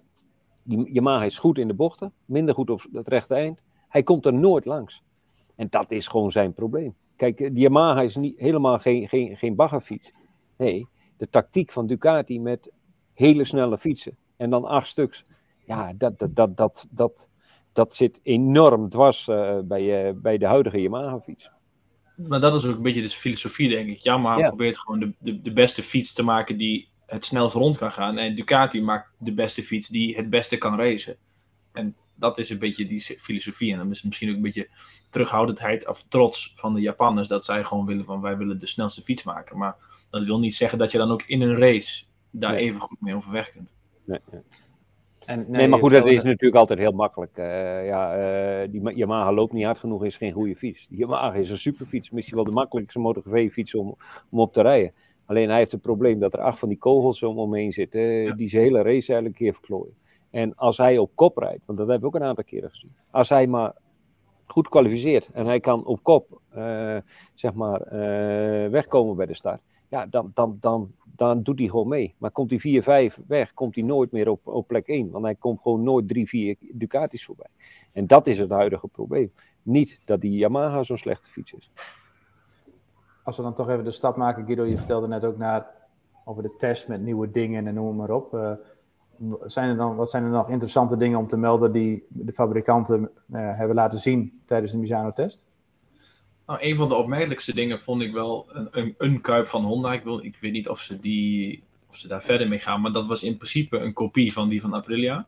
die 0.62 0.92
Yamaha 0.92 1.24
is 1.24 1.38
goed 1.38 1.58
in 1.58 1.68
de 1.68 1.74
bochten, 1.74 2.12
minder 2.24 2.54
goed 2.54 2.70
op 2.70 2.86
het 2.92 3.08
rechte 3.08 3.34
eind. 3.34 3.60
Hij 3.88 4.02
komt 4.02 4.26
er 4.26 4.34
nooit 4.34 4.64
langs. 4.64 5.02
En 5.54 5.66
dat 5.70 5.92
is 5.92 6.08
gewoon 6.08 6.30
zijn 6.30 6.52
probleem. 6.52 6.94
Kijk, 7.16 7.36
die 7.36 7.60
Yamaha 7.60 8.00
is 8.00 8.16
niet, 8.16 8.38
helemaal 8.38 8.78
geen, 8.78 9.08
geen, 9.08 9.36
geen 9.36 9.54
baggerfiets. 9.54 10.12
Nee, 10.56 10.88
de 11.16 11.28
tactiek 11.28 11.70
van 11.70 11.86
Ducati 11.86 12.40
met 12.40 12.70
hele 13.12 13.44
snelle 13.44 13.78
fietsen 13.78 14.16
en 14.36 14.50
dan 14.50 14.64
acht 14.64 14.86
stuks. 14.86 15.24
Ja, 15.66 15.92
dat, 15.92 16.18
dat, 16.18 16.36
dat, 16.36 16.56
dat, 16.56 16.86
dat, 16.90 17.28
dat 17.72 17.94
zit 17.94 18.20
enorm 18.22 18.88
dwars 18.88 19.28
uh, 19.28 19.58
bij, 19.64 20.08
uh, 20.08 20.20
bij 20.20 20.38
de 20.38 20.46
huidige 20.46 20.80
Yamaha-fiets. 20.80 21.50
Maar 22.14 22.40
dat 22.40 22.54
is 22.54 22.64
ook 22.64 22.76
een 22.76 22.82
beetje 22.82 23.02
de 23.02 23.08
filosofie, 23.08 23.68
denk 23.68 23.88
ik. 23.88 23.98
Yamaha 23.98 24.38
ja. 24.38 24.48
probeert 24.48 24.78
gewoon 24.78 25.00
de, 25.00 25.12
de, 25.18 25.42
de 25.42 25.52
beste 25.52 25.82
fiets 25.82 26.12
te 26.12 26.22
maken 26.22 26.56
die 26.56 26.88
het 27.06 27.24
snelst 27.24 27.54
rond 27.54 27.76
kan 27.76 27.92
gaan. 27.92 28.18
En 28.18 28.34
Ducati 28.34 28.82
maakt 28.82 29.10
de 29.18 29.32
beste 29.32 29.64
fiets 29.64 29.88
die 29.88 30.16
het 30.16 30.30
beste 30.30 30.56
kan 30.56 30.78
racen. 30.78 31.16
En 31.72 31.96
dat 32.14 32.38
is 32.38 32.50
een 32.50 32.58
beetje 32.58 32.86
die 32.86 33.00
filosofie. 33.00 33.72
En 33.72 33.78
dan 33.78 33.90
is 33.90 34.02
misschien 34.02 34.28
ook 34.28 34.36
een 34.36 34.42
beetje 34.42 34.68
terughoudendheid 35.10 35.88
of 35.88 36.04
trots 36.08 36.52
van 36.56 36.74
de 36.74 36.80
Japanners. 36.80 37.28
Dat 37.28 37.44
zij 37.44 37.64
gewoon 37.64 37.86
willen 37.86 38.04
van 38.04 38.20
wij 38.20 38.36
willen 38.36 38.58
de 38.58 38.66
snelste 38.66 39.02
fiets 39.02 39.22
maken. 39.22 39.58
Maar 39.58 39.76
dat 40.10 40.24
wil 40.24 40.38
niet 40.38 40.54
zeggen 40.54 40.78
dat 40.78 40.92
je 40.92 40.98
dan 40.98 41.10
ook 41.10 41.22
in 41.22 41.40
een 41.40 41.56
race 41.56 42.04
daar 42.30 42.52
nee. 42.52 42.60
even 42.60 42.80
goed 42.80 43.00
mee 43.00 43.14
overweg 43.14 43.50
kunt. 43.50 43.70
Nee, 44.04 44.18
nee. 44.30 44.40
En, 45.26 45.38
nee, 45.38 45.46
nee, 45.48 45.68
maar 45.68 45.78
goed, 45.78 45.90
dat 45.90 46.06
is 46.06 46.22
natuurlijk 46.22 46.54
altijd 46.54 46.78
heel 46.78 46.92
makkelijk. 46.92 47.38
Uh, 47.38 47.86
ja, 47.86 48.18
uh, 48.62 48.68
die 48.70 48.96
Yamaha 48.96 49.32
loopt 49.32 49.52
niet 49.52 49.64
hard 49.64 49.78
genoeg, 49.78 50.04
is 50.04 50.16
geen 50.16 50.32
goede 50.32 50.56
fiets. 50.56 50.86
Die 50.88 50.98
Yamaha 50.98 51.34
is 51.34 51.50
een 51.50 51.58
superfiets, 51.58 52.10
misschien 52.10 52.36
wel 52.36 52.44
de 52.44 52.52
makkelijkste 52.52 52.98
MotoGP-fiets 52.98 53.74
om, 53.74 53.96
om 54.30 54.40
op 54.40 54.52
te 54.52 54.62
rijden. 54.62 54.92
Alleen 55.26 55.48
hij 55.48 55.58
heeft 55.58 55.72
het 55.72 55.80
probleem 55.80 56.18
dat 56.18 56.32
er 56.32 56.40
acht 56.40 56.58
van 56.58 56.68
die 56.68 56.78
kogels 56.78 57.22
om 57.22 57.38
omheen 57.38 57.72
zitten, 57.72 58.00
uh, 58.00 58.24
ja. 58.24 58.34
die 58.34 58.48
zijn 58.48 58.62
hele 58.62 58.82
race 58.82 58.92
eigenlijk 58.92 59.26
een 59.26 59.46
keer 59.46 59.54
verklooien. 59.54 59.94
En 60.30 60.54
als 60.54 60.76
hij 60.76 60.98
op 60.98 61.10
kop 61.14 61.36
rijdt, 61.36 61.62
want 61.66 61.78
dat 61.78 61.88
hebben 61.88 62.10
we 62.10 62.16
ook 62.16 62.22
een 62.22 62.28
aantal 62.28 62.44
keren 62.44 62.70
gezien. 62.70 62.92
Als 63.10 63.28
hij 63.28 63.46
maar 63.46 63.72
goed 64.46 64.68
kwalificeert 64.68 65.30
en 65.32 65.46
hij 65.46 65.60
kan 65.60 65.84
op 65.84 66.02
kop, 66.02 66.40
zeg 67.34 67.52
maar, 67.54 67.80
wegkomen 68.70 69.16
bij 69.16 69.26
de 69.26 69.34
start 69.34 69.60
ja, 69.94 70.06
dan, 70.06 70.30
dan, 70.34 70.56
dan, 70.60 70.92
dan 71.02 71.42
doet 71.42 71.58
hij 71.58 71.68
gewoon 71.68 71.88
mee. 71.88 72.14
Maar 72.18 72.30
komt 72.30 72.50
hij 72.50 73.10
4-5 73.12 73.24
weg, 73.26 73.54
komt 73.54 73.74
hij 73.74 73.84
nooit 73.84 74.12
meer 74.12 74.28
op, 74.28 74.46
op 74.46 74.66
plek 74.66 74.86
1. 74.86 75.10
Want 75.10 75.24
hij 75.24 75.34
komt 75.34 75.62
gewoon 75.62 75.82
nooit 75.82 76.08
3, 76.08 76.28
4 76.28 76.56
Ducatis 76.72 77.24
voorbij. 77.24 77.50
En 77.92 78.06
dat 78.06 78.26
is 78.26 78.38
het 78.38 78.50
huidige 78.50 78.88
probleem. 78.88 79.32
Niet 79.62 80.00
dat 80.04 80.20
die 80.20 80.38
Yamaha 80.38 80.82
zo'n 80.82 80.96
slechte 80.96 81.30
fiets 81.30 81.52
is. 81.52 81.70
Als 83.24 83.36
we 83.36 83.42
dan 83.42 83.54
toch 83.54 83.68
even 83.68 83.84
de 83.84 83.92
stap 83.92 84.16
maken, 84.16 84.44
Guido, 84.44 84.64
je 84.64 84.76
vertelde 84.76 85.08
net 85.08 85.24
ook 85.24 85.36
naar, 85.36 85.66
over 86.24 86.42
de 86.42 86.54
test 86.58 86.88
met 86.88 87.02
nieuwe 87.02 87.30
dingen 87.30 87.66
en 87.66 87.74
noem 87.74 87.96
maar 87.96 88.10
op. 88.10 88.34
Uh, 88.34 88.52
zijn 89.44 89.70
er 89.70 89.76
dan, 89.76 89.96
wat 89.96 90.10
zijn 90.10 90.24
er 90.24 90.30
nog 90.30 90.48
interessante 90.48 90.96
dingen 90.96 91.18
om 91.18 91.26
te 91.26 91.36
melden 91.36 91.72
die 91.72 92.06
de 92.08 92.32
fabrikanten 92.32 93.00
uh, 93.02 93.08
hebben 93.56 93.76
laten 93.76 93.98
zien 93.98 94.42
tijdens 94.44 94.72
de 94.72 94.78
Misano-test? 94.78 95.44
Nou, 96.46 96.58
een 96.62 96.76
van 96.76 96.88
de 96.88 96.94
opmerkelijkste 96.94 97.54
dingen 97.54 97.80
vond 97.80 98.02
ik 98.02 98.12
wel 98.12 98.46
een, 98.48 98.68
een, 98.70 98.94
een 98.98 99.20
kuip 99.20 99.48
van 99.48 99.64
Honda. 99.64 99.92
Ik, 99.92 100.02
wil, 100.02 100.24
ik 100.24 100.36
weet 100.40 100.52
niet 100.52 100.68
of 100.68 100.80
ze, 100.80 101.00
die, 101.00 101.62
of 101.90 101.96
ze 101.96 102.08
daar 102.08 102.22
verder 102.22 102.48
mee 102.48 102.58
gaan, 102.58 102.80
maar 102.80 102.92
dat 102.92 103.06
was 103.06 103.22
in 103.22 103.36
principe 103.36 103.78
een 103.78 103.92
kopie 103.92 104.32
van 104.32 104.48
die 104.48 104.60
van 104.60 104.74
Aprilia. 104.74 105.26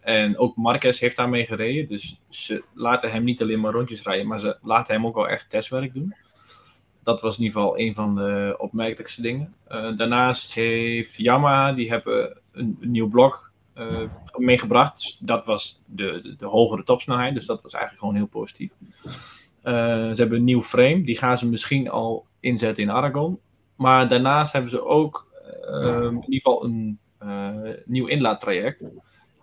En 0.00 0.38
ook 0.38 0.56
Marquez 0.56 1.00
heeft 1.00 1.16
daarmee 1.16 1.46
gereden. 1.46 1.88
Dus 1.88 2.20
ze 2.28 2.64
laten 2.74 3.10
hem 3.10 3.24
niet 3.24 3.42
alleen 3.42 3.60
maar 3.60 3.72
rondjes 3.72 4.02
rijden, 4.02 4.26
maar 4.26 4.40
ze 4.40 4.58
laten 4.62 4.94
hem 4.94 5.06
ook 5.06 5.14
wel 5.14 5.28
echt 5.28 5.50
testwerk 5.50 5.94
doen. 5.94 6.14
Dat 7.02 7.20
was 7.20 7.38
in 7.38 7.44
ieder 7.44 7.60
geval 7.60 7.78
een 7.78 7.94
van 7.94 8.14
de 8.14 8.54
opmerkelijkste 8.58 9.22
dingen. 9.22 9.54
Uh, 9.68 9.96
daarnaast 9.96 10.54
heeft 10.54 11.14
Yamaha, 11.16 11.72
die 11.72 11.90
hebben 11.90 12.38
een, 12.52 12.78
nieuw 12.80 13.08
blok 13.08 13.50
uh, 13.74 14.02
meegebracht. 14.36 14.96
Dus 14.96 15.18
dat 15.20 15.46
was 15.46 15.80
de, 15.86 16.34
de, 16.38 16.46
hogere 16.46 16.84
topsnelheid, 16.84 17.34
dus 17.34 17.46
dat 17.46 17.62
was 17.62 17.72
eigenlijk 17.72 18.02
gewoon 18.02 18.16
heel 18.16 18.40
positief. 18.40 18.70
Uh, 19.64 19.74
ze 20.10 20.14
hebben 20.14 20.38
een 20.38 20.44
nieuw 20.44 20.62
frame, 20.62 21.02
die 21.04 21.18
gaan 21.18 21.38
ze 21.38 21.48
misschien 21.48 21.90
al 21.90 22.26
inzetten 22.40 22.82
in 22.82 22.90
Aragon. 22.90 23.40
Maar 23.76 24.08
daarnaast 24.08 24.52
hebben 24.52 24.70
ze 24.70 24.84
ook 24.84 25.26
uh, 25.70 26.02
in 26.02 26.24
ieder 26.28 26.40
geval 26.42 26.64
een 26.64 26.98
uh, 27.22 27.74
nieuw 27.84 28.06
inlaattraject. 28.06 28.84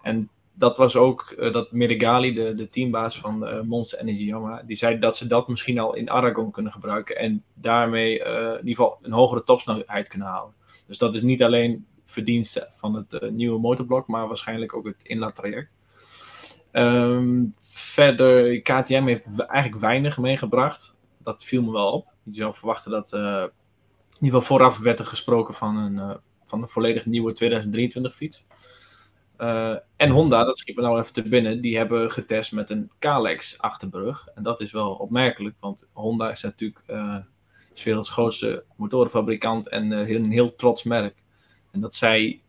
En 0.01 0.29
dat 0.53 0.77
was 0.77 0.95
ook 0.95 1.35
dat 1.51 1.71
Merigali, 1.71 2.33
de, 2.33 2.55
de 2.55 2.69
teambaas 2.69 3.19
van 3.19 3.65
Monster 3.67 3.99
Energy 3.99 4.23
Yamaha, 4.23 4.63
die 4.65 4.75
zei 4.75 4.99
dat 4.99 5.17
ze 5.17 5.27
dat 5.27 5.47
misschien 5.47 5.79
al 5.79 5.95
in 5.95 6.09
Aragon 6.09 6.51
kunnen 6.51 6.71
gebruiken. 6.71 7.15
En 7.17 7.43
daarmee 7.53 8.19
in 8.19 8.57
ieder 8.57 8.75
geval 8.75 8.99
een 9.01 9.11
hogere 9.11 9.43
topsnelheid 9.43 10.07
kunnen 10.07 10.27
halen. 10.27 10.53
Dus 10.87 10.97
dat 10.97 11.13
is 11.13 11.21
niet 11.21 11.43
alleen 11.43 11.85
verdienste 12.05 12.67
van 12.71 12.95
het 12.95 13.31
nieuwe 13.31 13.59
motorblok, 13.59 14.07
maar 14.07 14.27
waarschijnlijk 14.27 14.75
ook 14.75 14.85
het 14.85 15.03
inlaattraject. 15.03 15.69
Um, 16.77 17.53
verder, 17.59 18.61
KTM 18.61 19.05
heeft 19.05 19.39
eigenlijk 19.39 19.81
weinig 19.81 20.17
meegebracht. 20.17 20.95
Dat 21.17 21.43
viel 21.43 21.61
me 21.61 21.71
wel 21.71 21.91
op. 21.91 22.07
Je 22.23 22.35
zou 22.35 22.55
verwachten 22.55 22.91
dat, 22.91 23.13
uh, 23.13 23.21
in 23.21 24.23
ieder 24.25 24.39
geval 24.39 24.41
vooraf 24.41 24.79
werd 24.79 24.99
er 24.99 25.05
gesproken 25.05 25.53
van 25.53 25.77
een, 25.77 25.93
uh, 25.93 26.15
van 26.45 26.61
een 26.61 26.67
volledig 26.67 27.05
nieuwe 27.05 27.33
2023 27.33 28.15
fiets. 28.15 28.45
Uh, 29.37 29.75
en 29.95 30.09
Honda, 30.09 30.43
dat 30.43 30.57
schiet 30.57 30.75
me 30.75 30.81
nou 30.81 30.99
even 30.99 31.13
te 31.13 31.29
binnen, 31.29 31.61
die 31.61 31.77
hebben 31.77 32.11
getest 32.11 32.51
met 32.51 32.69
een 32.69 32.91
Kalex 32.99 33.59
achterbrug. 33.59 34.27
En 34.35 34.43
dat 34.43 34.61
is 34.61 34.71
wel 34.71 34.93
opmerkelijk, 34.93 35.55
want 35.59 35.87
Honda 35.93 36.31
is 36.31 36.41
natuurlijk 36.41 36.81
uh, 36.87 37.17
is 37.73 37.83
werelds 37.83 38.09
grootste 38.09 38.65
motorenfabrikant 38.75 39.69
en 39.69 39.91
een 39.91 40.31
heel 40.31 40.55
trots 40.55 40.83
merk. 40.83 41.15
En 41.71 41.79
dat 41.79 41.95
zij 41.95 42.41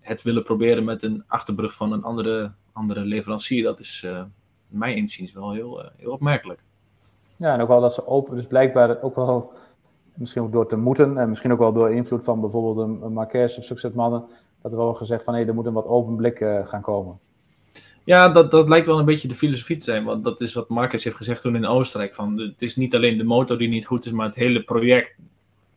het 0.00 0.22
willen 0.22 0.42
proberen 0.42 0.84
met 0.84 1.02
een 1.02 1.24
achterbrug 1.26 1.74
van 1.74 1.92
een 1.92 2.02
andere 2.02 2.52
andere 2.76 3.00
leverancier, 3.04 3.62
dat 3.62 3.80
is 3.80 4.02
uh, 4.04 4.22
mijn 4.68 4.96
inziens 4.96 5.32
wel 5.32 5.52
heel, 5.52 5.82
uh, 5.82 5.88
heel 5.96 6.12
opmerkelijk. 6.12 6.60
Ja, 7.36 7.52
en 7.52 7.60
ook 7.60 7.68
wel 7.68 7.80
dat 7.80 7.94
ze 7.94 8.06
open, 8.06 8.36
dus 8.36 8.46
blijkbaar 8.46 9.02
ook 9.02 9.16
wel, 9.16 9.52
misschien 10.14 10.42
ook 10.42 10.52
door 10.52 10.68
te 10.68 10.76
moeten, 10.76 11.18
en 11.18 11.28
misschien 11.28 11.52
ook 11.52 11.58
wel 11.58 11.72
door 11.72 11.92
invloed 11.92 12.24
van 12.24 12.40
bijvoorbeeld 12.40 13.02
een, 13.02 13.12
Marquez 13.12 13.58
of 13.58 13.64
succesmannen, 13.64 14.24
dat 14.62 14.72
er 14.72 14.78
wel 14.78 14.94
gezegd 14.94 15.24
van 15.24 15.34
hé, 15.34 15.38
hey, 15.40 15.48
er 15.48 15.54
moet 15.54 15.66
een 15.66 15.72
wat 15.72 15.86
open 15.86 16.16
blik 16.16 16.40
uh, 16.40 16.66
gaan 16.66 16.80
komen. 16.82 17.18
Ja, 18.04 18.28
dat, 18.28 18.50
dat 18.50 18.68
lijkt 18.68 18.86
wel 18.86 18.98
een 18.98 19.04
beetje 19.04 19.28
de 19.28 19.34
filosofie 19.34 19.76
te 19.76 19.84
zijn, 19.84 20.04
want 20.04 20.24
dat 20.24 20.40
is 20.40 20.54
wat 20.54 20.68
Marcus 20.68 21.04
heeft 21.04 21.16
gezegd 21.16 21.40
toen 21.40 21.56
in 21.56 21.66
Oostenrijk. 21.66 22.14
Van, 22.14 22.38
het 22.38 22.62
is 22.62 22.76
niet 22.76 22.94
alleen 22.94 23.18
de 23.18 23.24
motor 23.24 23.58
die 23.58 23.68
niet 23.68 23.86
goed 23.86 24.06
is, 24.06 24.12
maar 24.12 24.26
het 24.26 24.34
hele 24.34 24.62
project, 24.62 25.16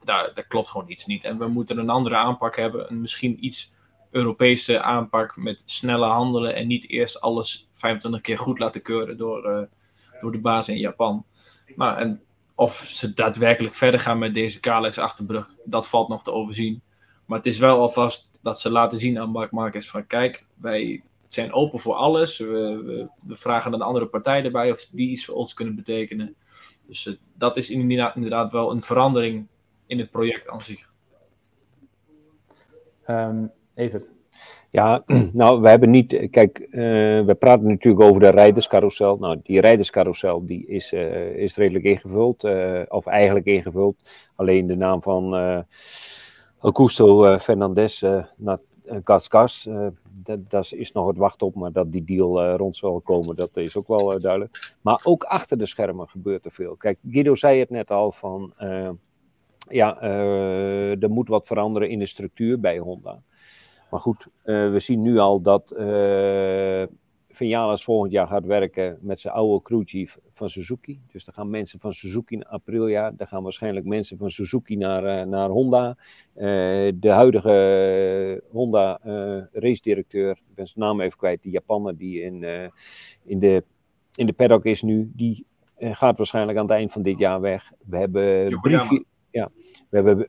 daar, 0.03 0.31
daar 0.33 0.45
klopt 0.47 0.69
gewoon 0.69 0.89
iets 0.89 1.05
niet. 1.05 1.23
En 1.23 1.38
we 1.38 1.47
moeten 1.47 1.77
een 1.77 1.89
andere 1.89 2.15
aanpak 2.15 2.55
hebben, 2.55 2.89
en 2.89 3.01
misschien 3.01 3.45
iets 3.45 3.73
Europese 4.11 4.81
aanpak 4.81 5.37
met 5.37 5.63
snelle 5.65 6.05
handelen 6.05 6.55
en 6.55 6.67
niet 6.67 6.89
eerst 6.89 7.21
alles 7.21 7.69
25 7.73 8.21
keer 8.21 8.37
goed 8.37 8.59
laten 8.59 8.81
keuren 8.81 9.17
door, 9.17 9.49
uh, 9.49 9.61
door 10.21 10.31
de 10.31 10.39
baas 10.39 10.69
in 10.69 10.77
Japan. 10.77 11.25
Maar 11.75 11.97
en 11.97 12.21
of 12.55 12.83
ze 12.85 13.13
daadwerkelijk 13.13 13.75
verder 13.75 13.99
gaan 13.99 14.17
met 14.19 14.33
deze 14.33 14.59
Kalex 14.59 14.97
achterbrug, 14.97 15.55
dat 15.63 15.87
valt 15.87 16.07
nog 16.07 16.23
te 16.23 16.31
overzien. 16.31 16.81
Maar 17.25 17.37
het 17.37 17.47
is 17.47 17.59
wel 17.59 17.79
alvast 17.79 18.29
dat 18.41 18.59
ze 18.59 18.69
laten 18.69 18.99
zien 18.99 19.19
aan 19.19 19.29
Mark 19.29 19.51
Marquez 19.51 19.89
van 19.89 20.07
kijk, 20.07 20.45
wij 20.55 21.03
zijn 21.27 21.53
open 21.53 21.79
voor 21.79 21.93
alles. 21.93 22.37
We, 22.37 22.81
we, 22.85 23.09
we 23.21 23.37
vragen 23.37 23.73
een 23.73 23.81
andere 23.81 24.05
partij 24.05 24.43
erbij 24.43 24.71
of 24.71 24.87
die 24.91 25.09
iets 25.09 25.25
voor 25.25 25.35
ons 25.35 25.53
kunnen 25.53 25.75
betekenen. 25.75 26.35
Dus 26.87 27.05
uh, 27.05 27.15
dat 27.33 27.57
is 27.57 27.69
inderdaad, 27.69 28.15
inderdaad 28.15 28.51
wel 28.51 28.71
een 28.71 28.81
verandering 28.81 29.47
in 29.85 29.99
het 29.99 30.11
project 30.11 30.47
aan 30.47 30.61
zich. 30.61 30.91
Um, 33.07 33.51
Ja, 34.71 35.03
nou, 35.33 35.61
we 35.61 35.69
hebben 35.69 35.89
niet. 35.89 36.27
Kijk, 36.31 36.59
uh, 36.59 36.71
we 37.25 37.35
praten 37.39 37.67
natuurlijk 37.67 38.03
over 38.03 38.21
de 38.21 38.29
rijderscarousel. 38.29 39.17
Nou, 39.17 39.39
die 39.43 39.61
rijderscarousel 39.61 40.45
die 40.45 40.67
is, 40.67 40.93
uh, 40.93 41.35
is 41.35 41.55
redelijk 41.55 41.85
ingevuld, 41.85 42.43
uh, 42.43 42.81
of 42.87 43.05
eigenlijk 43.05 43.45
ingevuld. 43.45 43.95
Alleen 44.35 44.67
de 44.67 44.75
naam 44.75 45.01
van 45.01 45.35
Augusto 46.59 47.37
Fernandez 47.37 48.03
naar 48.37 48.57
Cascas, 49.03 49.69
dat, 50.47 50.71
is 50.71 50.91
nog 50.91 51.07
het 51.07 51.17
wachten 51.17 51.47
op, 51.47 51.55
maar 51.55 51.71
dat 51.71 51.91
die 51.91 52.03
deal 52.03 52.55
rond 52.55 52.75
zal 52.75 52.99
komen, 52.99 53.35
dat 53.35 53.57
is 53.57 53.75
ook 53.75 53.87
wel 53.87 54.19
duidelijk. 54.19 54.75
Maar 54.81 54.99
ook 55.03 55.23
achter 55.23 55.57
de 55.57 55.65
schermen 55.65 56.07
gebeurt 56.07 56.45
er 56.45 56.51
veel. 56.51 56.75
Kijk, 56.75 56.97
Guido 57.09 57.35
zei 57.35 57.59
het 57.59 57.69
net 57.69 57.91
al 57.91 58.11
van 58.11 58.53
ja, 59.69 60.01
er 60.01 61.09
moet 61.09 61.27
wat 61.27 61.45
veranderen 61.45 61.89
in 61.89 61.99
de 61.99 62.05
structuur 62.05 62.59
bij 62.59 62.77
Honda. 62.77 63.21
Maar 63.89 63.99
goed, 63.99 64.28
uh, 64.28 64.71
we 64.71 64.80
zien 64.80 65.02
nu 65.02 65.17
al 65.17 65.41
dat 65.41 65.75
uh, 65.78 66.84
Vinales 67.30 67.84
volgend 67.84 68.12
jaar 68.12 68.28
gaat 68.28 68.45
werken 68.45 68.97
met 69.02 69.19
zijn 69.19 69.34
oude 69.34 69.63
crewchief 69.63 70.17
van 70.32 70.49
Suzuki. 70.49 71.02
Dus 71.12 71.25
dan 71.25 71.34
gaan 71.34 71.49
mensen 71.49 71.80
van 71.80 71.93
Suzuki 71.93 72.36
naar 72.36 72.47
Aprilia. 72.47 73.12
Dan 73.12 73.28
gaan 73.28 73.43
waarschijnlijk 73.43 73.86
mensen 73.86 74.17
van 74.17 74.30
Suzuki 74.30 74.75
naar, 74.75 75.28
naar 75.28 75.49
Honda. 75.49 75.97
de 76.34 77.10
huidige 77.10 78.43
Honda 78.52 78.99
race 79.52 79.82
directeur, 79.82 80.32
ik 80.32 80.56
ben 80.56 80.67
zijn 80.67 80.86
naam 80.86 81.02
even 81.02 81.17
kwijt, 81.17 81.41
die 81.41 81.52
Japaner 81.52 81.97
die 81.97 82.21
in, 82.21 82.43
in, 83.23 83.39
de, 83.39 83.63
in 84.15 84.25
de 84.25 84.34
paddock 84.34 84.65
is 84.65 84.82
nu, 84.82 85.12
die 85.15 85.45
gaat 85.78 86.17
waarschijnlijk 86.17 86.58
aan 86.58 86.65
het 86.65 86.73
eind 86.73 86.91
van 86.91 87.02
dit 87.02 87.17
jaar 87.17 87.41
weg. 87.41 87.71
We 87.86 87.97
hebben 87.97 88.60
briefje, 88.62 89.04
ja, 89.32 89.49
we 89.89 89.97
hebben 89.97 90.28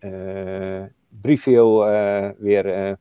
uh, 0.00 0.84
weer 2.38 2.88
uh, 2.88 2.92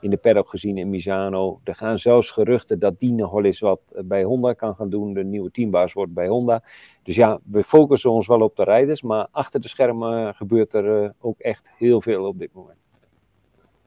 in 0.00 0.10
de 0.10 0.16
paddock 0.16 0.48
gezien 0.48 0.78
in 0.78 0.90
Misano. 0.90 1.60
Er 1.64 1.74
gaan 1.74 1.98
zelfs 1.98 2.30
geruchten 2.30 2.78
dat 2.78 2.98
die 2.98 3.42
eens 3.42 3.60
wat 3.60 3.80
bij 4.04 4.22
Honda 4.22 4.52
kan 4.52 4.74
gaan 4.74 4.90
doen. 4.90 5.14
De 5.14 5.24
nieuwe 5.24 5.50
teambaas 5.50 5.92
wordt 5.92 6.14
bij 6.14 6.28
Honda. 6.28 6.62
Dus 7.02 7.14
ja, 7.14 7.38
we 7.44 7.64
focussen 7.64 8.10
ons 8.10 8.26
wel 8.26 8.40
op 8.40 8.56
de 8.56 8.64
rijders. 8.64 9.02
Maar 9.02 9.28
achter 9.30 9.60
de 9.60 9.68
schermen 9.68 10.34
gebeurt 10.34 10.72
er 10.72 11.14
ook 11.20 11.38
echt 11.38 11.72
heel 11.76 12.00
veel 12.00 12.26
op 12.26 12.38
dit 12.38 12.50
moment. 12.52 12.78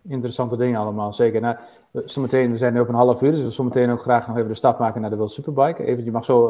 Interessante 0.08 0.58
dingen 0.58 0.80
allemaal, 0.80 1.13
zeker. 1.13 1.41
Nou, 1.41 1.58
zometeen, 1.91 2.52
we 2.52 2.58
zijn 2.58 2.73
nu 2.73 2.80
op 2.80 2.88
een 2.88 2.95
half 2.95 3.21
uur, 3.21 3.32
dus 3.32 3.43
we 3.43 3.49
zometeen 3.49 3.89
ook 3.89 4.02
graag 4.02 4.28
nog 4.28 4.38
even 4.38 4.49
de 4.49 4.56
stap 4.56 4.80
maken 4.80 5.02
naar 5.02 5.10
de 5.10 5.15
World 5.15 5.32
Superbike. 5.32 5.84
Even, 5.84 6.04
je 6.04 6.12
mag 6.12 6.26
zo, 6.26 6.47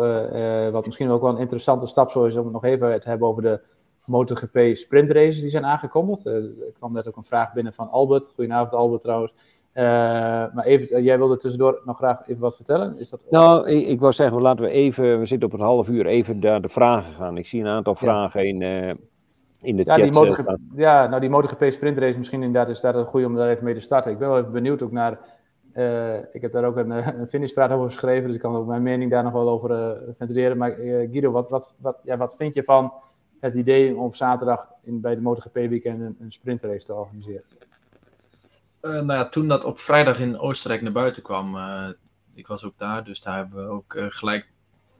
wat 0.71 0.85
misschien 0.85 1.09
ook 1.09 1.21
wel 1.21 1.31
een 1.31 1.37
interessante 1.37 1.87
stap 1.87 2.11
zo 2.11 2.23
is, 2.23 2.35
om 2.35 2.51
nog 2.51 2.63
even 2.63 3.01
te 3.01 3.09
hebben 3.09 3.27
over 3.27 3.41
de 3.41 3.61
MotoGP 4.05 4.57
sprintraces 4.73 5.41
die 5.41 5.49
zijn 5.49 5.65
aangekondigd. 5.65 6.25
Uh, 6.25 6.33
er 6.33 6.73
kwam 6.77 6.93
net 6.93 7.07
ook 7.07 7.15
een 7.15 7.23
vraag 7.23 7.53
binnen 7.53 7.73
van 7.73 7.89
Albert. 7.89 8.31
Goedenavond 8.35 8.73
Albert 8.73 9.01
trouwens. 9.01 9.33
Uh, 9.73 9.83
maar 10.53 10.63
even, 10.63 10.97
uh, 10.97 11.03
jij 11.05 11.17
wilde 11.17 11.37
tussendoor 11.37 11.81
nog 11.85 11.97
graag 11.97 12.27
even 12.27 12.41
wat 12.41 12.55
vertellen? 12.55 12.97
Is 12.99 13.09
dat... 13.09 13.19
Nou, 13.29 13.69
ik, 13.69 13.87
ik 13.87 13.99
wou 13.99 14.13
zeggen, 14.13 14.41
laten 14.41 14.65
we 14.65 14.71
even, 14.71 15.19
we 15.19 15.25
zitten 15.25 15.47
op 15.47 15.53
het 15.53 15.63
half 15.63 15.89
uur, 15.89 16.05
even 16.05 16.39
naar 16.39 16.61
de 16.61 16.69
vragen 16.69 17.13
gaan. 17.13 17.37
Ik 17.37 17.47
zie 17.47 17.61
een 17.61 17.67
aantal 17.67 17.95
vragen 17.95 18.47
in, 18.47 18.61
in 19.61 19.75
de 19.75 19.83
ja, 19.85 19.93
chat. 19.93 20.03
Die 20.03 20.11
MotoGP, 20.11 20.55
ja, 20.75 21.07
nou 21.07 21.21
die 21.21 21.29
MotoGP 21.29 21.71
sprintrace 21.71 22.17
misschien 22.17 22.43
inderdaad 22.43 22.69
is 22.69 22.81
daar 22.81 22.95
een 22.95 23.05
goede 23.05 23.25
om 23.25 23.35
daar 23.35 23.49
even 23.49 23.63
mee 23.63 23.73
te 23.73 23.79
starten. 23.79 24.11
Ik 24.11 24.17
ben 24.17 24.29
wel 24.29 24.39
even 24.39 24.51
benieuwd 24.51 24.81
ook 24.81 24.91
naar, 24.91 25.19
ik 26.31 26.41
heb 26.41 26.51
daar 26.51 26.65
ook 26.65 26.77
een, 26.77 26.91
een 27.19 27.27
finishpraat 27.27 27.71
over 27.71 27.85
geschreven, 27.85 28.25
dus 28.25 28.35
ik 28.35 28.41
kan 28.41 28.55
ook 28.55 28.67
mijn 28.67 28.83
mening 28.83 29.11
daar 29.11 29.23
nog 29.23 29.33
wel 29.33 29.49
over 29.49 29.97
ventileren. 30.17 30.57
Maar 30.57 30.71
Guido, 30.71 31.31
wat, 31.31 31.49
wat, 31.49 31.75
wat, 31.77 31.97
ja, 32.03 32.17
wat 32.17 32.35
vind 32.35 32.53
je 32.53 32.63
van 32.63 32.93
het 33.43 33.53
idee 33.53 33.95
om 33.95 34.03
op 34.03 34.15
zaterdag 34.15 34.67
in, 34.83 35.01
bij 35.01 35.15
de 35.15 35.21
MotoGP 35.21 35.53
weekend 35.53 36.01
een, 36.01 36.15
een 36.19 36.31
sprintrace 36.31 36.85
te 36.85 36.93
organiseren? 36.93 37.43
Uh, 38.81 38.91
nou 38.91 39.13
ja, 39.13 39.29
toen 39.29 39.47
dat 39.47 39.63
op 39.63 39.79
vrijdag 39.79 40.19
in 40.19 40.39
Oostenrijk 40.39 40.81
naar 40.81 40.91
buiten 40.91 41.23
kwam, 41.23 41.55
uh, 41.55 41.87
ik 42.33 42.47
was 42.47 42.63
ook 42.63 42.77
daar, 42.77 43.03
dus 43.03 43.21
daar 43.21 43.37
hebben 43.37 43.65
we 43.65 43.71
ook 43.71 43.93
uh, 43.93 44.05
gelijk. 44.09 44.51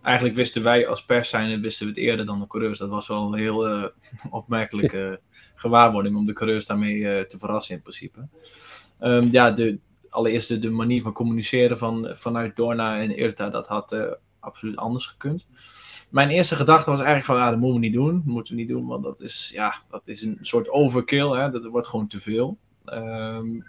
Eigenlijk 0.02 0.36
wisten 0.36 0.64
wij 0.64 0.88
als 0.88 1.06
pers 1.06 1.30
zijn, 1.30 1.62
wisten 1.62 1.86
we 1.86 1.92
het 1.92 2.02
eerder 2.02 2.26
dan 2.26 2.40
de 2.40 2.48
coureurs. 2.48 2.80
Dat 2.80 2.90
was 2.90 3.08
wel 3.08 3.34
een 3.34 3.40
heel 3.40 3.92
opmerkelijke 4.30 5.20
gewaarwording 5.56 6.16
om 6.16 6.26
de 6.26 6.34
coureurs 6.34 6.66
daarmee 6.66 7.28
te 7.28 7.38
verrassen 7.38 7.76
in 7.76 7.82
principe. 7.82 8.28
Um, 9.00 9.32
ja, 9.32 9.52
de, 9.52 9.80
allereerst 10.10 10.48
de, 10.48 10.60
de, 10.60 10.70
manier 10.70 11.02
van 11.02 11.14
communiceren 11.14 11.78
van, 11.78 12.12
vanuit 12.14 12.56
Dorna 12.56 13.00
en 13.00 13.18
Irta, 13.18 13.50
dat 13.50 13.68
had 13.68 14.18
absoluut 14.40 14.76
anders 14.76 15.06
gekund 15.06 15.46
mijn 16.14 16.30
eerste 16.30 16.56
gedachte 16.56 16.90
was 16.90 17.00
eigenlijk 17.00 17.26
van, 17.26 17.38
ja, 17.38 17.50
dat 17.50 17.60
moeten 17.60 17.82
we 17.82 17.88
niet 17.88 17.96
doen. 17.96 18.16
Dat 18.16 18.34
moeten 18.34 18.54
we 18.54 18.60
niet 18.60 18.70
doen, 18.70 18.86
want 18.86 19.04
dat 19.04 19.22
is, 19.22 19.52
ja, 19.54 19.82
dat 19.90 20.08
is 20.08 20.22
een 20.22 20.38
soort 20.42 20.70
overkill. 20.70 21.30
Hè? 21.30 21.52
Dat 21.52 21.66
wordt 21.66 21.88
gewoon 21.88 22.08
te 22.08 22.22
veel. 22.22 22.58
Um, 22.86 23.66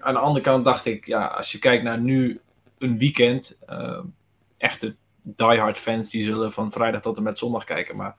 aan 0.00 0.14
de 0.14 0.20
andere 0.20 0.44
kant 0.44 0.64
dacht 0.64 0.84
ik, 0.84 1.06
ja, 1.06 1.26
als 1.26 1.52
je 1.52 1.58
kijkt 1.58 1.84
naar 1.84 2.00
nu 2.00 2.40
een 2.78 2.98
weekend, 2.98 3.58
uh, 3.70 4.00
echte 4.56 4.96
diehard 5.22 5.78
fans 5.78 6.10
die 6.10 6.22
zullen 6.22 6.52
van 6.52 6.72
vrijdag 6.72 7.00
tot 7.00 7.16
en 7.16 7.22
met 7.22 7.38
zondag 7.38 7.64
kijken. 7.64 7.96
Maar 7.96 8.16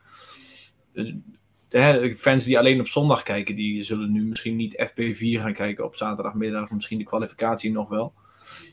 uh, 1.70 2.16
fans 2.16 2.46
die 2.46 2.58
alleen 2.58 2.80
op 2.80 2.88
zondag 2.88 3.24
kijken, 3.24 3.56
die 3.56 3.84
zullen 3.84 4.12
nu 4.12 4.24
misschien 4.24 4.56
niet 4.56 4.90
FP4 4.92 5.42
gaan 5.42 5.54
kijken 5.54 5.86
op 5.86 5.96
zaterdagmiddag, 5.96 6.70
misschien 6.70 6.98
de 6.98 7.04
kwalificatie 7.04 7.72
nog 7.72 7.90
wel. 7.90 8.14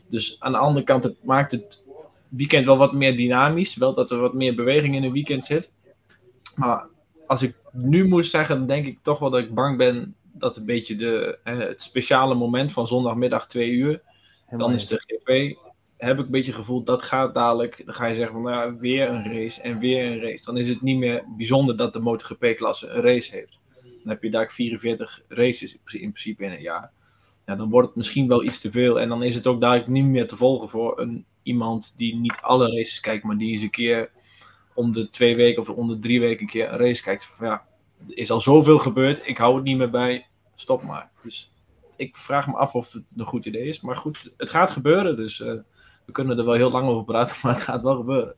Dus 0.09 0.35
aan 0.39 0.51
de 0.51 0.57
andere 0.57 0.85
kant, 0.85 1.03
het 1.03 1.23
maakt 1.23 1.51
het 1.51 1.83
weekend 2.29 2.65
wel 2.65 2.77
wat 2.77 2.93
meer 2.93 3.15
dynamisch. 3.15 3.75
Wel 3.75 3.93
dat 3.93 4.11
er 4.11 4.19
wat 4.19 4.33
meer 4.33 4.55
beweging 4.55 4.95
in 4.95 5.03
een 5.03 5.11
weekend 5.11 5.45
zit. 5.45 5.71
Maar 6.55 6.87
als 7.27 7.43
ik 7.43 7.55
nu 7.71 8.07
moet 8.07 8.25
zeggen, 8.25 8.57
dan 8.57 8.67
denk 8.67 8.85
ik 8.85 8.99
toch 9.01 9.19
wel 9.19 9.29
dat 9.29 9.39
ik 9.39 9.53
bang 9.53 9.77
ben 9.77 10.15
dat 10.31 10.57
een 10.57 10.65
beetje 10.65 10.95
de, 10.95 11.39
het 11.43 11.81
speciale 11.81 12.35
moment 12.35 12.73
van 12.73 12.87
zondagmiddag 12.87 13.47
twee 13.47 13.71
uur, 13.71 14.01
dan 14.49 14.73
is 14.73 14.87
de 14.87 15.03
GP, 15.05 15.57
heb 15.97 16.19
ik 16.19 16.25
een 16.25 16.31
beetje 16.31 16.51
het 16.51 16.59
gevoel 16.59 16.83
dat 16.83 17.03
gaat 17.03 17.33
dadelijk, 17.33 17.81
dan 17.85 17.95
ga 17.95 18.05
je 18.05 18.15
zeggen 18.15 18.33
van 18.33 18.43
nou, 18.43 18.77
weer 18.79 19.09
een 19.09 19.33
race 19.33 19.61
en 19.61 19.79
weer 19.79 20.05
een 20.05 20.21
race. 20.21 20.45
Dan 20.45 20.57
is 20.57 20.69
het 20.69 20.81
niet 20.81 20.97
meer 20.97 21.23
bijzonder 21.37 21.77
dat 21.77 21.93
de 21.93 21.99
MotoGP-klasse 21.99 22.87
een 22.87 23.01
race 23.01 23.35
heeft. 23.35 23.59
Dan 23.81 24.11
heb 24.11 24.23
je 24.23 24.29
daar 24.29 24.51
44 24.51 25.21
races 25.27 25.73
in 25.73 26.11
principe 26.11 26.43
in 26.43 26.51
een 26.51 26.61
jaar. 26.61 26.91
Ja, 27.45 27.55
dan 27.55 27.69
wordt 27.69 27.87
het 27.87 27.97
misschien 27.97 28.27
wel 28.27 28.43
iets 28.43 28.59
te 28.59 28.71
veel 28.71 28.99
en 28.99 29.09
dan 29.09 29.23
is 29.23 29.35
het 29.35 29.47
ook 29.47 29.61
dadelijk 29.61 29.87
niet 29.87 30.05
meer 30.05 30.27
te 30.27 30.35
volgen 30.35 30.69
voor 30.69 30.99
een 30.99 31.25
iemand 31.47 31.93
die 31.95 32.15
niet 32.15 32.37
alle 32.41 32.67
races 32.67 32.99
kijkt, 32.99 33.23
maar 33.23 33.37
die 33.37 33.51
eens 33.51 33.61
een 33.61 33.69
keer 33.69 34.09
om 34.73 34.91
de 34.91 35.09
twee 35.09 35.35
weken 35.35 35.61
of 35.61 35.69
om 35.69 35.87
de 35.87 35.99
drie 35.99 36.19
weken 36.19 36.41
een 36.41 36.47
keer 36.47 36.71
een 36.71 36.77
race 36.77 37.03
kijkt. 37.03 37.25
Van, 37.25 37.47
ja, 37.47 37.65
er 38.07 38.17
is 38.17 38.31
al 38.31 38.41
zoveel 38.41 38.79
gebeurd, 38.79 39.21
ik 39.23 39.37
hou 39.37 39.55
het 39.55 39.63
niet 39.63 39.77
meer 39.77 39.89
bij, 39.89 40.27
stop 40.55 40.83
maar. 40.83 41.11
Dus 41.23 41.51
ik 41.95 42.17
vraag 42.17 42.47
me 42.47 42.53
af 42.53 42.75
of 42.75 42.91
het 42.91 43.03
een 43.17 43.25
goed 43.25 43.45
idee 43.45 43.67
is. 43.67 43.81
Maar 43.81 43.95
goed, 43.95 44.31
het 44.37 44.49
gaat 44.49 44.69
gebeuren, 44.69 45.15
dus 45.15 45.39
uh, 45.39 45.47
we 46.05 46.11
kunnen 46.11 46.37
er 46.37 46.45
wel 46.45 46.53
heel 46.53 46.71
lang 46.71 46.87
over 46.87 47.03
praten, 47.03 47.35
maar 47.43 47.53
het 47.53 47.63
gaat 47.63 47.81
wel 47.81 47.95
gebeuren. 47.95 48.35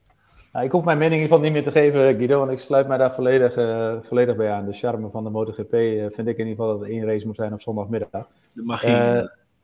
Nou, 0.52 0.64
ik 0.64 0.72
hoef 0.72 0.84
mijn 0.84 0.98
mening 0.98 1.20
in 1.20 1.22
ieder 1.22 1.36
geval 1.36 1.52
niet 1.52 1.64
meer 1.64 1.72
te 1.72 1.80
geven, 1.80 2.14
Guido, 2.14 2.38
want 2.38 2.50
ik 2.50 2.58
sluit 2.58 2.88
mij 2.88 2.98
daar 2.98 3.14
volledig, 3.14 3.56
uh, 3.56 3.94
volledig 4.00 4.36
bij 4.36 4.50
aan. 4.50 4.66
De 4.66 4.72
charme 4.72 5.10
van 5.10 5.24
de 5.24 5.30
MotoGP 5.30 5.72
uh, 5.72 6.06
vind 6.08 6.28
ik 6.28 6.38
in 6.38 6.46
ieder 6.46 6.64
geval 6.64 6.68
dat 6.68 6.82
er 6.82 6.92
één 6.92 7.04
race 7.04 7.26
moet 7.26 7.36
zijn 7.36 7.52
op 7.52 7.60
zondagmiddag. 7.60 8.26
De 8.52 8.62
magie. 8.62 8.90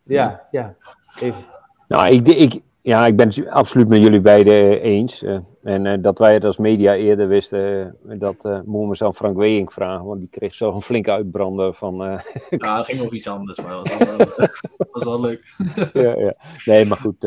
ja, 0.02 0.46
ja, 0.50 0.76
even. 1.20 1.44
Nou, 1.88 2.08
ik, 2.08 2.26
ik, 2.26 2.62
ja, 2.86 3.06
ik 3.06 3.16
ben 3.16 3.28
het 3.28 3.48
absoluut 3.48 3.88
met 3.88 4.00
jullie 4.00 4.20
beiden 4.20 4.80
eens. 4.80 5.22
Uh, 5.22 5.38
en 5.62 5.84
uh, 5.84 5.94
dat 6.00 6.18
wij 6.18 6.34
het 6.34 6.44
als 6.44 6.56
media 6.56 6.94
eerder 6.94 7.28
wisten, 7.28 7.96
uh, 8.08 8.20
dat 8.20 8.36
uh, 8.42 8.60
moeten 8.64 8.88
we 8.88 8.96
zo 8.96 9.12
Frank 9.12 9.36
Weink 9.36 9.72
vragen, 9.72 10.04
want 10.04 10.20
die 10.20 10.28
kreeg 10.28 10.54
zo 10.54 10.74
een 10.74 10.82
flinke 10.82 11.10
uitbrander 11.10 11.74
van... 11.74 11.96
ja, 12.50 12.76
dat 12.76 12.86
ging 12.86 13.00
over 13.00 13.14
iets 13.14 13.28
anders, 13.28 13.60
maar 13.60 13.70
dat 13.70 13.88
was 13.88 14.36
wel, 14.36 14.48
was 14.92 15.04
wel 15.04 15.20
leuk. 15.20 15.44
ja, 15.92 16.18
ja. 16.18 16.34
Nee, 16.64 16.84
maar 16.84 16.98
goed, 16.98 17.22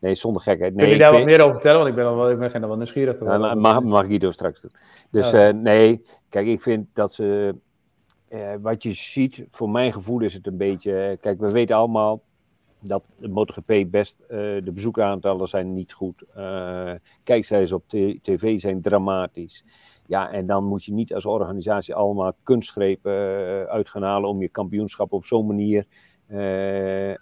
nee, 0.00 0.14
zonder 0.14 0.42
gekheid. 0.42 0.74
Nee, 0.74 0.84
Kun 0.84 0.94
je 0.94 1.00
daar 1.00 1.10
vind... 1.10 1.22
wat 1.22 1.30
meer 1.30 1.40
over 1.40 1.54
vertellen? 1.54 1.78
Want 1.78 1.88
ik 1.88 1.94
ben, 1.94 2.16
wel, 2.16 2.30
ik 2.30 2.38
ben 2.38 2.68
wel 2.68 2.76
nieuwsgierig. 2.76 3.20
Ja, 3.20 3.38
maar, 3.38 3.58
mag, 3.58 3.82
mag 3.82 4.06
Guido 4.06 4.30
straks 4.30 4.60
doen. 4.60 4.72
Dus 5.10 5.30
ja. 5.30 5.50
nee, 5.50 6.00
kijk, 6.28 6.46
ik 6.46 6.62
vind 6.62 6.86
dat 6.94 7.12
ze... 7.12 7.54
wat 8.60 8.82
je 8.82 8.92
ziet, 8.92 9.44
voor 9.50 9.70
mijn 9.70 9.92
gevoel 9.92 10.20
is 10.20 10.34
het 10.34 10.46
een 10.46 10.56
beetje... 10.56 11.18
Kijk, 11.20 11.40
we 11.40 11.52
weten 11.52 11.76
allemaal 11.76 12.22
dat 12.86 13.12
de 13.18 13.28
MotoGP 13.28 13.90
best, 13.90 14.16
uh, 14.22 14.28
de 14.38 14.72
bezoekeraantallen 14.74 15.48
zijn 15.48 15.72
niet 15.72 15.92
goed. 15.92 16.22
Uh, 16.36 16.92
kijkcijfers 17.22 17.72
op 17.72 17.88
tv 18.22 18.60
zijn 18.60 18.80
dramatisch. 18.80 19.64
Ja, 20.06 20.30
en 20.30 20.46
dan 20.46 20.64
moet 20.64 20.84
je 20.84 20.92
niet 20.92 21.14
als 21.14 21.26
organisatie 21.26 21.94
allemaal 21.94 22.32
kunstgrepen 22.42 23.12
uh, 23.12 23.62
uit 23.62 23.90
gaan 23.90 24.02
halen 24.02 24.28
om 24.28 24.40
je 24.40 24.48
kampioenschap 24.48 25.12
op 25.12 25.24
zo'n 25.24 25.46
manier 25.46 25.86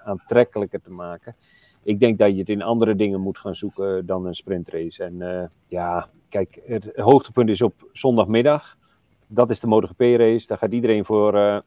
aantrekkelijker 0.05 0.81
te 0.81 0.90
maken. 0.90 1.37
Ik 1.83 1.98
denk 1.98 2.18
dat 2.18 2.33
je 2.33 2.38
het 2.38 2.48
in 2.48 2.62
andere 2.62 2.94
dingen 2.94 3.20
moet 3.20 3.38
gaan 3.38 3.55
zoeken 3.55 4.07
dan 4.07 4.27
een 4.27 4.35
sprintrace. 4.35 5.05
En 5.05 5.50
ja, 5.66 6.09
kijk, 6.29 6.61
het 6.66 6.90
hoogtepunt 6.94 7.48
is 7.48 7.62
op 7.62 7.88
zondagmiddag. 7.92 8.77
Dat 9.27 9.50
is 9.50 9.61
de 9.61 9.66
MotoGP-race. 9.66 10.46
Daar 10.46 10.59
gaat 10.59 10.72
iedereen 10.72 11.05
voor 11.05 11.62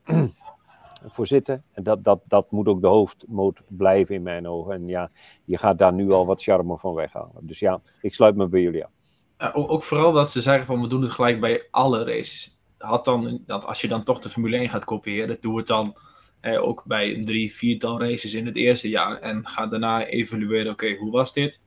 voor 1.09 1.27
zitten. 1.27 1.63
En 1.71 1.83
dat, 1.83 2.03
dat, 2.03 2.21
dat 2.27 2.51
moet 2.51 2.67
ook 2.67 2.81
de 2.81 2.87
hoofdmoot 2.87 3.61
blijven 3.67 4.15
in 4.15 4.21
mijn 4.21 4.47
ogen. 4.47 4.73
En 4.73 4.87
ja, 4.87 5.11
je 5.45 5.57
gaat 5.57 5.77
daar 5.77 5.93
nu 5.93 6.11
al 6.11 6.25
wat 6.25 6.43
charme 6.43 6.77
van 6.77 6.93
weghalen. 6.93 7.47
Dus 7.47 7.59
ja, 7.59 7.81
ik 8.01 8.13
sluit 8.13 8.35
me 8.35 8.47
bij 8.47 8.61
jullie 8.61 8.85
aan. 8.85 8.91
Ja, 9.37 9.51
ook 9.53 9.83
vooral 9.83 10.11
dat 10.11 10.31
ze 10.31 10.41
zeggen 10.41 10.65
van 10.65 10.81
we 10.81 10.87
doen 10.87 11.01
het 11.01 11.11
gelijk 11.11 11.39
bij 11.39 11.67
alle 11.71 12.03
races. 12.03 12.57
Had 12.77 13.05
dan, 13.05 13.41
dat 13.45 13.65
als 13.65 13.81
je 13.81 13.87
dan 13.87 14.03
toch 14.03 14.19
de 14.19 14.29
Formule 14.29 14.57
1 14.57 14.69
gaat 14.69 14.85
kopiëren, 14.85 15.37
doe 15.41 15.57
het 15.57 15.67
dan 15.67 15.97
eh, 16.39 16.63
ook 16.63 16.83
bij 16.85 17.21
drie, 17.21 17.55
viertal 17.55 17.99
races 17.99 18.33
in 18.33 18.45
het 18.45 18.55
eerste 18.55 18.89
jaar. 18.89 19.17
En 19.17 19.47
ga 19.47 19.67
daarna 19.67 20.05
evalueren, 20.05 20.71
oké, 20.71 20.95
hoe 20.95 21.11
was 21.11 21.33
dit? 21.33 21.61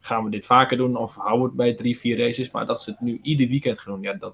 Gaan 0.00 0.24
we 0.24 0.30
dit 0.30 0.46
vaker 0.46 0.76
doen 0.76 0.96
of 0.96 1.14
houden 1.14 1.40
we 1.40 1.46
het 1.46 1.56
bij 1.56 1.74
drie, 1.74 1.98
vier 1.98 2.18
races? 2.18 2.50
Maar 2.50 2.66
dat 2.66 2.82
ze 2.82 2.90
het 2.90 3.00
nu 3.00 3.18
ieder 3.22 3.48
weekend 3.48 3.78
gaan 3.78 3.92
doen, 3.92 4.02
ja, 4.02 4.14
dan, 4.14 4.32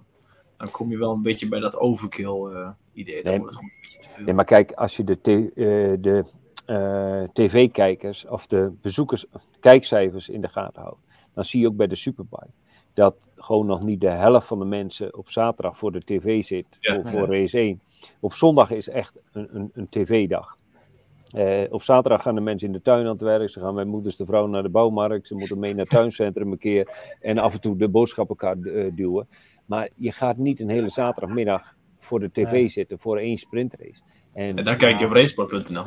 dan 0.56 0.70
kom 0.70 0.90
je 0.90 0.98
wel 0.98 1.12
een 1.12 1.22
beetje 1.22 1.48
bij 1.48 1.60
dat 1.60 1.76
overkill 1.76 2.52
uh, 2.52 2.68
idee. 2.98 3.22
Dan 3.22 3.32
nee, 3.32 3.40
wordt 3.40 3.54
het 3.54 3.64
gewoon 3.64 3.70
een 3.74 3.80
beetje 3.82 4.00
te 4.00 4.08
veel. 4.14 4.24
Nee, 4.24 4.34
maar 4.34 4.44
kijk, 4.44 4.72
als 4.72 4.96
je 4.96 5.04
de, 5.04 5.18
uh, 5.54 5.96
de 6.00 6.24
uh, 6.66 7.28
tv-kijkers 7.32 8.26
of 8.26 8.46
de 8.46 8.72
bezoekers, 8.80 9.26
kijkcijfers 9.60 10.28
in 10.28 10.40
de 10.40 10.48
gaten 10.48 10.82
houdt, 10.82 11.00
dan 11.34 11.44
zie 11.44 11.60
je 11.60 11.66
ook 11.66 11.76
bij 11.76 11.86
de 11.86 11.94
Superbike 11.94 12.50
dat 12.98 13.30
gewoon 13.36 13.66
nog 13.66 13.82
niet 13.82 14.00
de 14.00 14.10
helft 14.10 14.46
van 14.46 14.58
de 14.58 14.64
mensen 14.64 15.16
op 15.16 15.28
zaterdag 15.28 15.78
voor 15.78 15.92
de 15.92 16.04
tv 16.04 16.44
zit, 16.44 16.66
voor, 16.80 17.06
voor 17.06 17.26
race 17.26 17.58
1. 17.58 17.80
Op 18.20 18.32
zondag 18.32 18.70
is 18.70 18.88
echt 18.88 19.18
een, 19.32 19.48
een, 19.52 19.70
een 19.74 19.88
tv-dag. 19.88 20.56
Uh, 21.36 21.62
op 21.70 21.82
zaterdag 21.82 22.22
gaan 22.22 22.34
de 22.34 22.40
mensen 22.40 22.66
in 22.66 22.72
de 22.72 22.82
tuin 22.82 23.04
aan 23.04 23.12
het 23.12 23.20
werk. 23.20 23.50
Ze 23.50 23.60
gaan 23.60 23.74
met 23.74 23.86
moeders 23.86 24.16
de 24.16 24.24
vrouw 24.24 24.46
naar 24.46 24.62
de 24.62 24.68
bouwmarkt. 24.68 25.26
Ze 25.26 25.34
moeten 25.34 25.58
mee 25.58 25.70
naar 25.70 25.84
het 25.84 25.90
tuincentrum 25.90 26.52
een 26.52 26.58
keer. 26.58 27.14
En 27.20 27.38
af 27.38 27.54
en 27.54 27.60
toe 27.60 27.76
de 27.76 27.88
boodschappenkar 27.88 28.56
uh, 28.56 28.90
duwen. 28.94 29.28
Maar 29.64 29.88
je 29.94 30.12
gaat 30.12 30.36
niet 30.36 30.60
een 30.60 30.68
hele 30.68 30.90
zaterdagmiddag 30.90 31.76
voor 32.08 32.20
de 32.20 32.30
tv 32.32 32.70
zitten 32.70 32.98
voor 32.98 33.18
één 33.18 33.36
sprintrace. 33.36 34.00
En, 34.32 34.58
en 34.58 34.64
dan 34.64 34.76
kijk 34.76 35.00
je 35.00 35.06
op 35.06 35.12
racesport.nl. 35.12 35.84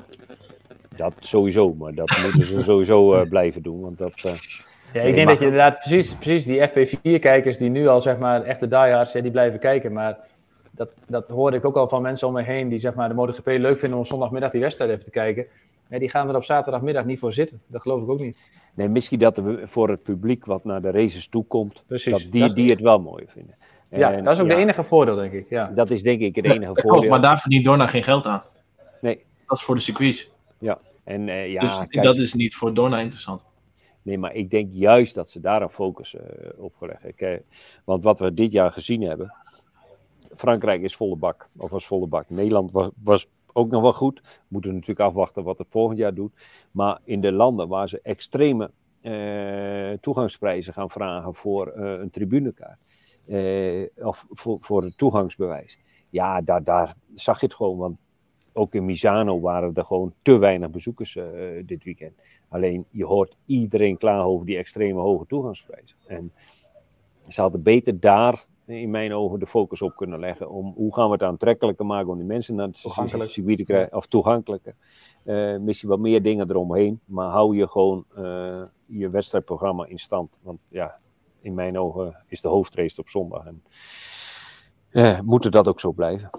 Dat 0.96 1.14
sowieso, 1.20 1.74
maar 1.74 1.94
dat 1.94 2.18
moeten 2.24 2.46
ze 2.46 2.64
sowieso 2.72 3.16
uh, 3.16 3.30
blijven 3.30 3.62
doen. 3.62 3.82
Want 3.82 3.98
dat, 3.98 4.22
ja, 4.94 5.02
ik 5.02 5.16
denk 5.16 5.28
dat 5.28 5.40
je 5.40 5.46
inderdaad 5.46 5.80
precies, 5.80 6.16
precies 6.16 6.46
die 6.46 6.70
FP4-kijkers 6.70 7.58
die 7.58 7.70
nu 7.70 7.88
al 7.88 8.02
zeg 8.02 8.18
maar 8.18 8.44
echte 8.44 8.68
diehards, 8.68 9.12
ja, 9.12 9.22
die 9.22 9.32
blijven 9.32 9.60
kijken. 9.60 9.94
Maar 9.94 10.18
dat, 10.72 10.94
dat 11.08 11.28
hoorde 11.28 11.58
ik 11.58 11.66
ook 11.66 11.76
al 11.76 11.88
van 11.88 12.02
mensen 12.02 12.28
om 12.28 12.34
me 12.34 12.44
heen 12.44 12.70
die 12.70 12.80
zeg 12.80 12.94
maar 12.94 13.10
de 13.10 13.16
MotoGP 13.16 13.48
leuk 13.48 13.80
vinden 13.80 13.98
om 13.98 14.06
zondagmiddag 14.06 14.52
die 14.52 14.62
wedstrijd 14.62 14.92
even 14.92 15.04
te 15.04 15.10
kijken. 15.10 15.46
Ja, 15.90 16.00
die 16.00 16.10
gaan 16.10 16.30
er 16.30 16.36
op 16.36 16.44
zaterdagmiddag 16.44 17.06
niet 17.06 17.20
voor 17.20 17.34
zitten. 17.34 17.62
Dat 17.68 17.82
geloof 17.82 18.02
ik 18.02 18.10
ook 18.10 18.20
niet. 18.20 18.38
Nee, 18.74 18.90
misschien 18.90 19.20
dat 19.20 19.38
er 19.38 19.68
voor 19.68 19.90
het 19.90 20.04
publiek 20.04 20.46
wat 20.46 20.64
naar 20.64 20.82
de 20.82 20.92
races 20.92 21.28
toe 21.28 21.46
komt, 21.46 21.84
Precies, 21.88 22.12
dat 22.12 22.32
die, 22.32 22.54
die 22.54 22.70
het 22.70 22.80
wel 22.80 23.00
mooi 23.00 23.24
vinden. 23.28 23.56
Ja, 24.00 24.14
en, 24.14 24.24
dat 24.24 24.34
is 24.34 24.42
ook 24.42 24.48
ja, 24.48 24.56
de 24.56 24.62
enige 24.62 24.84
voordeel, 24.84 25.16
denk 25.16 25.32
ik. 25.32 25.50
Ja. 25.50 25.72
Dat 25.76 25.90
is 25.92 26.02
denk 26.02 26.22
ik 26.22 26.36
het 26.36 26.46
enige 26.46 26.72
voordeel. 26.76 27.10
Maar 27.10 27.22
daar 27.22 27.40
verdient 27.40 27.66
Dorna 27.66 27.88
geen 27.88 28.04
geld 28.04 28.26
aan. 28.26 28.44
Nee. 29.02 29.24
Dat 29.48 29.58
is 29.58 29.64
voor 29.64 29.76
de 29.76 29.82
circuits. 29.82 30.30
Ja. 30.58 30.80
En, 31.04 31.28
uh, 31.28 31.52
ja, 31.52 31.62
dus 31.62 31.78
kijk, 31.88 32.04
dat 32.04 32.18
is 32.18 32.34
niet 32.34 32.56
voor 32.56 32.74
Dorna 32.74 33.00
interessant. 33.00 33.42
Nee, 34.02 34.18
maar 34.18 34.34
ik 34.34 34.50
denk 34.50 34.70
juist 34.72 35.16
dat 35.16 35.30
ze 35.30 35.40
daar 35.40 35.62
een 35.62 35.70
focus 35.70 36.14
uh, 36.14 36.22
op 36.58 36.76
gelegd 36.76 37.02
hebben. 37.02 37.44
Want 37.84 38.04
wat 38.04 38.20
we 38.20 38.34
dit 38.34 38.52
jaar 38.52 38.72
gezien 38.72 39.02
hebben, 39.02 39.34
Frankrijk 40.36 40.82
is 40.82 40.96
volle 40.96 41.16
bak, 41.16 41.48
of 41.58 41.70
was 41.70 41.86
volle 41.86 42.08
bak. 42.08 42.30
Nederland 42.30 42.72
was, 42.72 42.90
was 43.04 43.28
ook 43.54 43.72
nog 43.72 43.82
wel 43.82 43.94
goed. 43.94 44.22
We 44.24 44.30
moeten 44.48 44.74
natuurlijk 44.74 45.00
afwachten 45.00 45.44
wat 45.44 45.58
het 45.58 45.68
volgend 45.70 45.98
jaar 45.98 46.14
doet. 46.14 46.32
Maar 46.72 47.00
in 47.04 47.22
de 47.22 47.32
landen 47.32 47.68
waar 47.68 47.90
ze 47.90 48.00
extreme 48.04 48.72
uh, 49.02 49.98
toegangsprijzen 50.00 50.74
gaan 50.74 50.90
vragen 50.90 51.36
voor 51.36 51.74
uh, 51.76 52.00
een 52.00 52.10
tribunekaart. 52.10 52.80
Uh, 53.32 53.88
of 53.96 54.26
voor, 54.30 54.58
voor 54.60 54.84
het 54.84 54.98
toegangsbewijs. 54.98 55.80
Ja, 56.10 56.42
daar, 56.42 56.64
daar 56.64 56.96
zag 57.16 57.40
je 57.40 57.46
het 57.46 57.56
gewoon. 57.56 57.78
Want 57.78 57.98
ook 58.54 58.74
in 58.74 58.86
Misano 58.86 59.40
waren 59.40 59.74
er 59.74 59.86
gewoon 59.86 60.14
te 60.22 60.38
weinig 60.38 60.70
bezoekers 60.70 61.18
dit 61.66 61.84
weekend. 61.84 62.14
Alleen 62.50 62.86
je 62.90 63.06
hoort 63.06 63.38
iedereen 63.46 63.98
klaar 63.98 64.26
over 64.26 64.46
die 64.46 64.58
extreme 64.58 65.00
hoge 65.00 65.26
toegangsprijzen. 65.26 65.98
En 66.08 66.34
ze 67.28 67.42
hadden 67.42 67.64
beter 67.64 68.00
daar 68.00 68.46
in 68.66 68.90
mijn 68.90 69.14
ogen 69.14 69.40
de 69.40 69.48
focus 69.48 69.82
op 69.82 69.96
kunnen 69.96 70.20
leggen. 70.20 70.50
Om 70.50 70.74
hoe 70.76 70.94
gaan 70.94 71.06
we 71.06 71.12
het 71.12 71.24
aantrekkelijker 71.24 71.86
maken 71.86 72.10
om 72.10 72.18
die 72.18 72.28
mensen 72.28 72.56
naar 72.56 72.68
het 72.68 72.78
circuit 73.30 73.58
te 73.58 73.64
krijgen, 73.64 73.98
of 73.98 74.06
toegankelijker. 74.06 74.76
Uh, 75.24 75.58
misschien 75.58 75.90
wat 75.90 76.00
meer 76.00 76.22
dingen 76.22 76.50
eromheen, 76.50 77.00
maar 77.06 77.30
hou 77.30 77.56
je 77.56 77.68
gewoon 77.68 78.06
je 78.86 79.10
wedstrijdprogramma 79.10 79.86
in 79.86 80.00
stand. 80.00 80.40
Want 80.42 80.60
ja, 80.68 81.00
in 81.42 81.54
mijn 81.54 81.80
ogen 81.80 82.24
is 82.28 82.42
de 82.42 82.48
hoofdrace 82.48 83.00
op 83.00 83.10
zondag. 83.10 83.46
En 83.46 83.64
uh, 84.92 85.20
moet 85.20 85.52
dat 85.52 85.68
ook 85.68 85.80
zo 85.80 85.92
blijven. 85.92 86.30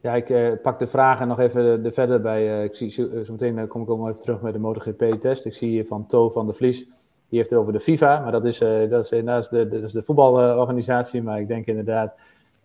Ja, 0.00 0.14
ik 0.14 0.62
pak 0.62 0.78
de 0.78 0.86
vragen 0.86 1.28
nog 1.28 1.38
even 1.38 1.84
er 1.84 1.92
verder 1.92 2.20
bij. 2.20 2.64
ik 2.64 2.74
zie 2.74 2.90
zo, 2.90 3.08
meteen 3.30 3.66
kom 3.66 3.82
ik 3.82 3.90
ook 3.90 3.98
nog 3.98 4.08
even 4.08 4.20
terug 4.20 4.40
met 4.40 4.52
de 4.52 4.58
MotoGP-test. 4.58 5.46
Ik 5.46 5.54
zie 5.54 5.68
hier 5.68 5.86
van 5.86 6.06
To 6.06 6.30
van 6.30 6.46
de 6.46 6.52
Vlies. 6.52 6.86
Die 7.32 7.40
heeft 7.40 7.50
het 7.50 7.60
over 7.60 7.72
de 7.72 7.80
FIFA, 7.80 8.20
maar 8.20 8.32
dat 8.32 8.44
is, 8.44 8.60
uh, 8.60 8.90
dat 8.90 9.12
is, 9.12 9.24
dat 9.24 9.48
de, 9.50 9.68
dat 9.68 9.82
is 9.82 9.92
de 9.92 10.02
voetbalorganisatie. 10.02 11.22
Maar 11.22 11.40
ik 11.40 11.48
denk 11.48 11.66
inderdaad, 11.66 12.14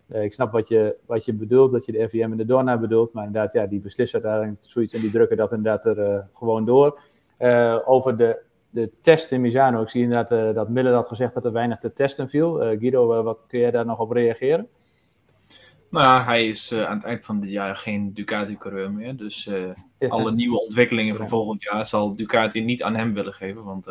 uh, 0.06 0.22
ik 0.22 0.32
snap 0.32 0.52
wat 0.52 0.68
je, 0.68 0.96
wat 1.06 1.24
je 1.24 1.32
bedoelt, 1.32 1.72
dat 1.72 1.84
je 1.84 1.92
de 1.92 2.08
FIM 2.08 2.30
en 2.30 2.36
de 2.36 2.44
Dorna 2.44 2.78
bedoelt. 2.78 3.12
Maar 3.12 3.26
inderdaad, 3.26 3.52
ja, 3.52 3.66
die 3.66 3.80
beslissen 3.80 4.22
uiteindelijk 4.22 4.62
zoiets 4.70 4.94
en 4.94 5.00
die 5.00 5.10
drukken 5.10 5.36
dat 5.36 5.52
inderdaad 5.52 5.84
er 5.84 5.98
uh, 5.98 6.18
gewoon 6.32 6.64
door. 6.64 7.00
over 7.84 8.16
de, 8.16 8.38
de 8.70 8.90
test 9.00 9.32
in 9.32 9.40
Misano, 9.40 9.82
ik 9.82 9.88
zie 9.88 10.02
inderdaad 10.02 10.54
dat 10.54 10.68
Miller 10.68 10.94
had 10.94 11.08
gezegd 11.08 11.34
dat 11.34 11.44
er 11.44 11.52
weinig 11.52 11.78
te 11.78 11.92
testen 11.92 12.28
viel. 12.28 12.54
Guido, 12.54 13.22
wat 13.22 13.44
kun 13.46 13.58
jij 13.58 13.70
daar 13.70 13.86
nog 13.86 13.98
op 13.98 14.10
reageren? 14.10 14.68
Nou 15.90 16.04
ja, 16.04 16.24
hij 16.24 16.46
is 16.46 16.72
aan 16.72 16.96
het 16.96 17.04
eind 17.04 17.24
van 17.24 17.40
dit 17.40 17.50
jaar 17.50 17.76
geen 17.76 18.14
Ducati-coureur 18.14 18.92
meer. 18.92 19.16
Dus 19.16 19.44
ja. 19.98 20.08
alle 20.08 20.32
nieuwe 20.32 20.60
ontwikkelingen 20.60 21.16
voor 21.16 21.28
volgend 21.28 21.62
jaar 21.62 21.86
zal 21.86 22.16
Ducati 22.16 22.60
niet 22.60 22.82
aan 22.82 22.96
hem 22.96 23.14
willen 23.14 23.34
geven. 23.34 23.64
Want 23.64 23.86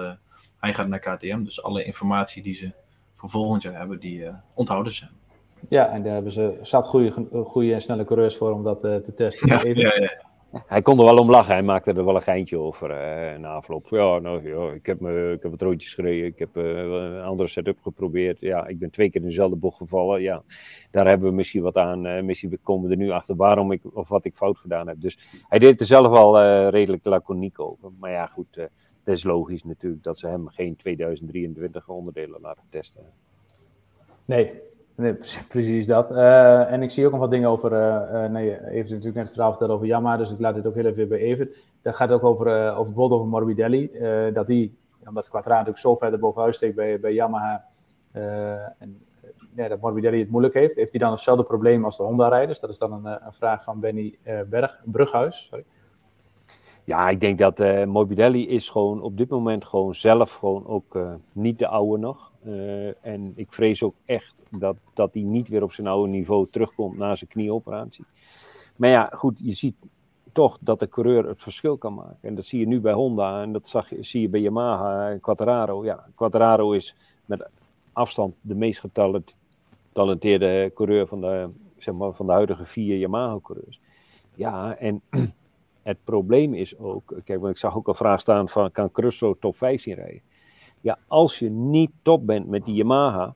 hij 0.60 0.74
gaat 0.74 0.88
naar 0.88 1.00
KTM. 1.00 1.44
Dus 1.44 1.64
alle 1.64 1.84
informatie 1.84 2.44
die 2.44 2.54
ze 2.54 2.72
voor 3.16 3.30
volgend 3.30 3.62
jaar 3.62 3.78
hebben, 3.78 4.00
die 4.00 4.20
uh, 4.20 4.30
onthouden 4.54 4.94
ze. 4.94 5.06
Ja, 5.70 5.88
en 5.90 6.04
daar 6.04 6.14
hebben 6.14 6.32
ze 6.32 6.58
zat 6.62 6.88
goede, 6.88 7.28
goede 7.44 7.74
en 7.74 7.82
snelle 7.82 8.06
coureurs 8.06 8.38
voor 8.38 8.52
om 8.52 8.64
dat 8.64 8.84
uh, 8.84 8.96
te 8.96 9.14
testen. 9.14 9.48
Ja, 9.48 9.64
Even... 9.64 9.82
ja, 9.82 9.96
ja. 9.96 10.27
Hij 10.52 10.82
kon 10.82 11.00
er 11.00 11.06
wel 11.06 11.18
om 11.18 11.30
lachen. 11.30 11.54
Hij 11.54 11.64
maakte 11.64 11.94
er 11.94 12.06
wel 12.06 12.16
een 12.16 12.22
geintje 12.22 12.58
over 12.58 12.90
uh, 12.90 13.40
na 13.40 13.50
afloop. 13.50 13.88
Ja, 13.90 14.20
nou, 14.20 14.50
ja 14.50 14.72
ik, 14.72 14.86
heb 14.86 15.00
me, 15.00 15.32
ik 15.32 15.42
heb 15.42 15.52
wat 15.52 15.62
roodjes 15.62 15.94
gereden. 15.94 16.26
Ik 16.26 16.40
heb 16.40 16.58
uh, 16.58 16.78
een 16.78 17.22
andere 17.22 17.50
setup 17.50 17.82
geprobeerd. 17.82 18.40
Ja, 18.40 18.68
ik 18.68 18.80
ben 18.80 18.92
twee 18.92 19.10
keer 19.10 19.22
in 19.22 19.28
dezelfde 19.28 19.56
bocht 19.56 19.78
gevallen. 19.78 20.22
Ja, 20.22 20.44
daar 20.92 21.08
hebben 21.08 21.30
we 21.30 21.36
misschien 21.36 21.62
wat 21.62 21.76
aan. 21.76 22.06
Uh, 22.06 22.22
misschien 22.22 22.60
komen 22.64 22.88
we 22.88 22.96
er 22.96 23.02
nu 23.02 23.10
achter 23.10 23.36
waarom 23.36 23.72
ik, 23.72 23.82
of 23.94 24.08
wat 24.08 24.26
ik 24.26 24.36
fout 24.36 24.58
gedaan 24.58 24.88
heb. 24.88 25.02
Dus 25.02 25.44
hij 25.48 25.60
deed 25.60 25.80
er 25.80 25.86
zelf 25.86 26.14
al 26.14 26.42
redelijk 26.70 27.06
laconiek 27.06 27.60
over. 27.60 27.92
Maar 28.00 28.12
ja, 28.12 28.26
goed 28.26 28.70
het 29.08 29.16
is 29.18 29.24
logisch 29.24 29.64
natuurlijk 29.64 30.04
dat 30.04 30.18
ze 30.18 30.28
hem 30.28 30.48
geen 30.48 30.76
2023 30.76 31.90
onderdelen 31.90 32.42
laten 32.42 32.66
testen. 32.66 33.04
Nee, 34.26 34.62
nee 34.98 35.14
precies 35.50 35.88
dat. 35.88 36.12
Uh, 36.12 36.72
en 36.72 36.82
ik 36.82 36.92
zie 36.92 37.06
ook 37.06 37.12
nog 37.12 37.20
wat 37.20 37.32
dingen 37.32 37.50
over. 37.50 37.72
Uh, 37.72 38.24
uh, 38.24 38.30
nee, 38.30 38.50
Evert 38.70 38.90
natuurlijk 38.90 39.16
net 39.16 39.24
het 39.24 39.34
verhaal 39.34 39.50
vertellen 39.50 39.76
over 39.76 39.88
Yamaha, 39.88 40.18
dus 40.18 40.32
ik 40.32 40.40
laat 40.40 40.56
dit 40.56 40.66
ook 40.66 40.76
heel 40.76 40.86
even 40.86 41.08
bij 41.08 41.18
Evert. 41.18 41.56
Dat 41.82 41.96
gaat 41.96 42.12
ook 42.12 42.24
over, 42.24 42.48
over 42.72 42.86
bijvoorbeeld 42.86 43.12
over 43.12 43.28
Morbidelli. 43.28 43.92
dat 44.34 44.48
die, 44.48 44.78
omdat 45.06 45.30
Quattra 45.30 45.52
natuurlijk 45.52 45.80
zo 45.80 45.96
verder 45.96 46.20
bovenuit 46.20 46.56
steekt 46.56 46.76
bij, 46.76 47.00
bij 47.00 47.14
Yamaha. 47.14 47.66
en 48.78 49.06
ja, 49.56 49.68
dat 49.68 49.82
Morbidelli 49.82 50.20
het 50.20 50.30
moeilijk 50.30 50.54
heeft. 50.54 50.76
Heeft 50.76 50.92
hij 50.92 51.00
dan 51.00 51.12
hetzelfde 51.12 51.44
probleem 51.44 51.86
als 51.86 51.98
de 51.98 52.04
Honda-rijders? 52.04 52.60
Dat 52.60 52.70
is 52.70 52.78
dan 52.78 52.94
een, 52.94 53.06
een 53.26 53.34
vraag 53.34 53.64
van 53.64 53.80
Benny 53.80 54.18
Berg, 54.50 54.82
Brughuis. 54.86 55.48
Sorry. 55.50 55.66
Ja, 56.88 57.10
ik 57.10 57.20
denk 57.20 57.38
dat 57.38 57.60
uh, 57.60 57.86
Morbidelli 57.86 58.48
is 58.48 58.70
gewoon 58.70 59.02
op 59.02 59.18
dit 59.18 59.30
moment 59.30 59.66
gewoon 59.66 59.96
zelf 59.96 60.36
gewoon 60.36 60.68
ook 60.68 60.96
uh, 60.96 61.16
niet 61.32 61.60
de 61.60 61.68
oude 61.68 61.98
nog. 61.98 62.32
Uh, 62.46 63.06
en 63.06 63.34
ik 63.36 63.54
vrees 63.54 63.84
ook 63.84 63.94
echt 64.06 64.44
dat, 64.50 64.76
dat 64.94 65.14
hij 65.14 65.24
niet 65.24 65.48
weer 65.48 65.64
op 65.64 65.72
zijn 65.72 65.88
oude 65.88 66.12
niveau 66.12 66.48
terugkomt 66.50 66.98
na 66.98 67.16
zijn 67.16 67.30
knieoperatie. 67.30 68.06
Maar 68.76 68.90
ja, 68.90 69.10
goed, 69.14 69.40
je 69.44 69.52
ziet 69.52 69.76
toch 70.32 70.58
dat 70.62 70.80
de 70.80 70.88
coureur 70.88 71.28
het 71.28 71.42
verschil 71.42 71.78
kan 71.78 71.94
maken. 71.94 72.18
En 72.22 72.36
dat 72.36 72.46
zie 72.46 72.60
je 72.60 72.68
nu 72.68 72.80
bij 72.80 72.94
Honda 72.94 73.42
en 73.42 73.52
dat 73.52 73.68
zag, 73.68 73.88
zie 74.00 74.22
je 74.22 74.30
bij 74.30 74.42
Yamaha 74.42 75.10
en 75.10 75.20
Quattararo. 75.20 75.86
Ja, 75.86 76.06
Quattararo 76.16 76.72
is 76.72 76.96
met 77.26 77.50
afstand 77.94 78.34
de 78.42 78.56
meest 78.56 78.80
getalenteerde 78.80 80.72
coureur 80.74 81.08
van 81.08 81.22
de, 81.22 81.50
zeg 81.78 81.94
maar, 81.94 82.14
van 82.14 82.26
de 82.26 82.32
huidige 82.32 82.66
vier 82.66 82.98
Yamaha-coureurs. 82.98 83.80
Ja, 84.36 84.76
en 84.76 85.02
het 85.88 86.04
probleem 86.04 86.54
is 86.54 86.78
ook, 86.78 87.16
kijk, 87.24 87.40
want 87.40 87.52
ik 87.52 87.58
zag 87.58 87.78
ook 87.78 87.88
een 87.88 87.96
vraag 87.96 88.20
staan 88.20 88.50
van, 88.50 88.72
kan 88.72 88.92
Crusoe 88.92 89.38
top 89.40 89.56
15 89.56 89.94
rijden? 89.94 90.22
Ja, 90.82 90.98
als 91.08 91.40
je 91.40 91.50
niet 91.50 91.92
top 92.02 92.26
bent 92.26 92.48
met 92.48 92.66
die 92.66 92.76
Yamaha 92.76 93.36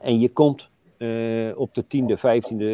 en 0.00 0.18
je 0.18 0.32
komt 0.32 0.70
uh, 0.98 1.58
op 1.58 1.74
de 1.74 1.84
10e, 1.84 2.16
15e, 2.16 2.70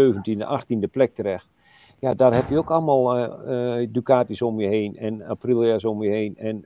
17e, 0.00 0.60
18e 0.60 0.90
plek 0.90 1.14
terecht, 1.14 1.50
ja, 1.98 2.14
daar 2.14 2.34
heb 2.34 2.48
je 2.48 2.58
ook 2.58 2.70
allemaal 2.70 3.18
uh, 3.18 3.86
Ducatis 3.90 4.42
om 4.42 4.60
je 4.60 4.66
heen 4.66 4.96
en 4.96 5.22
Aprilia's 5.22 5.84
om 5.84 6.02
je 6.02 6.10
heen 6.10 6.36
en 6.36 6.64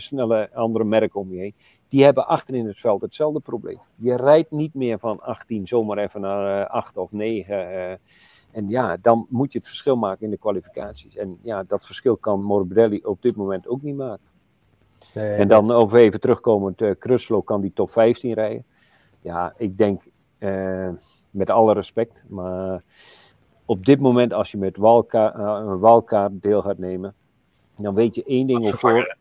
snelle 0.00 0.50
andere 0.54 0.84
merken 0.84 1.20
om 1.20 1.32
je 1.32 1.38
heen. 1.38 1.54
Die 1.88 2.04
hebben 2.04 2.26
achter 2.26 2.54
in 2.54 2.66
het 2.66 2.78
veld 2.78 3.00
hetzelfde 3.00 3.40
probleem. 3.40 3.78
Je 3.96 4.16
rijdt 4.16 4.50
niet 4.50 4.74
meer 4.74 4.98
van 4.98 5.20
18 5.20 5.66
zomaar 5.66 5.98
even 5.98 6.20
naar 6.20 6.66
8 6.66 6.96
of 6.96 7.12
9. 7.12 8.00
En 8.52 8.68
ja, 8.68 8.96
dan 8.96 9.26
moet 9.28 9.52
je 9.52 9.58
het 9.58 9.68
verschil 9.68 9.96
maken 9.96 10.24
in 10.24 10.30
de 10.30 10.38
kwalificaties. 10.38 11.16
En 11.16 11.38
ja, 11.42 11.62
dat 11.62 11.86
verschil 11.86 12.16
kan 12.16 12.42
Morbidelli 12.42 13.00
op 13.04 13.22
dit 13.22 13.36
moment 13.36 13.68
ook 13.68 13.82
niet 13.82 13.96
maken. 13.96 14.30
Nee, 15.14 15.34
en 15.34 15.48
dan 15.48 15.70
over 15.70 15.98
even 15.98 16.20
terugkomend, 16.20 16.80
uh, 16.80 16.90
Kruslo 16.98 17.42
kan 17.42 17.60
die 17.60 17.72
top 17.74 17.90
15 17.90 18.32
rijden. 18.32 18.64
Ja, 19.20 19.54
ik 19.56 19.78
denk, 19.78 20.02
uh, 20.38 20.88
met 21.30 21.50
alle 21.50 21.74
respect, 21.74 22.24
maar 22.28 22.82
op 23.64 23.86
dit 23.86 24.00
moment 24.00 24.32
als 24.32 24.50
je 24.50 24.58
met 24.58 24.76
Walka, 24.76 25.36
uh, 25.36 25.70
een 25.70 25.78
Walkaart 25.78 26.42
deel 26.42 26.62
gaat 26.62 26.78
nemen, 26.78 27.14
dan 27.76 27.94
weet 27.94 28.14
je 28.14 28.24
één 28.24 28.46
ding 28.46 28.68
voor, 28.68 29.16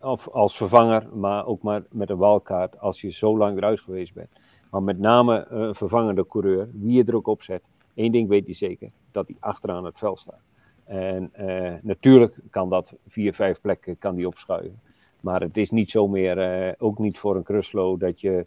of 0.00 0.28
als 0.28 0.56
vervanger, 0.56 1.08
maar 1.12 1.46
ook 1.46 1.62
maar 1.62 1.82
met 1.90 2.10
een 2.10 2.16
Walkaart 2.16 2.80
als 2.80 3.00
je 3.00 3.10
zo 3.10 3.38
lang 3.38 3.56
eruit 3.56 3.80
geweest 3.80 4.14
bent. 4.14 4.30
Maar 4.70 4.82
met 4.82 4.98
name 4.98 5.46
een 5.48 5.74
vervangende 5.74 6.26
coureur, 6.26 6.68
wie 6.72 6.92
je 6.92 7.04
er 7.04 7.16
ook 7.16 7.26
op 7.26 7.42
zet, 7.42 7.62
Eén 7.98 8.12
ding 8.12 8.28
weet 8.28 8.44
hij 8.44 8.54
zeker, 8.54 8.90
dat 9.12 9.26
hij 9.26 9.36
achteraan 9.40 9.84
het 9.84 9.98
veld 9.98 10.18
staat. 10.18 10.42
En 10.84 11.32
uh, 11.40 11.72
natuurlijk 11.82 12.38
kan 12.50 12.68
dat 12.68 12.94
vier, 13.08 13.34
vijf 13.34 13.60
plekken 13.60 13.98
kan 13.98 14.14
die 14.14 14.26
opschuiven. 14.26 14.80
Maar 15.20 15.40
het 15.40 15.56
is 15.56 15.70
niet 15.70 15.90
zo 15.90 16.08
meer, 16.08 16.74
ook 16.78 16.98
niet 16.98 17.18
voor 17.18 17.36
een 17.36 17.42
Cruslo, 17.42 17.96
dat 17.96 18.20
je 18.20 18.46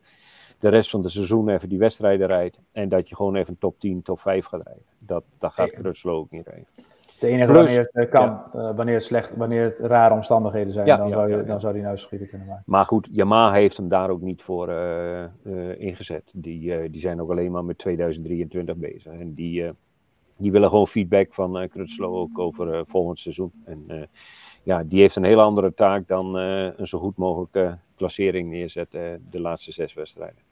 de 0.59 0.69
rest 0.69 0.89
van 0.89 1.01
het 1.01 1.11
seizoen 1.11 1.49
even 1.49 1.69
die 1.69 1.77
wedstrijden 1.77 2.27
rijdt. 2.27 2.57
En 2.71 2.89
dat 2.89 3.09
je 3.09 3.15
gewoon 3.15 3.35
even 3.35 3.57
top 3.57 3.79
10, 3.79 4.01
top 4.01 4.19
5 4.19 4.45
gaat 4.45 4.61
rijden. 4.63 4.85
Dat, 4.97 5.23
dat 5.37 5.53
gaat 5.53 5.71
Crutchlow 5.71 6.15
ook 6.15 6.31
niet 6.31 6.47
rijden. 6.47 6.67
Het 7.21 7.29
enige 7.29 7.53
wanneer 7.53 7.89
het 7.91 8.09
kan, 8.09 8.41
wanneer, 8.51 8.93
het 8.93 9.03
slecht, 9.03 9.35
wanneer 9.35 9.63
het 9.63 9.79
rare 9.79 10.13
omstandigheden 10.13 10.73
zijn, 10.73 10.85
dan, 10.87 11.09
zou 11.09 11.37
je, 11.37 11.43
dan 11.43 11.59
zou 11.59 11.73
hij 11.73 11.81
nou 11.81 11.97
schieten 11.97 12.29
kunnen 12.29 12.47
maken. 12.47 12.63
Maar 12.65 12.85
goed, 12.85 13.07
Yamaha 13.11 13.53
heeft 13.53 13.77
hem 13.77 13.87
daar 13.87 14.09
ook 14.09 14.21
niet 14.21 14.41
voor 14.41 14.69
uh, 14.69 15.23
uh, 15.43 15.79
ingezet. 15.79 16.31
Die, 16.35 16.89
die 16.89 17.01
zijn 17.01 17.21
ook 17.21 17.31
alleen 17.31 17.51
maar 17.51 17.65
met 17.65 17.77
2023 17.77 18.75
bezig. 18.75 19.11
En 19.11 19.33
die, 19.33 19.71
die 20.37 20.51
willen 20.51 20.69
gewoon 20.69 20.87
feedback 20.87 21.33
van 21.33 21.67
Crutchlow 21.69 22.15
ook 22.15 22.39
over 22.39 22.85
volgend 22.85 23.19
seizoen. 23.19 23.51
En 23.65 24.09
ja, 24.63 24.83
die 24.83 24.99
heeft 24.99 25.15
een 25.15 25.23
hele 25.23 25.41
andere 25.41 25.73
taak 25.73 26.07
dan 26.07 26.35
een 26.35 26.87
zo 26.87 26.99
goed 26.99 27.17
mogelijke 27.17 27.77
klassering 27.95 28.49
neerzetten 28.49 29.27
de 29.29 29.39
laatste 29.39 29.71
zes 29.71 29.93
wedstrijden. 29.93 30.50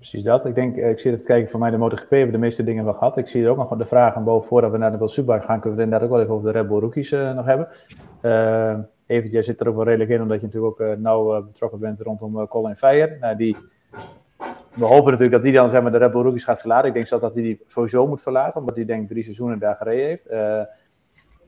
Precies 0.00 0.22
dat. 0.24 0.44
Ik 0.44 0.54
denk, 0.54 0.76
ik 0.76 0.98
zit 0.98 1.06
even 1.06 1.18
te 1.18 1.24
kijken, 1.24 1.50
van 1.50 1.60
mij 1.60 1.70
de 1.70 1.76
MotoGP 1.76 2.10
hebben 2.10 2.32
de 2.32 2.38
meeste 2.38 2.64
dingen 2.64 2.84
wel 2.84 2.94
gehad. 2.94 3.16
Ik 3.16 3.28
zie 3.28 3.44
er 3.44 3.50
ook 3.50 3.56
nog 3.56 3.76
de 3.76 3.86
vragen 3.86 4.24
boven, 4.24 4.48
voordat 4.48 4.70
we 4.70 4.78
naar 4.78 4.90
de 4.90 4.96
World 4.96 5.12
Superbike 5.12 5.46
gaan, 5.46 5.60
kunnen 5.60 5.78
we 5.78 5.84
het 5.84 5.92
inderdaad 5.92 6.08
ook 6.08 6.14
wel 6.14 6.24
even 6.24 6.34
over 6.34 6.52
de 6.52 6.58
Red 6.58 6.68
Bull 6.68 6.78
Rookies 6.78 7.12
uh, 7.12 7.34
nog 7.34 7.44
hebben. 7.44 7.68
Uh, 9.06 9.30
jij 9.32 9.42
zit 9.42 9.60
er 9.60 9.68
ook 9.68 9.74
wel 9.74 9.84
redelijk 9.84 10.10
in, 10.10 10.22
omdat 10.22 10.40
je 10.40 10.46
natuurlijk 10.46 10.80
ook 10.80 10.86
uh, 10.86 10.96
nauw 10.96 11.42
betrokken 11.42 11.78
bent 11.78 12.00
rondom 12.00 12.48
Colin 12.48 12.76
Feijer. 12.76 13.16
Nou, 13.20 13.36
die, 13.36 13.56
we 14.74 14.84
hopen 14.84 15.10
natuurlijk 15.10 15.32
dat 15.32 15.42
hij 15.42 15.52
dan 15.52 15.70
zeg 15.70 15.82
maar, 15.82 15.92
de 15.92 15.98
Red 15.98 16.12
Bull 16.12 16.22
Rookies 16.22 16.44
gaat 16.44 16.60
verlaten. 16.60 16.88
Ik 16.88 16.94
denk 16.94 17.06
zelf 17.06 17.20
dat 17.20 17.34
hij 17.34 17.42
die 17.42 17.62
sowieso 17.66 18.06
moet 18.06 18.22
verlaten, 18.22 18.60
omdat 18.60 18.76
hij 18.76 18.84
denk 18.84 19.08
drie 19.08 19.22
seizoenen 19.22 19.58
daar 19.58 19.76
gereden 19.76 20.06
heeft. 20.06 20.28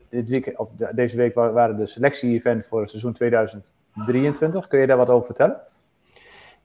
dit 0.09 0.29
week, 0.29 0.53
of 0.55 0.69
deze 0.95 1.17
week 1.17 1.33
waren 1.33 1.77
de 1.77 1.85
selectie-event 1.85 2.65
voor 2.65 2.81
het 2.81 2.89
seizoen 2.89 3.13
2023. 3.13 4.67
Kun 4.67 4.79
je 4.79 4.87
daar 4.87 4.97
wat 4.97 5.09
over 5.09 5.25
vertellen? 5.25 5.61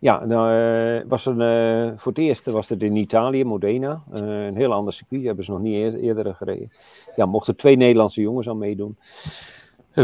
Ja, 0.01 0.25
nou, 0.25 0.55
uh, 0.55 1.09
was 1.09 1.27
een, 1.27 1.41
uh, 1.41 1.93
voor 1.97 2.13
het 2.13 2.21
eerst 2.21 2.47
was 2.47 2.69
het 2.69 2.83
in 2.83 2.97
Italië, 2.97 3.45
Modena. 3.45 4.03
Uh, 4.13 4.47
een 4.47 4.57
heel 4.57 4.73
ander 4.73 4.93
circuit, 4.93 5.25
hebben 5.25 5.45
ze 5.45 5.51
nog 5.51 5.61
niet 5.61 5.95
eerder 5.95 6.35
gereden. 6.35 6.73
Ja, 7.17 7.27
mochten 7.27 7.57
twee 7.57 7.77
Nederlandse 7.77 8.21
jongens 8.21 8.49
aan 8.49 8.59
meedoen. 8.59 8.97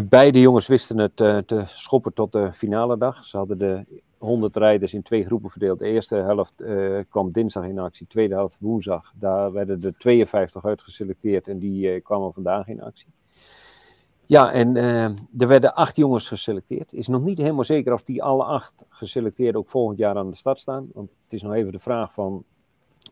beide 0.08 0.40
jongens 0.40 0.66
wisten 0.66 0.98
het 0.98 1.16
te 1.16 1.62
schoppen 1.66 2.14
tot 2.14 2.32
de 2.32 2.52
finale 2.52 2.98
dag. 2.98 3.24
Ze 3.24 3.36
hadden 3.36 3.58
de 3.58 3.84
100 4.18 4.56
rijders 4.56 4.94
in 4.94 5.02
twee 5.02 5.24
groepen 5.24 5.50
verdeeld. 5.50 5.78
De 5.78 5.86
eerste 5.86 6.16
helft 6.16 6.64
kwam 7.08 7.32
dinsdag 7.32 7.64
in 7.64 7.78
actie, 7.78 8.06
de 8.06 8.12
tweede 8.12 8.34
helft 8.34 8.60
woensdag. 8.60 9.12
Daar 9.18 9.52
werden 9.52 9.82
er 9.82 9.98
52 9.98 10.64
uitgeselecteerd 10.64 11.48
en 11.48 11.58
die 11.58 12.00
kwamen 12.00 12.32
vandaag 12.32 12.68
in 12.68 12.82
actie. 12.82 13.08
Ja, 14.26 14.52
en 14.52 14.76
uh, 14.76 15.04
er 15.38 15.48
werden 15.48 15.74
acht 15.74 15.96
jongens 15.96 16.28
geselecteerd. 16.28 16.92
Is 16.92 17.08
nog 17.08 17.22
niet 17.22 17.38
helemaal 17.38 17.64
zeker 17.64 17.92
of 17.92 18.02
die 18.02 18.22
alle 18.22 18.44
acht 18.44 18.84
geselecteerd 18.88 19.56
ook 19.56 19.68
volgend 19.68 19.98
jaar 19.98 20.16
aan 20.16 20.30
de 20.30 20.36
start 20.36 20.58
staan. 20.58 20.88
Want 20.92 21.10
het 21.24 21.32
is 21.32 21.42
nog 21.42 21.52
even 21.52 21.72
de 21.72 21.78
vraag 21.78 22.12
van 22.12 22.44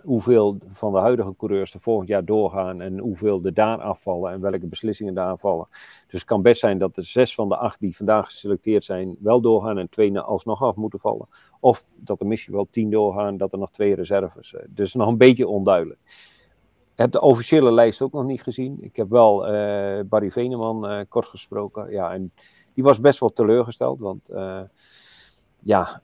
hoeveel 0.02 0.58
van 0.68 0.92
de 0.92 0.98
huidige 0.98 1.36
coureurs 1.36 1.74
er 1.74 1.80
volgend 1.80 2.08
jaar 2.08 2.24
doorgaan 2.24 2.80
en 2.80 2.98
hoeveel 2.98 3.44
er 3.44 3.54
daar 3.54 3.80
afvallen 3.80 4.32
en 4.32 4.40
welke 4.40 4.66
beslissingen 4.66 5.14
daar 5.14 5.38
vallen. 5.38 5.66
Dus 5.70 6.20
het 6.20 6.24
kan 6.24 6.42
best 6.42 6.60
zijn 6.60 6.78
dat 6.78 6.94
de 6.94 7.02
zes 7.02 7.34
van 7.34 7.48
de 7.48 7.56
acht 7.56 7.80
die 7.80 7.96
vandaag 7.96 8.26
geselecteerd 8.26 8.84
zijn 8.84 9.16
wel 9.20 9.40
doorgaan 9.40 9.78
en 9.78 9.88
twee 9.88 10.18
alsnog 10.18 10.62
af 10.62 10.76
moeten 10.76 10.98
vallen. 10.98 11.28
Of 11.60 11.84
dat 11.96 12.20
er 12.20 12.26
misschien 12.26 12.54
wel 12.54 12.68
tien 12.70 12.90
doorgaan, 12.90 13.36
dat 13.36 13.52
er 13.52 13.58
nog 13.58 13.70
twee 13.70 13.94
reserves. 13.94 14.52
Uh, 14.52 14.60
dus 14.68 14.94
nog 14.94 15.08
een 15.08 15.18
beetje 15.18 15.48
onduidelijk 15.48 15.98
heb 16.94 17.12
de 17.12 17.20
officiële 17.20 17.72
lijst 17.72 18.02
ook 18.02 18.12
nog 18.12 18.24
niet 18.24 18.42
gezien. 18.42 18.78
Ik 18.80 18.96
heb 18.96 19.08
wel 19.10 19.54
uh, 19.54 20.00
Barry 20.04 20.30
Veneman 20.30 20.90
uh, 20.90 21.00
kort 21.08 21.26
gesproken. 21.26 21.90
Ja, 21.90 22.12
en 22.12 22.32
die 22.74 22.84
was 22.84 23.00
best 23.00 23.20
wel 23.20 23.28
teleurgesteld. 23.28 24.00
Want 24.00 24.30
uh, 24.30 24.60
ja, 25.58 26.02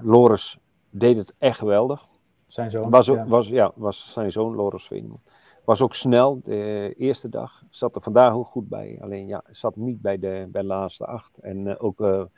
Loris 0.00 0.58
deed 0.90 1.16
het 1.16 1.34
echt 1.38 1.58
geweldig. 1.58 2.06
Zijn 2.46 2.70
zoon. 2.70 2.90
Was, 2.90 3.08
ook, 3.10 3.16
ja. 3.16 3.26
Was, 3.26 3.48
ja, 3.48 3.72
was 3.74 4.12
zijn 4.12 4.32
zoon, 4.32 4.54
Loris 4.54 4.86
Veneman. 4.86 5.20
Was 5.64 5.82
ook 5.82 5.94
snel 5.94 6.40
de 6.44 6.94
eerste 6.96 7.28
dag. 7.28 7.62
Zat 7.70 7.96
er 7.96 8.02
vandaag 8.02 8.32
ook 8.32 8.46
goed 8.46 8.68
bij. 8.68 8.98
Alleen 9.00 9.26
ja, 9.26 9.42
zat 9.50 9.76
niet 9.76 10.00
bij 10.00 10.18
de, 10.18 10.48
bij 10.48 10.62
de 10.62 10.68
laatste 10.68 11.06
acht. 11.06 11.38
En 11.38 11.78
ook 11.80 12.28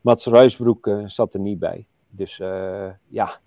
Mats 0.00 0.26
Ruisbroek 0.26 0.90
zat 1.06 1.34
er 1.34 1.40
niet 1.40 1.58
bij. 1.58 1.86
Dus 2.08 2.36
ja, 3.08 3.38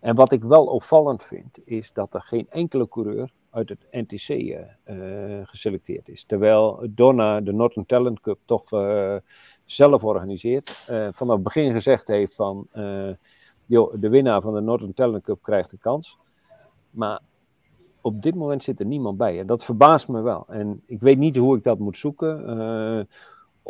en 0.00 0.14
wat 0.14 0.32
ik 0.32 0.42
wel 0.42 0.66
opvallend 0.66 1.22
vind, 1.22 1.58
is 1.64 1.92
dat 1.92 2.14
er 2.14 2.22
geen 2.22 2.46
enkele 2.50 2.88
coureur 2.88 3.30
uit 3.50 3.68
het 3.68 3.86
NTC 3.90 4.28
uh, 4.28 4.60
eh, 4.82 5.46
geselecteerd 5.46 6.08
is. 6.08 6.24
Terwijl 6.24 6.86
Donna 6.90 7.40
de 7.40 7.52
Northern 7.52 7.86
Talent 7.86 8.20
Cup 8.20 8.38
toch 8.44 8.72
uh, 8.72 9.16
zelf 9.64 10.04
organiseert. 10.04 10.70
Vanaf 11.12 11.34
het 11.34 11.42
begin 11.42 11.72
gezegd 11.72 12.08
heeft 12.08 12.34
van, 12.34 12.66
joh, 13.66 13.94
de 14.00 14.08
winnaar 14.08 14.40
van 14.40 14.54
de 14.54 14.60
Northern 14.60 14.94
Talent 14.94 15.24
Cup 15.24 15.42
krijgt 15.42 15.72
een 15.72 15.78
kans. 15.78 16.18
Maar 16.90 17.20
op 18.00 18.22
dit 18.22 18.34
moment 18.34 18.64
zit 18.64 18.80
er 18.80 18.86
niemand 18.86 19.16
bij. 19.16 19.38
En 19.38 19.46
dat 19.46 19.64
verbaast 19.64 20.08
me 20.08 20.20
wel. 20.20 20.44
En 20.48 20.82
ik 20.86 21.00
weet 21.00 21.18
niet 21.18 21.36
hoe 21.36 21.56
ik 21.56 21.62
dat 21.62 21.78
moet 21.78 21.96
zoeken 21.96 23.08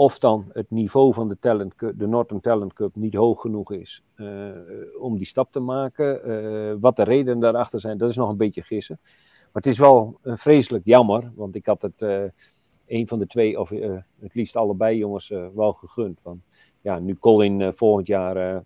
of 0.01 0.19
dan 0.19 0.51
het 0.53 0.71
niveau 0.71 1.15
van 1.15 1.29
de, 1.29 1.39
talent, 1.39 1.75
de 1.79 2.07
Northern 2.07 2.41
Talent 2.41 2.73
Cup 2.73 2.97
niet 2.97 3.15
hoog 3.15 3.41
genoeg 3.41 3.73
is 3.73 4.05
uh, 4.17 4.51
om 4.99 5.17
die 5.17 5.27
stap 5.27 5.53
te 5.53 5.61
maken. 5.61 6.31
Uh, 6.31 6.75
wat 6.81 6.97
de 6.97 7.03
redenen 7.03 7.41
daarachter 7.41 7.81
zijn, 7.81 7.99
dat 7.99 8.11
is 8.11 8.17
nog 8.17 8.29
een 8.29 8.37
beetje 8.37 8.63
gissen. 8.63 8.99
Maar 9.03 9.63
het 9.63 9.67
is 9.67 9.79
wel 9.79 10.19
uh, 10.23 10.37
vreselijk 10.37 10.85
jammer, 10.85 11.33
want 11.35 11.55
ik 11.55 11.67
had 11.67 11.83
het 11.83 12.33
een 12.87 13.09
van 13.09 13.19
de 13.19 13.27
twee, 13.27 13.61
of 13.61 13.69
het 14.19 14.35
liefst 14.35 14.57
allebei 14.57 14.97
jongens, 14.97 15.29
wel 15.55 15.73
gegund. 15.73 16.21
Want 16.23 16.43
ja, 16.81 16.99
nu 16.99 17.15
Colin 17.15 17.73
volgend 17.75 18.07
jaar 18.07 18.65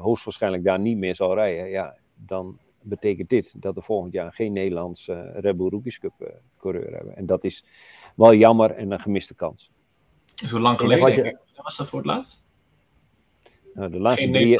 hoogstwaarschijnlijk 0.00 0.64
daar 0.64 0.80
niet 0.80 0.98
meer 0.98 1.14
zal 1.14 1.34
rijden, 1.34 1.68
ja, 1.68 1.96
dan 2.14 2.58
betekent 2.80 3.28
dit 3.28 3.62
dat 3.62 3.74
we 3.74 3.82
volgend 3.82 4.12
jaar 4.12 4.32
geen 4.32 4.52
Nederlands 4.52 5.06
Red 5.34 5.56
Bull 5.56 5.68
Rookies 5.68 5.98
Cup 5.98 6.42
coureur 6.56 6.94
hebben. 6.94 7.16
En 7.16 7.26
dat 7.26 7.44
is 7.44 7.64
wel 8.16 8.34
jammer 8.34 8.70
en 8.70 8.90
een 8.90 9.00
gemiste 9.00 9.34
kans. 9.34 9.74
Zo 10.44 10.60
lang 10.60 10.78
geleden, 10.78 11.24
je... 11.24 11.38
was 11.62 11.76
dat 11.76 11.88
voor 11.88 11.98
het 11.98 12.08
laatst? 12.08 12.44
Nou, 13.74 13.90
de, 13.90 14.00
laatste 14.00 14.30
drie, 14.30 14.58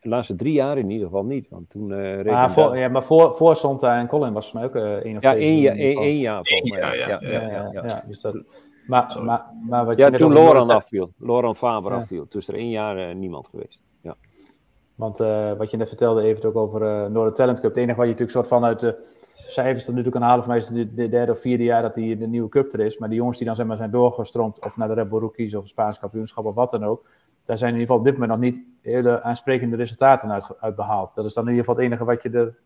de 0.00 0.08
laatste 0.08 0.34
drie 0.34 0.52
jaar 0.52 0.78
in 0.78 0.90
ieder 0.90 1.06
geval 1.06 1.24
niet. 1.24 1.46
Want 1.50 1.70
toen, 1.70 1.90
uh, 1.90 2.32
ah, 2.32 2.50
voor, 2.50 2.78
ja, 2.78 2.88
maar 2.88 3.04
voor, 3.04 3.34
voor 3.36 3.56
Sonta 3.56 3.98
en 3.98 4.06
Colin 4.06 4.32
was 4.32 4.44
het 4.44 4.54
mij 4.54 4.64
ook 4.64 4.74
uh, 4.74 4.92
één 4.92 5.16
of 5.16 5.22
ja, 5.22 5.30
twee 5.32 5.42
één, 5.42 5.60
ja, 5.60 5.74
één, 5.74 6.18
jaar 6.18 6.40
volgens 6.42 6.70
mij. 6.70 6.96
Ja, 6.98 7.18
ja, 7.20 7.70
ja, 7.72 8.04
dus 8.06 8.20
dat, 8.20 8.34
maar, 8.86 9.18
maar, 9.22 9.44
maar 9.68 9.84
wat 9.84 9.98
ja, 9.98 10.10
toen 10.10 10.32
Loran 10.32 10.68
afviel. 10.68 11.12
Loran 11.18 11.56
Faber 11.56 11.92
afviel. 11.92 12.28
Toen 12.28 12.40
is 12.40 12.48
er 12.48 12.54
één 12.54 12.70
jaar 12.70 13.08
uh, 13.08 13.14
niemand 13.14 13.48
geweest. 13.48 13.80
Ja. 14.02 14.14
Want 14.94 15.18
wat 15.58 15.70
je 15.70 15.76
net 15.76 15.88
vertelde, 15.88 16.22
even 16.22 16.44
ook 16.44 16.56
over 16.56 16.82
uh, 16.82 17.06
Noorden 17.06 17.34
Talent 17.34 17.60
Cup. 17.60 17.70
Het 17.70 17.78
enige 17.78 17.96
wat 17.96 18.06
je 18.06 18.12
natuurlijk 18.12 18.38
soort 18.38 18.48
van 18.48 18.64
uit 18.64 18.80
de 18.80 18.96
cijfers 19.52 19.84
tot 19.84 19.94
nu 19.94 20.02
toe 20.02 20.12
kan 20.12 20.22
halen. 20.22 20.44
Voor 20.44 20.52
mij 20.52 20.62
is 20.62 20.68
het 20.68 20.96
de 20.96 21.08
derde 21.08 21.32
of 21.32 21.40
vierde 21.40 21.64
jaar 21.64 21.82
dat 21.82 21.94
die 21.94 22.18
de 22.18 22.26
nieuwe 22.26 22.48
cup 22.48 22.72
er 22.72 22.80
is. 22.80 22.98
Maar 22.98 23.08
die 23.08 23.18
jongens 23.18 23.38
die 23.38 23.46
dan 23.46 23.56
zeg 23.56 23.66
maar, 23.66 23.76
zijn 23.76 23.90
doorgestroomd, 23.90 24.64
of 24.64 24.76
naar 24.76 24.88
de 24.88 24.94
Red 24.94 25.08
Bull 25.08 25.20
Rookies 25.20 25.54
of 25.54 25.68
Spaans 25.68 25.98
kampioenschap 25.98 26.44
of 26.44 26.54
wat 26.54 26.70
dan 26.70 26.84
ook. 26.84 27.06
Daar 27.44 27.58
zijn 27.58 27.74
in 27.74 27.80
ieder 27.80 27.94
geval 27.94 28.06
op 28.06 28.10
dit 28.10 28.18
moment 28.18 28.30
nog 28.30 28.40
niet 28.40 28.62
hele 28.82 29.22
aansprekende 29.22 29.76
resultaten 29.76 30.30
uit, 30.30 30.60
uit 30.60 30.76
behaald. 30.76 31.14
Dat 31.14 31.24
is 31.24 31.34
dan 31.34 31.44
in 31.44 31.50
ieder 31.50 31.64
geval 31.64 31.80
het 31.80 31.90
enige 31.90 32.04
wat 32.04 32.22
je 32.22 32.30
er 32.30 32.56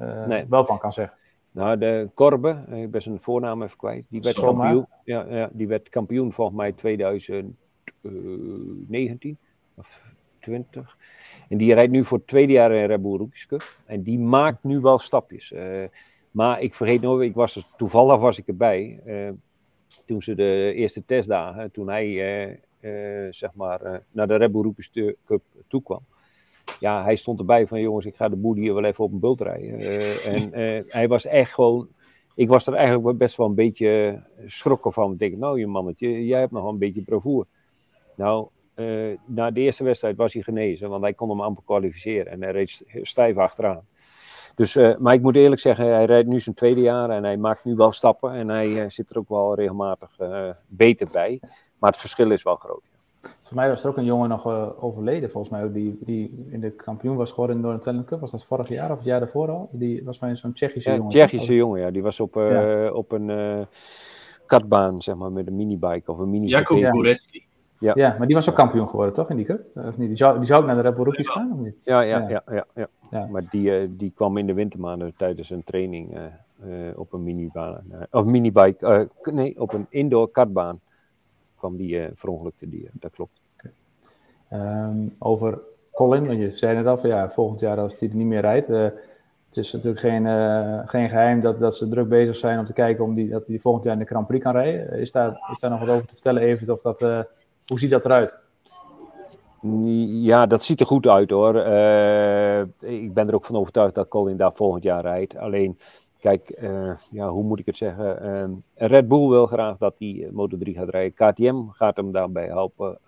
uh, 0.00 0.26
nee. 0.26 0.46
wel 0.48 0.64
van 0.64 0.78
kan 0.78 0.92
zeggen. 0.92 1.16
Nou, 1.50 1.78
de 1.78 2.10
Korbe, 2.14 2.64
ik 2.70 2.90
ben 2.90 3.02
zijn 3.02 3.20
voornaam 3.20 3.62
even 3.62 3.76
kwijt, 3.76 4.04
die 4.08 4.20
werd, 4.20 4.40
kampioen, 4.40 4.86
ja, 5.04 5.26
ja, 5.28 5.50
die 5.52 5.68
werd 5.68 5.88
kampioen 5.88 6.32
volgens 6.32 6.56
mij 6.56 6.72
2019 6.72 9.38
of 9.74 10.02
20. 10.38 10.96
En 11.48 11.56
die 11.56 11.74
rijdt 11.74 11.92
nu 11.92 12.04
voor 12.04 12.18
het 12.18 12.26
tweede 12.26 12.52
jaar 12.52 12.72
in 12.72 12.86
Red 12.86 13.02
Bull 13.02 13.16
Rookies 13.16 13.46
Cup. 13.46 13.78
En 13.86 14.02
die 14.02 14.18
maakt 14.18 14.64
nu 14.64 14.80
wel 14.80 14.98
stapjes. 14.98 15.52
Uh, 15.52 15.84
maar 16.32 16.60
ik 16.60 16.74
vergeet 16.74 17.00
nooit, 17.00 17.28
ik 17.28 17.34
was 17.34 17.56
er, 17.56 17.64
toevallig 17.76 18.20
was 18.20 18.38
ik 18.38 18.46
erbij. 18.46 19.00
Uh, 19.06 19.30
toen 20.04 20.22
ze 20.22 20.34
de 20.34 20.72
eerste 20.74 21.04
testdagen, 21.04 21.70
toen 21.70 21.88
hij 21.88 22.06
uh, 22.06 22.56
uh, 22.80 23.32
zeg 23.32 23.54
maar, 23.54 24.02
naar 24.10 24.28
de 24.28 24.36
Red 24.36 24.52
Bull 24.52 24.72
Cup 25.24 25.42
toe 25.68 25.82
kwam. 25.82 26.00
Ja, 26.80 27.02
hij 27.02 27.16
stond 27.16 27.38
erbij 27.38 27.66
van 27.66 27.80
jongens, 27.80 28.06
ik 28.06 28.14
ga 28.14 28.28
de 28.28 28.36
boer 28.36 28.56
hier 28.56 28.74
wel 28.74 28.84
even 28.84 29.04
op 29.04 29.12
een 29.12 29.20
bult 29.20 29.40
rijden. 29.40 29.78
en 30.24 30.50
hij 30.98 31.08
was 31.08 31.26
echt 31.26 31.52
gewoon, 31.54 31.88
ik 32.34 32.48
was 32.48 32.66
er 32.66 32.74
eigenlijk 32.74 33.18
best 33.18 33.36
wel 33.36 33.46
een 33.46 33.54
beetje 33.54 34.22
schrokken 34.46 34.92
van. 34.92 35.12
Ik 35.12 35.18
denk, 35.18 35.36
nou 35.36 35.58
je 35.58 35.66
mannetje, 35.66 36.26
jij 36.26 36.40
hebt 36.40 36.52
nog 36.52 36.62
wel 36.62 36.72
een 36.72 36.78
beetje 36.78 37.02
bravoer. 37.02 37.46
Nou, 38.16 38.48
na 39.26 39.50
de 39.50 39.60
eerste 39.60 39.84
wedstrijd 39.84 40.16
was 40.16 40.32
hij 40.32 40.42
genezen, 40.42 40.88
want 40.88 41.02
hij 41.02 41.14
kon 41.14 41.28
hem 41.28 41.40
amper 41.40 41.64
kwalificeren. 41.64 42.32
En 42.32 42.42
hij 42.42 42.52
reed 42.52 42.84
stijf 43.02 43.36
achteraan. 43.36 43.86
Dus, 44.54 44.76
uh, 44.76 44.96
maar 44.98 45.14
ik 45.14 45.22
moet 45.22 45.36
eerlijk 45.36 45.60
zeggen, 45.60 45.86
hij 45.86 46.04
rijdt 46.04 46.28
nu 46.28 46.40
zijn 46.40 46.54
tweede 46.54 46.80
jaar 46.80 47.10
en 47.10 47.24
hij 47.24 47.36
maakt 47.36 47.64
nu 47.64 47.74
wel 47.74 47.92
stappen. 47.92 48.32
En 48.32 48.48
hij 48.48 48.68
uh, 48.68 48.84
zit 48.88 49.10
er 49.10 49.18
ook 49.18 49.28
wel 49.28 49.54
regelmatig 49.54 50.20
uh, 50.20 50.48
beter 50.66 51.08
bij. 51.12 51.40
Maar 51.78 51.90
het 51.90 52.00
verschil 52.00 52.30
is 52.30 52.42
wel 52.42 52.56
groot. 52.56 52.82
Voor 53.20 53.56
mij 53.56 53.68
was 53.68 53.84
er 53.84 53.90
ook 53.90 53.96
een 53.96 54.04
jongen 54.04 54.28
nog 54.28 54.46
overleden, 54.80 55.30
volgens 55.30 55.52
mij, 55.52 55.72
die, 55.72 55.98
die 56.00 56.46
in 56.50 56.60
de 56.60 56.70
kampioen 56.70 57.16
was 57.16 57.30
geworden 57.30 57.62
door 57.62 57.72
een 57.72 57.80
Talent 57.80 58.06
Cup. 58.06 58.20
Was 58.20 58.30
dat 58.30 58.44
vorig 58.44 58.68
jaar 58.68 58.90
of 58.90 58.96
het 58.96 59.06
jaar 59.06 59.20
daarvoor 59.20 59.50
al? 59.50 59.68
Die 59.72 60.04
was 60.04 60.18
mij 60.18 60.36
zo'n 60.36 60.52
Tsjechische 60.52 60.90
ja, 60.90 60.96
jongen. 60.96 61.10
Tsjechische 61.10 61.54
jongen, 61.54 61.80
ja. 61.80 61.90
Die 61.90 62.02
was 62.02 62.20
op, 62.20 62.34
ja. 62.34 62.90
op 62.90 63.12
een 63.12 63.66
katbaan, 64.46 65.02
zeg 65.02 65.14
maar, 65.14 65.32
met 65.32 65.46
een 65.46 65.56
minibike 65.56 66.12
of 66.12 66.18
een 66.18 66.30
mini 66.30 66.46
Jacob. 66.46 66.78
Ja. 67.82 67.92
ja, 67.94 68.14
maar 68.18 68.26
die 68.26 68.36
was 68.36 68.48
ook 68.48 68.54
kampioen 68.54 68.88
geworden, 68.88 69.14
toch, 69.14 69.30
in 69.30 69.36
die 69.36 69.44
cup? 69.44 69.64
Of 69.74 69.96
niet? 69.96 70.08
Die, 70.08 70.16
zou, 70.16 70.38
die 70.38 70.46
zou 70.46 70.60
ook 70.60 70.66
naar 70.66 70.76
de 70.76 70.82
Red 70.82 70.94
Bull 70.94 71.04
Rookies 71.04 71.28
gaan, 71.28 71.52
of 71.52 71.58
niet? 71.58 71.74
Ja, 71.82 72.00
ja, 72.00 72.28
ja. 72.28 72.42
ja, 72.46 72.64
ja, 72.74 72.88
ja. 73.10 73.26
Maar 73.26 73.42
die, 73.50 73.96
die 73.96 74.12
kwam 74.14 74.36
in 74.36 74.46
de 74.46 74.54
wintermaanden 74.54 75.14
tijdens 75.16 75.50
een 75.50 75.64
training 75.64 76.16
op 76.94 77.12
een 77.12 77.22
minibaan. 77.22 77.82
of 78.10 78.24
minibike, 78.24 79.08
nee, 79.22 79.60
op 79.60 79.72
een 79.72 79.86
indoor 79.88 80.30
kartbaan 80.30 80.80
kwam 81.56 81.76
die 81.76 82.08
verongelukte 82.14 82.68
die, 82.68 82.88
dat 82.92 83.10
klopt. 83.10 83.40
Um, 84.52 85.14
over 85.18 85.58
Colin, 85.92 86.26
want 86.26 86.38
je 86.38 86.50
zei 86.50 86.76
net 86.76 86.86
al 86.86 86.98
van 86.98 87.08
ja, 87.08 87.30
volgend 87.30 87.60
jaar 87.60 87.78
als 87.78 88.00
hij 88.00 88.08
er 88.08 88.14
niet 88.14 88.26
meer 88.26 88.40
rijdt. 88.40 88.70
Uh, 88.70 88.82
het 89.48 89.56
is 89.56 89.72
natuurlijk 89.72 90.00
geen, 90.00 90.24
uh, 90.24 90.78
geen 90.84 91.08
geheim 91.08 91.40
dat, 91.40 91.58
dat 91.58 91.76
ze 91.76 91.88
druk 91.88 92.08
bezig 92.08 92.36
zijn 92.36 92.58
om 92.58 92.64
te 92.64 92.72
kijken 92.72 93.04
om 93.04 93.14
die, 93.14 93.28
dat 93.28 93.46
hij 93.46 93.58
volgend 93.58 93.84
jaar 93.84 93.92
in 93.92 93.98
de 93.98 94.06
Grand 94.06 94.26
Prix 94.26 94.44
kan 94.44 94.52
rijden. 94.52 95.00
Is 95.00 95.12
daar, 95.12 95.48
is 95.52 95.60
daar 95.60 95.70
nog 95.70 95.80
wat 95.80 95.88
over 95.88 96.06
te 96.06 96.14
vertellen, 96.14 96.42
even? 96.42 96.72
Of 96.72 96.82
dat, 96.82 97.00
uh, 97.00 97.20
hoe 97.66 97.78
ziet 97.78 97.90
dat 97.90 98.04
eruit? 98.04 98.50
Ja, 100.06 100.46
dat 100.46 100.64
ziet 100.64 100.80
er 100.80 100.86
goed 100.86 101.06
uit 101.06 101.30
hoor. 101.30 101.56
ik 102.80 103.14
ben 103.14 103.28
er 103.28 103.34
ook 103.34 103.44
van 103.44 103.56
overtuigd 103.56 103.94
dat 103.94 104.08
Colin 104.08 104.36
daar 104.36 104.52
volgend 104.52 104.82
jaar 104.82 105.00
rijdt. 105.00 105.36
Alleen, 105.36 105.78
kijk, 106.18 106.60
ja, 107.10 107.28
hoe 107.28 107.44
moet 107.44 107.58
ik 107.58 107.66
het 107.66 107.76
zeggen? 107.76 108.64
Red 108.74 109.08
Bull 109.08 109.28
wil 109.28 109.46
graag 109.46 109.76
dat 109.76 109.94
hij 109.98 110.30
Moto3 110.30 110.70
gaat 110.70 110.88
rijden. 110.88 111.32
KTM 111.32 111.68
gaat 111.68 111.96
hem 111.96 112.12
daarbij 112.12 112.46
helpen. 112.46 112.98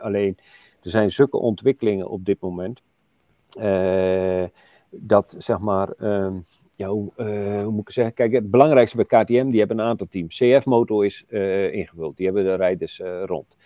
alleen, 0.00 0.36
er 0.82 0.90
zijn 0.90 1.10
zulke 1.10 1.38
ontwikkelingen 1.38 2.08
op 2.08 2.24
dit 2.24 2.40
moment. 2.40 2.82
Dat 4.90 5.34
zeg 5.38 5.58
maar. 5.58 5.92
Uh, 5.98 6.32
ja, 6.74 6.88
hoe, 6.88 7.12
hoe, 7.62 7.70
moet 7.70 7.88
ik 7.88 7.90
zeggen? 7.90 8.14
Kijk, 8.14 8.32
het 8.32 8.50
belangrijkste 8.50 8.96
bij 8.96 9.04
KTM, 9.04 9.50
die 9.50 9.58
hebben 9.58 9.78
een 9.78 9.86
aantal 9.86 10.06
teams. 10.10 10.38
CF-motor 10.38 11.04
is 11.04 11.24
uh, 11.28 11.72
ingevuld, 11.72 12.16
die 12.16 12.26
hebben 12.26 12.44
de 12.44 12.54
rijders 12.54 13.00
rond. 13.24 13.56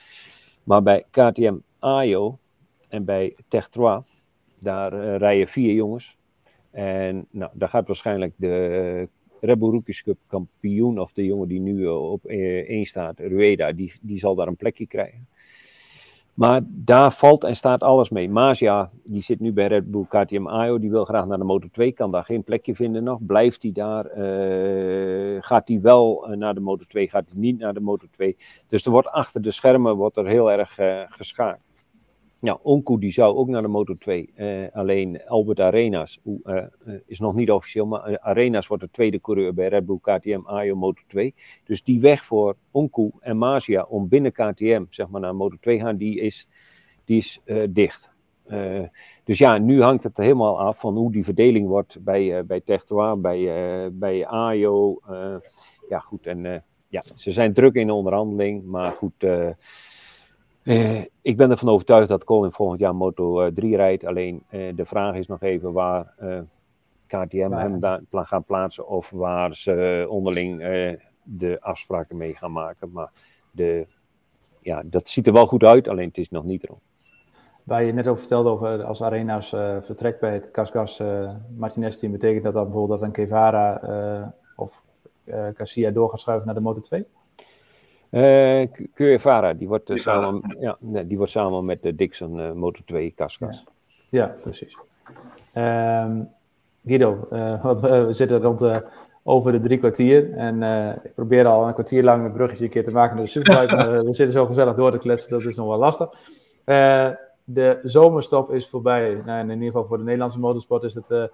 Maar 0.64 0.82
bij 0.82 1.04
KTM 1.10 1.56
AIO 1.78 2.38
en 2.88 3.04
bij 3.04 3.34
Tech 3.48 3.68
3, 3.68 3.88
daar 4.58 5.16
rijden 5.16 5.48
vier 5.48 5.74
jongens. 5.74 6.16
En 6.70 7.26
nou, 7.30 7.50
daar 7.54 7.68
gaat 7.68 7.86
waarschijnlijk 7.86 8.34
de 8.36 9.08
Red 9.40 9.58
Bull 9.58 9.70
Rookies 9.70 10.02
Cup 10.02 10.18
kampioen, 10.26 10.98
of 10.98 11.12
de 11.12 11.24
jongen 11.24 11.48
die 11.48 11.60
nu 11.60 11.86
op 11.86 12.24
één 12.26 12.84
staat, 12.84 13.18
Rueda, 13.18 13.72
die, 13.72 13.92
die 14.00 14.18
zal 14.18 14.34
daar 14.34 14.46
een 14.46 14.56
plekje 14.56 14.86
krijgen. 14.86 15.26
Maar 16.35 16.61
daar 16.66 17.12
valt 17.12 17.45
en 17.45 17.57
staat 17.57 17.82
alles 17.82 18.11
mee. 18.11 18.30
Mazia, 18.30 18.91
die 19.05 19.22
zit 19.22 19.41
nu 19.41 19.53
bij 19.53 19.66
Red 19.66 19.91
Bull 19.91 20.05
KTM 20.09 20.47
Ayo, 20.47 20.78
die 20.78 20.91
wil 20.91 21.05
graag 21.05 21.26
naar 21.26 21.39
de 21.39 21.45
Moto 21.45 21.68
2, 21.72 21.93
kan 21.93 22.11
daar 22.11 22.24
geen 22.24 22.45
plekje 22.45 22.74
vinden 22.74 23.05
nog. 23.05 23.18
Blijft 23.26 23.62
hij 23.62 23.72
daar? 23.72 24.18
Uh, 24.18 25.43
gaat 25.43 25.68
hij 25.68 25.80
wel 25.80 26.30
uh, 26.30 26.37
naar 26.37 26.55
de 26.55 26.61
Moto 26.61 26.85
2? 26.85 27.09
Gaat 27.09 27.28
hij 27.30 27.39
niet 27.39 27.59
naar 27.59 27.74
de 27.74 27.80
Moto 27.80 28.07
2? 28.11 28.37
Dus 28.66 28.85
er 28.85 28.91
wordt 28.91 29.09
achter 29.09 29.43
de 29.43 29.51
schermen 29.51 29.97
wordt 29.97 30.16
er 30.16 30.26
heel 30.26 30.51
erg 30.53 30.78
uh, 30.78 31.01
geschaakt. 31.09 31.62
Ja, 32.45 32.59
Onku 32.62 32.99
die 32.99 33.12
zou 33.12 33.36
ook 33.36 33.49
naar 33.49 33.62
de 33.62 33.68
Moto 33.68 33.97
2. 33.97 34.32
Uh, 34.36 34.66
alleen 34.72 35.26
Albert 35.26 35.61
Arenas 35.61 36.20
uh, 36.24 36.36
uh, 36.86 36.95
is 37.07 37.18
nog 37.18 37.34
niet 37.34 37.51
officieel, 37.51 37.86
maar 37.86 38.18
Arenas 38.18 38.66
wordt 38.66 38.82
de 38.82 38.90
tweede 38.90 39.20
coureur 39.20 39.55
bij 39.55 39.68
Red 39.68 39.86
Bull 39.86 39.99
KTM 40.01 40.40
AIO 40.45 40.74
Moto 40.74 41.03
2. 41.07 41.34
Dus 41.64 41.82
die 41.82 42.01
weg 42.01 42.24
voor 42.24 42.57
Onku 42.70 43.11
en 43.20 43.38
Mazia 43.38 43.82
om 43.82 44.09
binnen 44.09 44.32
KTM 44.32 44.84
zeg 44.88 45.09
maar, 45.09 45.20
naar 45.20 45.34
Moto 45.34 45.57
2 45.61 45.80
gaan, 45.80 45.97
die 45.97 46.20
is, 46.20 46.49
die 47.05 47.16
is 47.16 47.40
dicht. 47.70 48.11
dus 49.24 49.38
ja, 49.38 49.59
nu 49.59 49.82
hangt 49.82 50.03
het 50.03 50.16
helemaal 50.16 50.61
af 50.61 50.80
van 50.80 50.97
hoe 50.97 51.12
die 51.12 51.24
verdeling 51.24 51.68
wordt 51.68 51.97
bij, 52.01 52.47
bij 52.47 52.61
Techtoir, 52.61 53.18
bij, 53.18 53.90
bij 53.92 54.26
AIO. 54.26 55.01
ja, 55.88 55.99
goed. 55.99 56.26
En 56.26 56.64
ja, 56.88 57.01
ze 57.01 57.30
zijn 57.30 57.53
druk 57.53 57.74
in 57.74 57.86
de 57.86 57.92
onderhandeling, 57.92 58.64
maar 58.64 58.90
goed. 58.90 59.24
Uh, 60.64 61.00
ik 61.22 61.36
ben 61.36 61.50
ervan 61.50 61.68
overtuigd 61.68 62.08
dat 62.08 62.24
Colin 62.24 62.52
volgend 62.52 62.80
jaar 62.80 62.94
Moto 62.94 63.52
3 63.52 63.70
uh, 63.70 63.76
rijdt. 63.76 64.04
Alleen 64.04 64.42
uh, 64.50 64.76
de 64.76 64.84
vraag 64.84 65.14
is 65.14 65.26
nog 65.26 65.42
even 65.42 65.72
waar 65.72 66.14
KTM 67.06 67.52
hem 67.52 67.80
daar 67.80 68.00
gaan 68.10 68.44
plaatsen 68.44 68.88
of 68.88 69.10
waar 69.10 69.56
ze 69.56 70.06
onderling 70.08 70.58
de 71.22 71.58
afspraken 71.60 72.16
mee 72.16 72.34
gaan 72.34 72.52
maken. 72.52 72.90
Maar 72.92 73.10
de, 73.50 73.86
ja, 74.60 74.82
dat 74.84 75.08
ziet 75.08 75.26
er 75.26 75.32
wel 75.32 75.46
goed 75.46 75.64
uit, 75.64 75.88
alleen 75.88 76.08
het 76.08 76.18
is 76.18 76.30
nog 76.30 76.44
niet 76.44 76.64
erom. 76.64 76.78
Waar 77.64 77.84
je 77.84 77.92
net 77.92 78.08
over 78.08 78.20
vertelde 78.20 78.48
over 78.48 78.84
als 78.84 79.02
Arena's 79.02 79.48
vertrekt 79.80 80.20
bij 80.20 80.32
het 80.32 80.50
Casgas 80.50 81.02
Martinez 81.56 81.96
team, 81.96 82.12
betekent 82.12 82.44
dat 82.44 82.54
dan 82.54 82.64
bijvoorbeeld 82.64 83.00
dat 83.00 83.08
een 83.08 83.14
Kevara 83.14 84.32
of 84.56 84.82
Cassia 85.54 85.90
door 85.90 86.10
gaat 86.10 86.20
schuiven 86.20 86.46
naar 86.46 86.56
de 86.56 86.60
Moto 86.60 86.80
2? 86.80 87.06
Uh, 88.14 88.66
Cuevara, 88.94 89.54
die 89.54 89.68
wordt, 89.68 89.90
uh, 89.90 89.98
samen, 89.98 90.56
ja, 90.60 90.76
nee, 90.80 91.06
die 91.06 91.16
wordt 91.16 91.32
samen 91.32 91.64
met 91.64 91.82
de 91.82 91.94
Dixon 91.94 92.38
uh, 92.38 92.52
Motor 92.52 92.84
2 92.84 93.12
Cascas. 93.16 93.64
Ja. 94.10 94.20
ja, 94.20 94.36
precies. 94.42 94.76
Um, 95.54 96.28
Guido, 96.86 97.26
want, 97.62 97.80
we 97.80 98.06
zitten 98.10 98.40
rond 98.40 98.82
over 99.22 99.52
de 99.52 99.60
drie 99.60 99.78
kwartier. 99.78 100.32
En 100.32 100.62
ik 101.02 101.14
probeer 101.14 101.46
al 101.46 101.66
een 101.66 101.72
kwartier 101.72 102.02
lang 102.02 102.24
een 102.24 102.32
bruggetje 102.32 102.64
een 102.64 102.70
keer 102.70 102.84
te 102.84 102.90
maken 102.90 103.16
naar 103.16 103.24
de 103.24 103.30
superbike. 103.30 103.76
maar 103.76 104.04
we 104.04 104.12
zitten 104.20 104.34
zo 104.34 104.46
gezellig 104.46 104.74
door 104.74 104.90
te 104.90 104.98
kletsen, 104.98 105.30
dat 105.30 105.44
is 105.44 105.56
nog 105.56 105.68
wel 105.68 105.78
lastig. 105.78 106.08
de 107.44 107.80
zomerstop 107.82 108.52
is 108.52 108.68
voorbij. 108.68 109.22
Nou, 109.24 109.40
in 109.40 109.50
ieder 109.50 109.66
geval 109.66 109.86
voor 109.86 109.96
de 109.96 110.04
Nederlandse 110.04 110.38
motorsport 110.38 110.82
is 110.82 110.94
het 110.94 111.30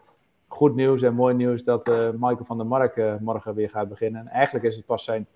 goed 0.48 0.74
nieuws 0.74 1.02
en 1.02 1.14
mooi 1.14 1.34
nieuws 1.34 1.64
dat 1.64 1.86
Michael 2.12 2.44
van 2.44 2.56
der 2.56 2.66
Mark 2.66 3.20
morgen 3.20 3.54
weer 3.54 3.70
gaat 3.70 3.88
beginnen. 3.88 4.20
En 4.20 4.28
eigenlijk 4.28 4.64
is 4.64 4.76
het 4.76 4.86
pas 4.86 5.04
zijn 5.04 5.26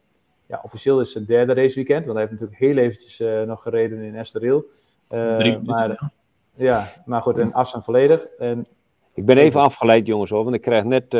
ja, 0.46 0.60
officieel 0.62 1.00
is 1.00 1.14
het 1.14 1.26
derde 1.26 1.54
raceweekend, 1.54 2.06
want 2.06 2.18
hij 2.18 2.26
heeft 2.26 2.40
natuurlijk 2.40 2.60
heel 2.60 2.76
eventjes 2.76 3.20
uh, 3.20 3.42
nog 3.42 3.62
gereden 3.62 3.98
in 3.98 4.14
Estoril. 4.14 4.66
Uh, 5.10 5.60
maar, 5.62 6.12
ja, 6.54 6.92
maar 7.04 7.22
goed, 7.22 7.38
in 7.38 7.54
Assen 7.54 7.82
volledig. 7.82 8.24
En, 8.24 8.66
ik 9.14 9.24
ben 9.24 9.36
even 9.36 9.60
afgeleid, 9.60 10.06
jongens, 10.06 10.30
hoor, 10.30 10.44
want 10.44 10.56
ik 10.56 10.62
krijg 10.62 10.84
net 10.84 11.04
uh, 11.04 11.10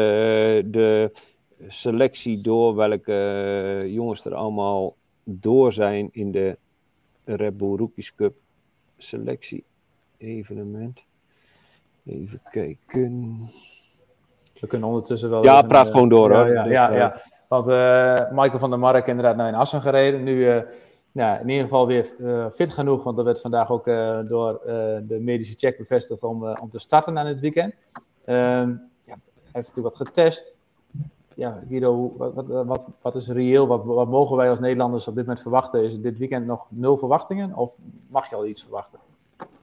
de 0.67 1.13
selectie 1.69 2.41
door 2.41 2.75
welke 2.75 3.85
jongens 3.87 4.25
er 4.25 4.35
allemaal 4.35 4.97
door 5.25 5.73
zijn 5.73 6.09
in 6.13 6.33
de 6.33 6.59
Red 7.25 7.57
Bull 7.57 7.77
Rookies 7.77 8.15
Cup 8.15 8.35
selectie 8.97 9.65
evenement. 10.17 11.05
Even 12.07 12.41
kijken. 12.51 13.39
We 14.61 14.67
kunnen 14.67 14.89
ondertussen 14.89 15.31
wel. 15.31 15.45
Ja, 15.45 15.63
praat 15.63 15.91
gewoon 15.91 16.09
door 16.09 16.35
hoor. 16.35 16.53
Ja, 16.53 16.65
ja, 16.65 16.91
ja, 16.91 16.97
ja. 16.97 17.23
Want 17.49 17.69
uh, 17.69 18.31
Michael 18.31 18.59
van 18.59 18.71
der 18.71 18.79
Mark 18.79 19.07
inderdaad 19.07 19.37
naar 19.37 19.49
in 19.49 19.55
Assen 19.55 19.83
gereden. 19.83 20.23
Nu 20.23 20.55
uh, 20.55 20.63
ja, 21.13 21.39
in 21.39 21.49
ieder 21.49 21.63
geval 21.63 21.87
weer 21.87 22.15
uh, 22.19 22.47
fit 22.51 22.73
genoeg, 22.73 23.03
want 23.03 23.17
dat 23.17 23.25
werd 23.25 23.41
vandaag 23.41 23.71
ook 23.71 23.85
door 24.29 24.61
de 25.03 25.19
medische 25.21 25.55
check 25.59 25.79
bevestigd 25.79 26.23
om, 26.23 26.49
om 26.49 26.71
te 26.71 26.79
starten 26.79 27.19
aan 27.19 27.27
het 27.27 27.41
weekend. 27.41 27.75
Ehm, 28.25 28.69
ja, 29.03 29.17
hij 29.35 29.53
heeft 29.53 29.69
natuurlijk 29.69 29.97
wat 29.97 30.09
getest. 30.09 30.55
Ja, 31.35 31.63
Guido, 31.69 32.15
wat, 32.17 32.47
wat, 32.47 32.87
wat, 33.03 33.15
is 33.15 33.29
reëel? 33.29 33.67
Wat, 33.67 33.85
wat, 33.85 34.09
mogen 34.09 34.37
wij 34.37 34.51
als 34.51 34.59
Nederlanders 34.59 35.09
op 35.09 35.15
dit 35.15 35.25
moment 35.25 35.43
verwachten? 35.43 35.85
Is 35.85 36.01
dit 36.01 36.19
weekend 36.19 36.47
nog 36.47 36.67
nul 36.69 36.97
verwachtingen 36.97 37.55
of 37.55 37.77
mag 38.09 38.31
je 38.31 38.37
al 38.37 38.47
iets 38.47 38.63
verwachten? 38.63 38.99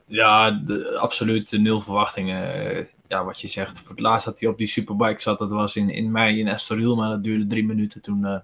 Ja, 0.06 0.62
absoluut 1.00 1.52
nul 1.52 1.82
verwachtingen 1.82 2.88
ja, 3.12 3.26
wat 3.26 3.41
je 3.41 3.47
zegt, 3.47 3.80
voor 3.80 3.89
het 3.89 3.99
laatst 3.99 4.26
dat 4.26 4.39
hij 4.39 4.49
op 4.49 4.57
die 4.57 4.68
superbike 4.68 5.22
zat, 5.22 5.39
dat 5.39 5.51
was 5.51 5.76
in, 5.76 5.89
in 5.89 6.12
mei 6.12 6.39
in 6.39 6.47
Estoril, 6.47 6.95
maar 6.95 7.09
dat 7.09 7.24
duurde 7.24 7.47
drie 7.47 7.66
minuten. 7.66 8.01
Toen, 8.01 8.22
uh, 8.22 8.38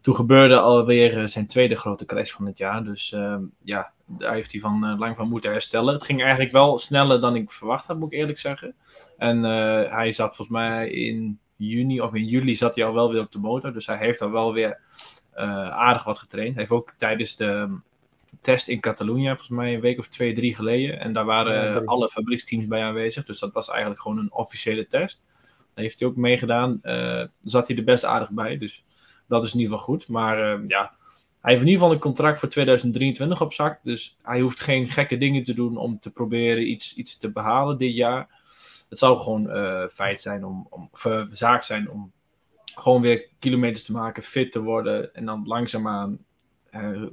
toen 0.00 0.14
gebeurde 0.14 0.58
alweer 0.58 1.18
uh, 1.18 1.26
zijn 1.26 1.46
tweede 1.46 1.76
grote 1.76 2.04
crash 2.04 2.32
van 2.32 2.46
het 2.46 2.58
jaar. 2.58 2.84
Dus 2.84 3.12
uh, 3.12 3.36
ja, 3.62 3.92
daar 4.06 4.34
heeft 4.34 4.52
hij 4.52 4.60
van, 4.60 4.84
uh, 4.84 4.98
lang 4.98 5.16
van 5.16 5.28
moeten 5.28 5.50
herstellen. 5.50 5.94
Het 5.94 6.04
ging 6.04 6.20
eigenlijk 6.20 6.52
wel 6.52 6.78
sneller 6.78 7.20
dan 7.20 7.36
ik 7.36 7.50
verwacht 7.50 7.86
had, 7.86 7.98
moet 7.98 8.12
ik 8.12 8.18
eerlijk 8.18 8.38
zeggen. 8.38 8.74
En 9.18 9.42
hij 9.90 10.12
zat 10.12 10.36
volgens 10.36 10.56
mij 10.58 10.90
in 10.90 11.38
juni 11.56 12.00
of 12.00 12.14
in 12.14 12.24
juli 12.24 12.54
zat 12.54 12.74
hij 12.74 12.84
al 12.84 12.94
wel 12.94 13.12
weer 13.12 13.20
op 13.20 13.32
de 13.32 13.38
motor. 13.38 13.72
Dus 13.72 13.86
hij 13.86 13.98
heeft 13.98 14.20
al 14.20 14.30
wel 14.30 14.52
weer 14.52 14.80
aardig 15.70 16.04
wat 16.04 16.18
getraind. 16.18 16.50
Hij 16.50 16.60
heeft 16.60 16.74
ook 16.74 16.92
tijdens 16.96 17.36
de 17.36 17.78
test 18.44 18.68
in 18.68 18.80
Catalonië, 18.80 19.26
volgens 19.26 19.48
mij 19.48 19.74
een 19.74 19.80
week 19.80 19.98
of 19.98 20.08
twee, 20.08 20.34
drie 20.34 20.54
geleden. 20.54 21.00
En 21.00 21.12
daar 21.12 21.24
waren 21.24 21.86
alle 21.86 22.08
fabrieksteams 22.08 22.66
bij 22.66 22.82
aanwezig. 22.82 23.24
Dus 23.24 23.38
dat 23.38 23.52
was 23.52 23.68
eigenlijk 23.68 24.00
gewoon 24.00 24.18
een 24.18 24.32
officiële 24.32 24.86
test. 24.86 25.24
Daar 25.74 25.84
heeft 25.84 25.98
hij 25.98 26.08
ook 26.08 26.16
meegedaan. 26.16 26.78
Uh, 26.82 27.24
zat 27.44 27.68
hij 27.68 27.76
er 27.76 27.84
best 27.84 28.04
aardig 28.04 28.30
bij. 28.30 28.58
Dus 28.58 28.84
dat 29.28 29.42
is 29.42 29.52
in 29.52 29.60
ieder 29.60 29.72
geval 29.78 29.94
goed. 29.94 30.08
Maar 30.08 30.38
uh, 30.38 30.68
ja, 30.68 30.96
hij 31.40 31.52
heeft 31.52 31.64
in 31.64 31.68
ieder 31.68 31.80
geval 31.80 31.92
een 31.92 32.00
contract 32.00 32.38
voor 32.38 32.48
2023 32.48 33.40
op 33.40 33.52
zak. 33.52 33.78
Dus 33.82 34.16
hij 34.22 34.40
hoeft 34.40 34.60
geen 34.60 34.90
gekke 34.90 35.18
dingen 35.18 35.44
te 35.44 35.54
doen 35.54 35.76
om 35.76 35.98
te 35.98 36.12
proberen 36.12 36.70
iets, 36.70 36.94
iets 36.94 37.18
te 37.18 37.30
behalen 37.30 37.78
dit 37.78 37.94
jaar. 37.94 38.42
Het 38.88 38.98
zou 38.98 39.18
gewoon 39.18 39.56
uh, 39.56 39.86
feit 39.88 40.20
zijn 40.20 40.44
om, 40.44 40.66
om 40.70 40.88
of, 40.92 41.26
zaak 41.30 41.62
zijn 41.62 41.90
om 41.90 42.12
gewoon 42.64 43.00
weer 43.00 43.28
kilometers 43.38 43.84
te 43.84 43.92
maken, 43.92 44.22
fit 44.22 44.52
te 44.52 44.62
worden. 44.62 45.14
En 45.14 45.24
dan 45.24 45.42
langzaamaan 45.46 46.18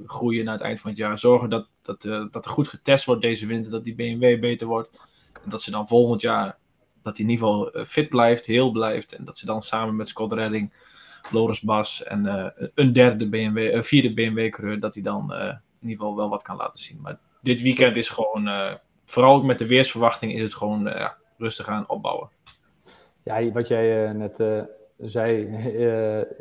groeien 0.06 0.44
naar 0.44 0.54
het 0.54 0.62
eind 0.62 0.80
van 0.80 0.90
het 0.90 0.98
jaar. 0.98 1.18
Zorgen 1.18 1.50
dat, 1.50 1.68
dat, 1.82 2.04
uh, 2.04 2.24
dat 2.30 2.44
er 2.44 2.50
goed 2.50 2.68
getest 2.68 3.04
wordt 3.04 3.22
deze 3.22 3.46
winter, 3.46 3.70
dat 3.70 3.84
die 3.84 3.94
BMW 3.94 4.40
beter 4.40 4.66
wordt. 4.66 5.00
En 5.44 5.50
dat 5.50 5.62
ze 5.62 5.70
dan 5.70 5.88
volgend 5.88 6.20
jaar, 6.20 6.56
dat 7.02 7.16
hij 7.16 7.24
in 7.26 7.30
ieder 7.30 7.46
geval 7.46 7.76
uh, 7.76 7.84
fit 7.84 8.08
blijft, 8.08 8.46
heel 8.46 8.70
blijft. 8.70 9.12
En 9.12 9.24
dat 9.24 9.38
ze 9.38 9.46
dan 9.46 9.62
samen 9.62 9.96
met 9.96 10.08
Scott 10.08 10.32
Redding, 10.32 10.72
Loris 11.30 11.60
Bas 11.60 12.02
en 12.02 12.52
een 12.74 12.92
derde 12.92 13.28
BMW, 13.28 13.82
vierde 13.82 14.14
BMW-coureur, 14.14 14.80
dat 14.80 14.94
hij 14.94 15.02
dan 15.02 15.32
in 15.32 15.88
ieder 15.88 15.96
geval 15.96 16.16
wel 16.16 16.28
wat 16.28 16.42
kan 16.42 16.56
laten 16.56 16.82
zien. 16.82 16.98
Maar 17.00 17.18
dit 17.40 17.62
weekend 17.62 17.96
is 17.96 18.08
gewoon, 18.08 18.78
vooral 19.04 19.34
ook 19.34 19.44
met 19.44 19.58
de 19.58 19.66
weersverwachting, 19.66 20.34
is 20.34 20.42
het 20.42 20.54
gewoon 20.54 20.92
rustig 21.38 21.68
aan 21.68 21.88
opbouwen. 21.88 22.30
Ja, 23.22 23.50
wat 23.50 23.68
jij 23.68 24.12
net 24.12 24.38
zei, 24.98 25.46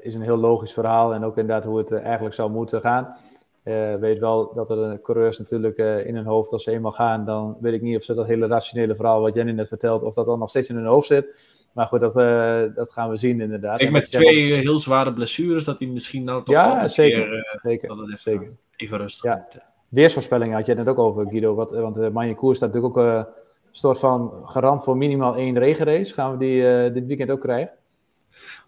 is 0.02 0.16
een 0.16 0.22
heel 0.22 0.38
logisch 0.38 0.74
verhaal. 0.74 1.14
En 1.14 1.24
ook 1.24 1.38
inderdaad 1.38 1.66
hoe 1.66 1.78
het 1.78 1.92
eigenlijk 1.92 2.36
zou 2.36 2.52
moeten 2.52 2.82
gaan. 2.82 3.16
Uh, 3.64 3.96
weet 3.96 4.20
wel 4.20 4.54
dat 4.54 4.70
er 4.70 5.02
coureurs 5.02 5.40
natuurlijk 5.40 5.78
uh, 5.78 6.06
in 6.06 6.16
hun 6.16 6.26
hoofd, 6.26 6.52
als 6.52 6.64
ze 6.64 6.72
eenmaal 6.72 6.92
gaan, 6.92 7.26
dan 7.26 7.58
weet 7.60 7.74
ik 7.74 7.82
niet 7.82 7.98
of 7.98 8.04
ze 8.04 8.14
dat 8.14 8.28
hele 8.28 8.48
rationele 8.48 8.96
verhaal 8.96 9.22
wat 9.22 9.34
Jenny 9.34 9.52
net 9.52 9.68
vertelt, 9.68 10.04
of 10.04 10.14
dat 10.14 10.26
dan 10.26 10.40
nog 10.40 10.50
steeds 10.50 10.70
in 10.70 10.76
hun 10.76 10.86
hoofd 10.86 11.08
zit. 11.08 11.40
Maar 11.74 11.88
goed, 11.88 12.00
dat, 12.00 12.18
uh, 12.18 12.62
dat 12.76 12.92
gaan 12.94 13.10
we 13.10 13.18
zien 13.18 13.42
inderdaad. 13.42 13.90
Met 13.90 14.12
twee 14.12 14.54
heel 14.54 14.80
zware 14.80 15.14
blessures, 15.14 15.64
dat 15.64 15.80
hij 15.80 15.88
misschien 15.88 16.24
nou 16.24 16.44
toch 16.44 16.56
ja, 16.56 16.88
zeker, 16.88 17.30
keer, 17.30 17.60
zeker, 17.64 17.88
dat 17.88 17.98
even, 17.98 18.20
zeker. 18.20 18.52
even 18.76 18.98
rustig 18.98 19.24
ja. 19.24 19.48
Weersvoorspellingen 19.90 20.56
had 20.56 20.66
je 20.66 20.74
het 20.74 20.86
net 20.86 20.90
ook 20.90 21.00
over, 21.00 21.26
Guido. 21.30 21.56
Wat, 21.56 21.72
want 21.72 21.98
uh, 21.98 22.10
Manje 22.10 22.36
Koers 22.36 22.58
staat 22.58 22.74
natuurlijk 22.74 22.98
ook 22.98 23.06
een 23.06 23.26
soort 23.72 24.00
van 24.00 24.42
garant 24.44 24.84
voor 24.84 24.98
minimaal 24.98 25.36
één 25.36 25.58
regenrace. 25.58 26.14
Gaan 26.14 26.32
we 26.32 26.38
die 26.38 26.92
dit 26.92 27.06
weekend 27.06 27.32
ook 27.32 27.42
krijgen? 27.42 27.72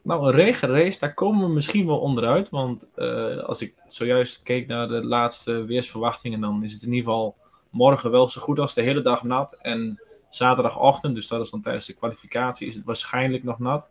Nou, 0.01 0.25
een 0.25 0.31
regenrace, 0.31 0.99
daar 0.99 1.13
komen 1.13 1.47
we 1.47 1.53
misschien 1.53 1.85
wel 1.85 1.99
onderuit. 1.99 2.49
Want 2.49 2.85
uh, 2.95 3.37
als 3.37 3.61
ik 3.61 3.75
zojuist 3.87 4.43
keek 4.43 4.67
naar 4.67 4.87
de 4.87 5.03
laatste 5.03 5.65
weersverwachtingen, 5.65 6.39
dan 6.39 6.63
is 6.63 6.73
het 6.73 6.81
in 6.81 6.93
ieder 6.93 7.11
geval 7.11 7.35
morgen 7.69 8.11
wel 8.11 8.27
zo 8.29 8.41
goed 8.41 8.59
als 8.59 8.73
de 8.73 8.81
hele 8.81 9.01
dag 9.01 9.23
nat. 9.23 9.57
En 9.61 10.01
zaterdagochtend, 10.29 11.15
dus 11.15 11.27
dat 11.27 11.41
is 11.41 11.49
dan 11.49 11.61
tijdens 11.61 11.85
de 11.85 11.93
kwalificatie, 11.93 12.67
is 12.67 12.75
het 12.75 12.85
waarschijnlijk 12.85 13.43
nog 13.43 13.59
nat. 13.59 13.89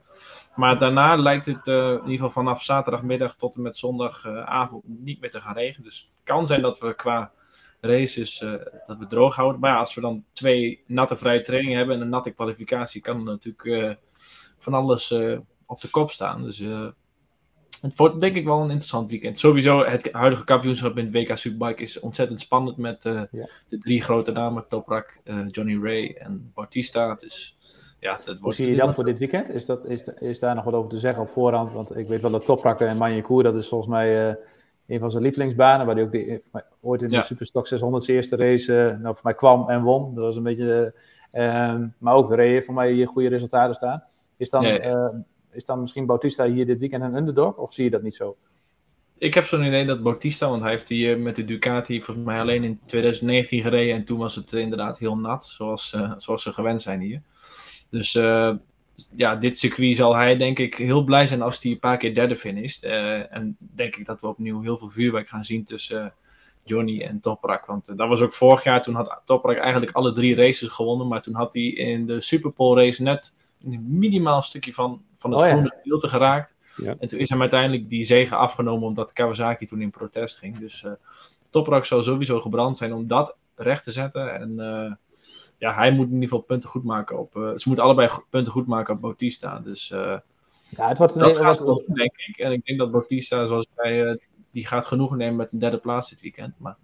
Maar 0.57 0.79
daarna 0.79 1.17
lijkt 1.17 1.47
het 1.47 1.67
uh, 1.67 1.91
in 1.91 1.95
ieder 1.95 2.11
geval 2.11 2.31
vanaf 2.31 2.63
zaterdagmiddag 2.63 3.37
tot 3.37 3.55
en 3.55 3.63
met 3.63 3.77
zondagavond 3.77 4.83
niet 4.87 5.21
meer 5.21 5.31
te 5.31 5.41
gaan 5.41 5.55
regenen. 5.55 5.85
Dus 5.85 5.99
het 6.01 6.25
kan 6.25 6.47
zijn 6.47 6.63
dat 6.63 6.79
we 6.79 6.95
qua 6.95 7.33
races 7.81 8.41
uh, 8.41 8.51
dat 8.87 8.99
we 8.99 9.07
droog 9.07 9.37
houden. 9.37 9.61
Maar 9.61 9.71
ja, 9.71 9.79
als 9.79 9.95
we 9.95 10.01
dan 10.01 10.25
twee 10.33 10.83
natte 10.87 11.17
vrije 11.17 11.43
trainingen 11.43 11.79
hebben 11.79 11.97
en 11.97 12.03
een 12.03 12.09
natte 12.09 12.31
kwalificatie, 12.31 13.01
kan 13.01 13.25
natuurlijk 13.25 13.99
van 14.59 14.75
alles 14.75 15.15
op 15.73 15.81
de 15.81 15.91
kop 15.91 16.11
staan. 16.11 16.43
Dus 16.43 16.61
uh, 16.61 16.89
het 17.81 17.97
wordt 17.97 18.21
denk 18.21 18.37
ik 18.37 18.45
wel 18.45 18.57
een 18.61 18.71
interessant 18.71 19.11
weekend. 19.11 19.39
Sowieso, 19.39 19.85
het 19.85 20.13
huidige 20.13 20.45
kampioenschap 20.45 20.99
in 20.99 21.05
het 21.05 21.15
WK 21.15 21.37
Superbike 21.37 21.83
is 21.83 22.01
ontzettend 22.01 22.41
spannend 22.41 22.77
met 22.77 23.05
uh, 23.05 23.23
ja. 23.31 23.49
de 23.69 23.79
drie 23.79 24.03
grote 24.03 24.33
namen, 24.33 24.65
Toprak, 24.69 25.17
uh, 25.25 25.45
Johnny 25.49 25.79
Ray 25.83 26.17
en 26.19 26.51
Bautista. 26.55 27.15
Dus 27.15 27.57
ja, 28.01 28.13
dat 28.13 28.25
wordt 28.25 28.41
Hoe 28.41 28.55
zie 28.55 28.71
je 28.71 28.77
dat 28.77 28.95
voor 28.95 29.05
dit 29.05 29.19
weekend? 29.19 29.49
Is, 29.49 29.67
dat, 29.67 29.89
is, 29.89 30.09
is 30.09 30.39
daar 30.39 30.55
nog 30.55 30.65
wat 30.65 30.75
over 30.75 30.91
te 30.91 30.99
zeggen 30.99 31.23
op 31.23 31.29
voorhand? 31.29 31.73
Want 31.73 31.97
ik 31.97 32.07
weet 32.07 32.21
wel 32.21 32.31
dat 32.31 32.45
Toprak 32.45 32.81
en 32.81 32.97
Manjekoer, 32.97 33.43
dat 33.43 33.55
is 33.55 33.69
volgens 33.69 33.91
mij 33.91 34.37
een 34.87 34.99
van 34.99 35.11
zijn 35.11 35.23
lievelingsbanen, 35.23 35.87
waar 35.87 35.95
hij 35.95 36.05
ook 36.05 36.13
de, 36.13 36.43
ooit 36.81 37.03
in 37.03 37.09
de 37.09 37.15
ja. 37.15 37.23
Superstock 37.23 37.67
600 37.67 38.09
eerste 38.09 38.37
race 38.37 38.99
nou, 39.01 39.15
voor 39.15 39.25
mij 39.25 39.35
kwam 39.35 39.69
en 39.69 39.83
won. 39.83 40.15
Dat 40.15 40.25
was 40.25 40.37
een 40.37 40.43
beetje, 40.43 40.95
maar 41.99 42.15
ook 42.15 42.35
Ray 42.35 42.63
voor 42.63 42.75
mij 42.75 42.93
hier 42.93 43.09
goede 43.09 43.29
resultaten 43.29 43.75
staan. 43.75 44.05
Is 44.37 44.51
dan, 44.51 44.63
ja, 44.63 45.13
is 45.53 45.65
dan 45.65 45.81
misschien 45.81 46.07
Bautista 46.07 46.47
hier 46.47 46.67
dit 46.67 46.79
weekend 46.79 47.03
een 47.03 47.17
underdog? 47.17 47.57
Of 47.57 47.75
zie 47.75 47.85
je 47.85 47.91
dat 47.91 48.03
niet 48.03 48.17
zo? 48.17 48.37
Ik 49.19 49.35
heb 49.35 49.45
zo'n 49.45 49.65
idee 49.65 49.87
dat 49.87 50.03
Bautista, 50.03 50.49
want 50.49 50.63
hij 50.63 50.71
heeft 50.71 50.89
die 50.89 51.17
met 51.17 51.37
de 51.37 51.45
Ducati 51.45 52.03
volgens 52.03 52.27
mij 52.27 52.41
alleen 52.41 52.65
in 52.65 52.81
2019 52.87 53.63
gereden. 53.63 53.95
En 53.95 54.05
toen 54.05 54.19
was 54.19 54.35
het 54.35 54.53
inderdaad 54.53 54.99
heel 54.99 55.17
nat, 55.17 55.45
zoals, 55.45 55.93
uh, 55.93 56.13
zoals 56.17 56.43
ze 56.43 56.53
gewend 56.53 56.83
zijn 56.83 57.01
hier. 57.01 57.23
Dus 57.91 58.13
ja, 59.17 59.37
dit 59.37 59.59
circuit 59.59 59.97
zal 59.97 60.17
hij 60.17 60.37
denk 60.37 60.59
ik 60.59 60.75
heel 60.75 61.05
blij 61.05 61.27
zijn 61.27 61.43
als 61.43 61.63
hij 61.63 61.73
een 61.73 61.79
paar 61.79 61.97
keer 61.97 62.15
derde 62.15 62.37
finisht. 62.37 62.85
En 62.85 63.57
denk 63.59 63.97
ik 63.97 64.07
dat 64.07 64.21
we 64.21 64.27
opnieuw 64.27 64.61
heel 64.61 64.79
veel 64.79 64.91
vuurwerk 64.91 65.29
gaan 65.29 65.45
zien 65.45 65.65
tussen 65.65 66.15
Johnny 66.65 67.03
en 67.03 67.21
Toprak. 67.21 67.67
Want 67.67 67.97
dat 67.97 68.09
was 68.09 68.21
ook 68.21 68.33
vorig 68.33 68.65
jaar, 68.65 68.83
toen 68.83 68.95
had 68.95 69.21
Toprak 69.25 69.57
eigenlijk 69.57 69.93
alle 69.93 70.13
drie 70.13 70.35
races 70.35 70.69
gewonnen. 70.69 71.09
Maar 71.09 71.23
toen 71.23 71.35
had 71.35 71.55
hij 71.55 71.63
in 71.63 72.07
de 72.07 72.21
Superpole 72.21 72.85
race 72.85 73.03
net 73.03 73.35
een 73.65 73.99
minimaal 73.99 74.43
stukje 74.43 74.75
van 74.75 75.03
van 75.23 75.31
het 75.31 75.41
oh, 75.41 75.47
groene 75.49 75.75
gedeelte 75.81 76.09
geraakt. 76.09 76.55
Ja. 76.77 76.97
En 76.99 77.09
toen 77.09 77.19
is 77.19 77.29
hem 77.29 77.41
uiteindelijk 77.41 77.89
die 77.89 78.05
zegen 78.05 78.39
afgenomen 78.39 78.89
omdat 78.89 79.13
Kawasaki 79.13 79.67
toen 79.67 79.81
in 79.81 79.91
protest 79.91 80.39
ging. 80.39 80.59
Dus 80.59 80.83
uh, 80.83 80.93
Toprak 81.51 81.85
zou 81.85 82.03
sowieso 82.03 82.41
gebrand 82.41 82.77
zijn 82.77 82.93
om 82.93 83.07
dat 83.07 83.37
recht 83.55 83.85
te 83.85 83.91
zetten. 83.91 84.35
En 84.35 84.51
uh, 84.51 84.93
ja, 85.59 85.75
hij 85.75 85.93
moet 85.93 86.07
in 86.07 86.13
ieder 86.13 86.29
geval 86.29 86.45
punten 86.45 86.69
goed 86.69 86.85
maken 86.85 87.19
op. 87.19 87.37
Uh, 87.37 87.51
ze 87.57 87.69
moeten 87.69 87.85
allebei 87.85 88.11
punten 88.31 88.53
goed 88.53 88.67
maken 88.67 88.95
op 88.95 89.01
Bautista. 89.01 89.59
Dus 89.59 89.89
ja, 90.69 90.89
het 90.89 90.99
wordt 90.99 91.15
een 91.15 91.21
dat 91.21 91.37
gaat 91.37 91.59
goed, 91.59 91.95
denk 91.95 92.13
ik. 92.17 92.37
En 92.39 92.53
ik 92.53 92.65
denk 92.65 92.79
dat 92.79 92.91
Bautista, 92.91 93.47
zoals 93.47 93.67
wij, 93.75 94.21
die 94.51 94.67
gaat 94.67 94.87
genoegen 94.87 95.19
nemen 95.19 95.37
met 95.37 95.53
een 95.53 95.59
derde 95.59 95.79
plaats 95.79 96.11
dit 96.11 96.21
weekend. 96.21 96.55
Maar 96.59 96.77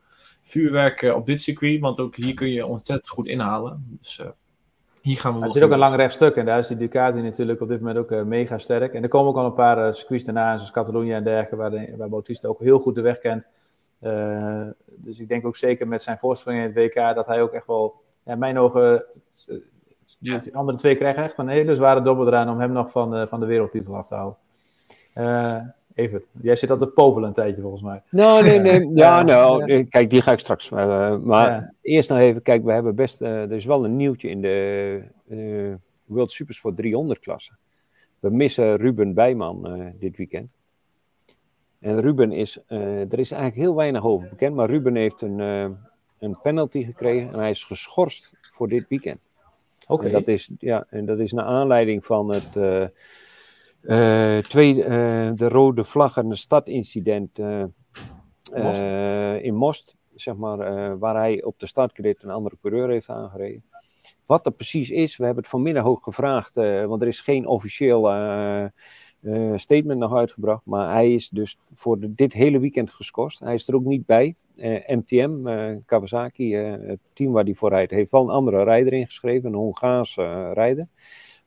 vuurwerk 0.43 1.03
op 1.03 1.27
dit 1.27 1.41
circuit, 1.41 1.81
want 1.81 2.01
ook 2.01 2.17
hier 2.17 2.35
kun 2.35 2.49
je 2.49 2.67
ontzettend 2.67 3.09
goed 3.09 3.27
inhalen. 3.27 3.99
Dus 4.01 4.21
hier 5.03 5.19
gaan 5.19 5.39
we 5.39 5.45
er 5.45 5.53
zit 5.53 5.63
ook 5.63 5.71
een 5.71 5.79
lang 5.79 5.95
rechtstuk 5.95 6.37
en 6.37 6.45
daar 6.45 6.59
is 6.59 6.67
die 6.67 6.77
Ducati 6.77 7.21
natuurlijk 7.21 7.61
op 7.61 7.69
dit 7.69 7.81
moment 7.81 7.99
ook 7.99 8.11
uh, 8.11 8.23
mega 8.23 8.59
sterk. 8.59 8.95
En 8.95 9.03
er 9.03 9.09
komen 9.09 9.29
ook 9.29 9.37
al 9.37 9.45
een 9.45 9.55
paar 9.55 9.87
uh, 9.87 9.93
circuits 9.93 10.25
daarna, 10.25 10.57
zoals 10.57 10.71
Catalonië 10.71 11.13
en 11.13 11.25
dergelijke, 11.25 11.57
waar, 11.57 11.71
de, 11.71 11.95
waar 11.97 12.09
Bautista 12.09 12.49
ook 12.49 12.61
heel 12.61 12.79
goed 12.79 12.95
de 12.95 13.01
weg 13.01 13.19
kent. 13.19 13.47
Uh, 14.03 14.67
dus 14.87 15.19
ik 15.19 15.29
denk 15.29 15.47
ook 15.47 15.57
zeker 15.57 15.89
met 15.89 16.03
zijn 16.03 16.19
voorsprong 16.19 16.59
in 16.59 16.63
het 16.63 16.75
WK 16.75 17.15
dat 17.15 17.27
hij 17.27 17.43
ook 17.43 17.53
echt 17.53 17.67
wel, 17.67 17.95
ja, 18.23 18.33
in 18.33 18.39
mijn 18.39 18.59
ogen, 18.59 19.05
ja. 20.19 20.39
de 20.39 20.53
andere 20.53 20.79
twee 20.79 20.97
krijgen 20.97 21.23
echt 21.23 21.39
een 21.39 21.49
hele 21.49 21.75
zware 21.75 22.03
dobbel 22.03 22.27
eraan 22.27 22.51
om 22.51 22.61
hem 22.61 22.73
nog 22.73 22.91
van, 22.91 23.29
van 23.29 23.41
de 23.41 23.47
wereldtitel 23.47 23.97
af 23.97 24.09
te 24.09 24.15
houden. 24.15 25.75
Evert, 25.99 26.29
jij 26.41 26.57
zit 26.57 26.71
al 26.71 26.77
te 26.77 26.87
povelen 26.87 27.29
een 27.29 27.35
tijdje 27.35 27.63
volgens 27.63 27.83
mij. 27.83 28.03
Nou, 28.11 28.45
nee, 28.45 28.59
nee. 28.59 28.91
Ja, 28.95 29.23
nou, 29.23 29.85
kijk, 29.85 30.11
die 30.11 30.23
ga 30.23 30.33
ik 30.33 30.39
straks. 30.39 30.71
Uh, 30.71 31.19
maar 31.19 31.51
ja. 31.51 31.73
eerst 31.83 32.09
nog 32.09 32.19
even, 32.19 32.43
kijk, 32.43 32.65
we 32.65 32.73
hebben 32.73 32.95
best, 32.95 33.23
uh, 33.23 33.29
er 33.29 33.53
is 33.53 33.65
wel 33.65 33.85
een 33.85 33.97
nieuwtje 33.97 34.29
in 34.29 34.41
de 34.41 35.03
uh, 35.29 35.75
World 36.05 36.31
Supersport 36.31 36.77
300 36.77 37.19
klasse. 37.19 37.53
We 38.19 38.31
missen 38.31 38.77
Ruben 38.77 39.15
Bijman 39.15 39.93
dit 39.99 40.17
weekend. 40.17 40.51
En 41.79 42.01
Ruben 42.01 42.33
is, 42.33 42.59
er 42.69 43.19
is 43.19 43.31
eigenlijk 43.31 43.63
heel 43.63 43.75
weinig 43.75 44.05
over 44.05 44.29
bekend, 44.29 44.55
maar 44.55 44.69
Ruben 44.69 44.95
heeft 44.95 45.23
een, 45.23 45.39
een 46.19 46.41
penalty 46.43 46.85
gekregen 46.85 47.33
en 47.33 47.39
hij 47.39 47.51
is 47.51 47.65
geschorst 47.65 48.33
voor 48.41 48.69
dit 48.69 48.89
weekend. 48.89 49.19
Oké. 49.87 49.93
Okay. 49.93 50.11
Dat 50.11 50.29
is, 50.29 50.51
ja, 50.59 50.87
en 50.91 51.07
dat 51.07 51.19
is 51.19 51.33
naar 51.33 51.45
aanleiding 51.45 52.05
van 52.05 52.29
het 52.29 52.57
uh, 52.57 52.85
twee, 54.49 54.75
uh, 54.75 54.85
de 55.35 55.49
rode 55.49 55.85
vlag 55.85 56.17
en 56.17 56.29
de 56.29 56.35
stadincident 56.35 57.39
Most. 57.39 58.81
in 59.43 59.55
Most, 59.55 59.97
zeg 60.15 60.37
maar, 60.37 60.99
waar 60.99 61.17
hij 61.17 61.43
op 61.43 61.59
de 61.59 61.67
startcredit 61.67 62.23
een 62.23 62.31
andere 62.31 62.57
coureur 62.61 62.89
heeft 62.89 63.09
aangereden. 63.09 63.65
Wat 64.27 64.47
er 64.47 64.53
precies 64.53 64.91
is, 64.91 65.17
we 65.17 65.25
hebben 65.25 65.43
het 65.43 65.53
vanmiddag 65.53 65.85
ook 65.85 66.05
gevraagd, 66.05 66.55
want 66.87 67.03
er 67.03 67.09
is 67.09 67.21
geen 67.21 67.47
officieel 67.47 68.01
statement 69.55 69.99
nog 70.01 70.15
uitgebracht, 70.15 70.63
maar 70.65 70.93
hij 70.93 71.15
is 71.15 71.29
dus 71.29 71.57
voor 71.75 72.01
de, 72.01 72.11
dit 72.11 72.33
hele 72.33 72.59
weekend 72.59 72.91
geschorst. 72.91 73.41
Hij 73.41 73.55
is 73.55 73.69
er 73.69 73.75
ook 73.75 73.85
niet 73.85 74.07
bij. 74.07 74.35
MTM, 74.87 75.31
Kawasaki, 75.87 76.55
het 76.55 77.01
team 77.13 77.33
waar 77.33 77.45
hij 77.45 77.55
voor 77.55 77.69
rijdt, 77.69 77.93
heeft 77.93 78.11
wel 78.11 78.23
een 78.23 78.35
andere 78.35 78.63
rijder 78.63 78.93
ingeschreven, 78.93 79.49
een 79.49 79.59
Hongaarse 79.59 80.49
rijder. 80.49 80.89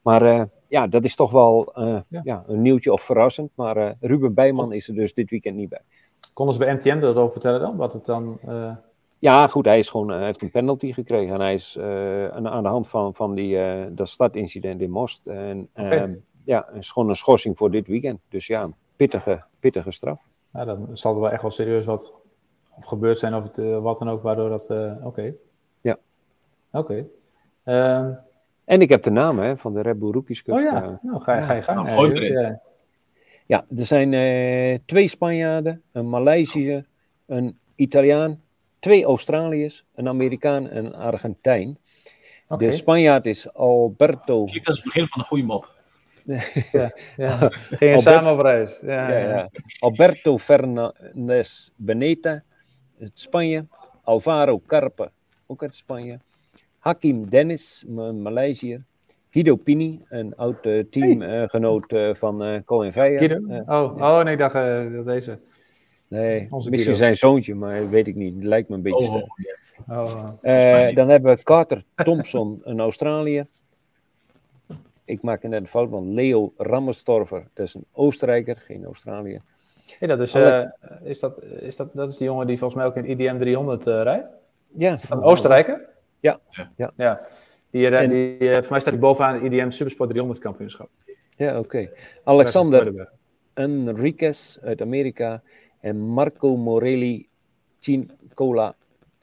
Maar 0.01 0.49
ja, 0.71 0.87
dat 0.87 1.03
is 1.03 1.15
toch 1.15 1.31
wel 1.31 1.73
uh, 1.77 1.99
ja. 2.09 2.21
ja. 2.23 2.43
een 2.47 2.61
nieuwtje 2.61 2.93
of 2.93 3.01
verrassend. 3.01 3.51
Maar 3.55 3.77
uh, 3.77 3.89
Ruben 3.99 4.33
Bijman 4.33 4.73
is 4.73 4.87
er 4.87 4.95
dus 4.95 5.13
dit 5.13 5.29
weekend 5.29 5.55
niet 5.55 5.69
bij. 5.69 5.81
Konden 6.33 6.55
ze 6.55 6.59
bij 6.59 6.73
MTM 6.73 6.97
erover 7.01 7.31
vertellen 7.31 7.59
dan? 7.59 7.75
Wat 7.75 7.93
het 7.93 8.05
dan... 8.05 8.39
Ja, 9.19 9.47
goed, 9.47 9.65
hij, 9.65 9.79
is 9.79 9.89
gewoon, 9.89 10.09
hij 10.09 10.25
heeft 10.25 10.41
een 10.41 10.51
penalty 10.51 10.93
gekregen. 10.93 11.33
En 11.33 11.41
hij 11.41 11.53
is 11.53 11.79
aan, 12.31 12.47
aan, 12.47 12.63
de 12.63 12.69
hand 12.69 12.87
van, 12.87 13.13
van 13.13 13.35
die, 13.35 13.57
dat 13.93 14.09
startincident 14.09 14.81
in 14.81 14.91
Most. 14.91 15.27
En 15.27 15.69
okay. 15.75 15.97
Ehm, 15.97 16.13
ja, 16.43 16.69
is 16.69 16.91
gewoon 16.91 17.09
een 17.09 17.15
schorsing 17.15 17.57
voor 17.57 17.71
dit 17.71 17.87
weekend. 17.87 18.19
Dus 18.29 18.47
ja, 18.47 18.63
een 18.63 18.75
pittige, 18.95 19.43
pittige 19.59 19.91
straf. 19.91 20.21
Ja, 20.53 20.65
dan 20.65 20.89
zal 20.93 21.13
er 21.13 21.19
wel 21.19 21.31
echt 21.31 21.41
wel 21.41 21.51
serieus 21.51 21.85
wat 21.85 22.13
of 22.77 22.85
gebeurd 22.85 23.19
zijn 23.19 23.35
of 23.35 23.43
het, 23.43 23.81
wat 23.81 23.99
dan 23.99 24.09
ook, 24.09 24.21
waardoor 24.21 24.49
dat... 24.49 24.69
Oké. 24.69 24.97
Okay. 25.03 25.35
Ja. 25.81 25.97
Oké. 26.71 27.07
Okay. 27.63 28.17
En 28.71 28.81
ik 28.81 28.89
heb 28.89 29.03
de 29.03 29.09
naam 29.09 29.39
hè, 29.39 29.57
van 29.57 29.73
de 29.73 29.81
Red 29.81 29.99
Bull 29.99 30.11
Rookies 30.11 30.41
Cup. 30.43 30.55
Oh 30.55 30.61
ja, 30.61 30.83
uh, 30.83 30.89
nou 31.01 31.21
ga, 31.21 31.41
ga 31.41 31.53
je 31.53 31.61
gang. 31.61 31.87
Nou, 31.87 32.25
ja. 32.25 32.61
ja, 33.45 33.65
er 33.77 33.85
zijn 33.85 34.11
uh, 34.11 34.77
twee 34.85 35.07
Spanjaarden, 35.07 35.81
een 35.91 36.09
Maleisiër, 36.09 36.85
een 37.25 37.59
Italiaan, 37.75 38.41
twee 38.79 39.03
Australiërs, 39.03 39.85
een 39.95 40.07
Amerikaan 40.07 40.69
en 40.69 40.85
een 40.85 40.95
Argentijn. 40.95 41.77
Okay. 42.47 42.67
De 42.67 42.73
Spanjaard 42.73 43.25
is 43.25 43.53
Alberto. 43.53 44.43
Klinkt 44.43 44.67
als 44.67 44.77
het 44.77 44.85
begin 44.85 45.07
van 45.07 45.19
een 45.19 45.27
goede 45.27 45.43
mop. 45.43 45.69
ja, 46.71 46.91
ja. 47.17 47.49
Ging 47.49 47.93
je 47.95 47.99
samen 47.99 48.31
op 48.31 48.39
reis. 48.39 48.81
Ja, 48.85 49.09
ja, 49.09 49.27
ja. 49.27 49.49
Alberto 49.79 50.37
Fernandez 50.37 51.69
Beneta, 51.75 52.43
uit 52.99 53.11
Spanje. 53.13 53.65
Alvaro 54.03 54.61
Carpe, 54.67 55.11
ook 55.47 55.61
uit 55.61 55.75
Spanje. 55.75 56.19
Hakim 56.81 57.29
Dennis, 57.29 57.83
Maleisië. 57.87 58.83
Guido 59.29 59.55
Pini, 59.55 60.01
een 60.09 60.35
oud 60.35 60.65
uh, 60.65 60.83
teamgenoot 60.89 61.91
hey. 61.91 62.09
uh, 62.09 62.15
van 62.15 62.63
Colin. 62.65 62.93
Guido? 62.93 63.37
oh, 63.65 63.95
oh 63.97 64.23
nee, 64.23 64.33
ik 64.33 64.39
dacht 64.39 64.53
deze. 65.05 65.39
Nee, 66.07 66.47
Onze 66.49 66.69
misschien 66.69 66.93
Guido. 66.93 66.93
zijn 66.93 67.15
zoontje, 67.15 67.55
maar 67.55 67.89
weet 67.89 68.07
ik 68.07 68.15
niet. 68.15 68.43
Lijkt 68.43 68.69
me 68.69 68.75
een 68.75 68.81
beetje 68.81 69.05
Oh, 69.05 69.05
sterk. 69.05 69.29
Oh, 69.87 70.29
Eh, 70.41 70.95
dan 70.95 71.09
hebben 71.09 71.35
we 71.35 71.43
Carter 71.43 71.83
Thompson, 71.95 72.59
een 72.63 72.79
Australiër. 72.79 73.45
Ik 75.05 75.21
maakte 75.21 75.47
net 75.47 75.61
een 75.61 75.67
fout, 75.67 75.89
want 75.89 76.07
Leo 76.07 76.53
Rammerstorfer, 76.57 77.47
dat 77.53 77.65
is 77.67 77.73
een 77.73 77.85
Oostenrijker, 77.91 78.57
geen 78.57 78.85
Australiër. 78.85 79.41
hey, 79.99 80.07
dat 80.07 80.19
is, 80.19 80.33
eh, 80.33 80.63
is, 81.03 81.19
dat, 81.19 81.41
is 81.59 81.75
dat, 81.75 81.89
dat 81.93 82.09
is 82.09 82.17
die 82.17 82.27
jongen 82.27 82.47
die 82.47 82.57
volgens 82.57 82.79
mij 82.79 82.89
ook 82.89 82.95
in 82.97 83.09
IDM 83.09 83.37
300 83.37 83.87
eh, 83.87 84.01
rijdt? 84.01 84.29
Ja, 84.77 84.97
Een 85.09 85.21
Oostenrijker? 85.21 85.89
Ja. 86.21 86.39
Ja. 86.75 86.91
ja. 86.95 87.19
Die, 87.71 87.87
eh, 87.87 88.01
En- 88.01 88.09
die, 88.09 88.37
eh, 88.37 88.61
voor 88.61 88.71
mij 88.71 88.79
staat 88.79 88.93
hij 88.93 88.99
bovenaan 89.01 89.33
het 89.33 89.43
IDM 89.43 89.69
Supersport 89.69 90.09
300 90.09 90.39
kampioenschap. 90.39 90.89
Ja, 91.37 91.59
oké. 91.59 91.89
Alexander 92.23 93.09
Enriquez 93.53 94.57
uit 94.61 94.81
Amerika 94.81 95.41
en 95.79 95.97
Marco 95.99 96.55
Morelli 96.57 97.27
Cincola 97.79 98.75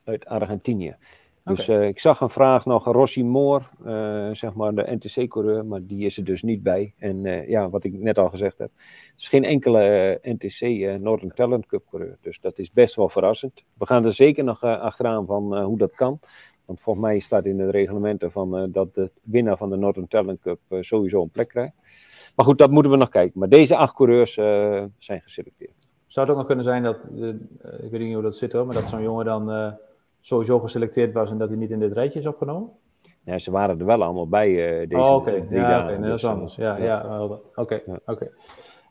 uit 0.04 0.26
Argentinië. 0.26 0.96
Dus 1.44 1.68
eh, 1.68 1.86
ik 1.88 1.98
zag 1.98 2.20
een 2.20 2.30
vraag 2.30 2.64
nog, 2.64 2.84
Rossi 2.84 3.24
Moor, 3.24 3.70
eh, 3.84 4.28
zeg 4.32 4.54
maar 4.54 4.74
de 4.74 4.96
NTC-coureur, 5.00 5.66
maar 5.66 5.80
die 5.86 6.04
is 6.06 6.16
er 6.16 6.24
dus 6.24 6.42
niet 6.42 6.62
bij. 6.62 6.94
En 6.98 7.26
eh, 7.26 7.48
ja, 7.48 7.70
wat 7.70 7.84
ik 7.84 7.92
net 7.92 8.18
al 8.18 8.28
gezegd 8.28 8.58
heb, 8.58 8.70
het 8.76 9.12
is 9.16 9.28
geen 9.28 9.44
enkele 9.44 10.18
NTC 10.22 10.60
eh, 10.60 10.94
Northern 10.94 11.32
Talent 11.34 11.66
Cup 11.66 11.84
coureur. 11.90 12.16
Dus 12.20 12.40
dat 12.40 12.58
is 12.58 12.72
best 12.72 12.94
wel 12.94 13.08
verrassend. 13.08 13.64
We 13.74 13.86
gaan 13.86 14.04
er 14.04 14.12
zeker 14.12 14.44
nog 14.44 14.62
achteraan 14.62 15.26
van 15.26 15.58
hoe 15.62 15.78
dat 15.78 15.94
kan. 15.94 16.20
Want 16.68 16.80
volgens 16.80 17.06
mij 17.06 17.18
staat 17.18 17.44
in 17.44 17.58
het 17.58 17.70
reglement 17.70 18.24
van 18.28 18.56
eh, 18.56 18.64
dat 18.68 18.94
de 18.94 19.10
winnaar 19.22 19.56
van 19.56 19.70
de 19.70 19.76
Northern 19.76 20.08
Talent 20.08 20.40
Cup 20.40 20.58
eh, 20.68 20.78
sowieso 20.80 21.22
een 21.22 21.30
plek 21.30 21.48
krijgt. 21.48 21.72
Maar 22.36 22.46
goed, 22.46 22.58
dat 22.58 22.70
moeten 22.70 22.92
we 22.92 22.98
nog 22.98 23.08
kijken. 23.08 23.38
Maar 23.38 23.48
deze 23.48 23.76
acht 23.76 23.94
coureurs 23.94 24.36
eh, 24.36 24.84
zijn 24.98 25.20
geselecteerd. 25.20 25.72
Zou 26.06 26.26
het 26.26 26.34
ook 26.34 26.40
nog 26.40 26.46
kunnen 26.46 26.64
zijn 26.64 26.82
dat, 26.82 27.10
ik 27.82 27.90
weet 27.90 28.00
niet 28.00 28.14
hoe 28.14 28.22
dat 28.22 28.36
zit 28.36 28.52
hoor, 28.52 28.66
maar 28.66 28.74
dat 28.74 28.88
zo'n 28.88 29.02
jongen 29.02 29.24
dan 29.24 29.74
sowieso 30.20 30.58
geselecteerd 30.58 31.12
was 31.12 31.30
en 31.30 31.38
dat 31.38 31.48
hij 31.48 31.58
niet 31.58 31.70
in 31.70 31.78
dit 31.78 31.92
rijtje 31.92 32.18
is 32.18 32.26
opgenomen? 32.26 32.70
Ja, 33.24 33.38
ze 33.38 33.50
waren 33.50 33.78
er 33.78 33.86
wel 33.86 34.02
allemaal 34.02 34.28
bij 34.28 34.54
deze 34.86 35.02
oh, 35.02 35.14
oké. 35.14 35.30
Ja, 35.30 35.68
dagen. 35.68 35.90
oké. 35.90 35.98
Nee, 35.98 36.08
dat 36.08 36.16
is 36.16 36.22
Dus, 36.22 36.30
anders. 36.30 36.54
Ja, 36.56 36.76
ja. 36.76 37.20
Oké, 37.54 37.82
oké. 38.06 38.30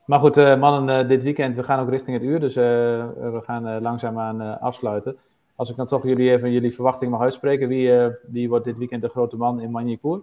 Maar 0.06 0.20
goed, 0.20 0.36
mannen, 0.36 1.08
dit 1.08 1.24
weekend, 1.24 1.56
we 1.56 1.64
gaan 1.64 1.80
ook 1.80 1.90
richting 1.90 2.18
het 2.18 2.26
uur, 2.26 2.40
dus 2.40 2.56
we 2.56 3.42
gaan 3.44 3.82
langzaamaan 3.82 4.60
afsluiten. 4.60 5.18
Als 5.58 5.70
ik 5.70 5.76
dan 5.76 5.88
toch 5.88 6.04
jullie 6.04 6.32
even 6.32 6.52
jullie 6.52 6.74
verwachting 6.74 7.12
mag 7.12 7.22
uitspreken, 7.22 7.68
wie, 7.68 7.98
eh, 7.98 8.14
wie 8.28 8.50
wordt 8.50 8.66
dit 8.66 8.78
weekend 8.78 9.02
de 9.02 9.10
grote 9.10 9.38
man 9.38 9.62
in 9.62 9.72
Magny-Cours? 9.72 10.22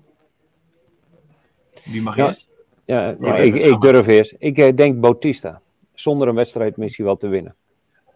Wie 1.84 2.02
mag 2.02 2.16
Ja. 2.16 2.26
eerst? 2.28 2.48
Ja, 2.84 3.14
nou, 3.18 3.26
Ja, 3.26 3.36
ik, 3.36 3.54
ik 3.54 3.80
durf 3.80 4.06
eerst. 4.06 4.34
Ik 4.38 4.58
eh, 4.58 4.76
denk 4.76 5.00
Bautista. 5.00 5.60
Zonder 5.94 6.28
een 6.28 6.34
wedstrijd 6.34 6.76
misschien 6.76 7.04
wel 7.04 7.16
te 7.16 7.28
winnen. 7.28 7.54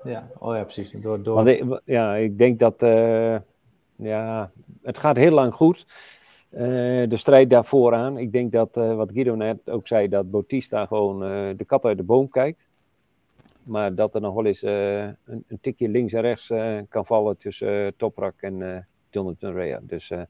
Ja, 0.05 0.29
oh 0.39 0.55
ja, 0.57 0.63
precies. 0.63 0.91
Door, 0.93 1.23
door... 1.23 1.35
Want 1.35 1.49
ik, 1.49 1.81
ja, 1.85 2.15
ik 2.15 2.39
denk 2.39 2.59
dat. 2.59 2.83
eh, 2.83 3.37
ja, 3.97 4.51
het 4.83 4.99
gaat 4.99 5.17
heel 5.17 5.33
lang 5.33 5.55
goed. 5.55 5.87
Eh, 6.51 6.61
de 7.09 7.17
strijd 7.17 7.51
daar 7.51 7.65
vooraan. 7.65 8.19
Ik 8.19 8.33
denk 8.33 8.53
dat, 8.53 8.77
eh, 8.77 8.95
wat 8.95 9.13
Guido 9.13 9.35
net 9.35 9.71
ook 9.71 9.87
zei, 9.87 10.09
dat 10.09 10.31
Bautista 10.31 10.87
gewoon 10.87 11.23
eh, 11.25 11.49
de 11.57 11.65
kat 11.65 11.85
uit 11.85 11.97
de 11.97 12.03
boom 12.03 12.29
kijkt. 12.29 12.68
Maar 13.69 13.95
dat 13.95 14.15
er 14.15 14.21
nog 14.21 14.35
wel 14.35 14.45
eens 14.47 14.63
eh, 14.63 15.03
een, 15.03 15.45
een 15.47 15.61
tikje 15.61 15.89
links 15.89 16.13
en 16.13 16.21
rechts 16.21 16.51
eh, 16.51 16.79
kan 16.89 17.07
vallen 17.07 17.37
tussen 17.37 17.85
eh, 17.85 17.93
Toprak 17.97 18.41
en 18.41 18.75
eh, 18.75 18.83
Jonathan 19.11 19.53
Rea. 19.53 19.81
Dus 19.83 20.11
eh, 20.11 20.23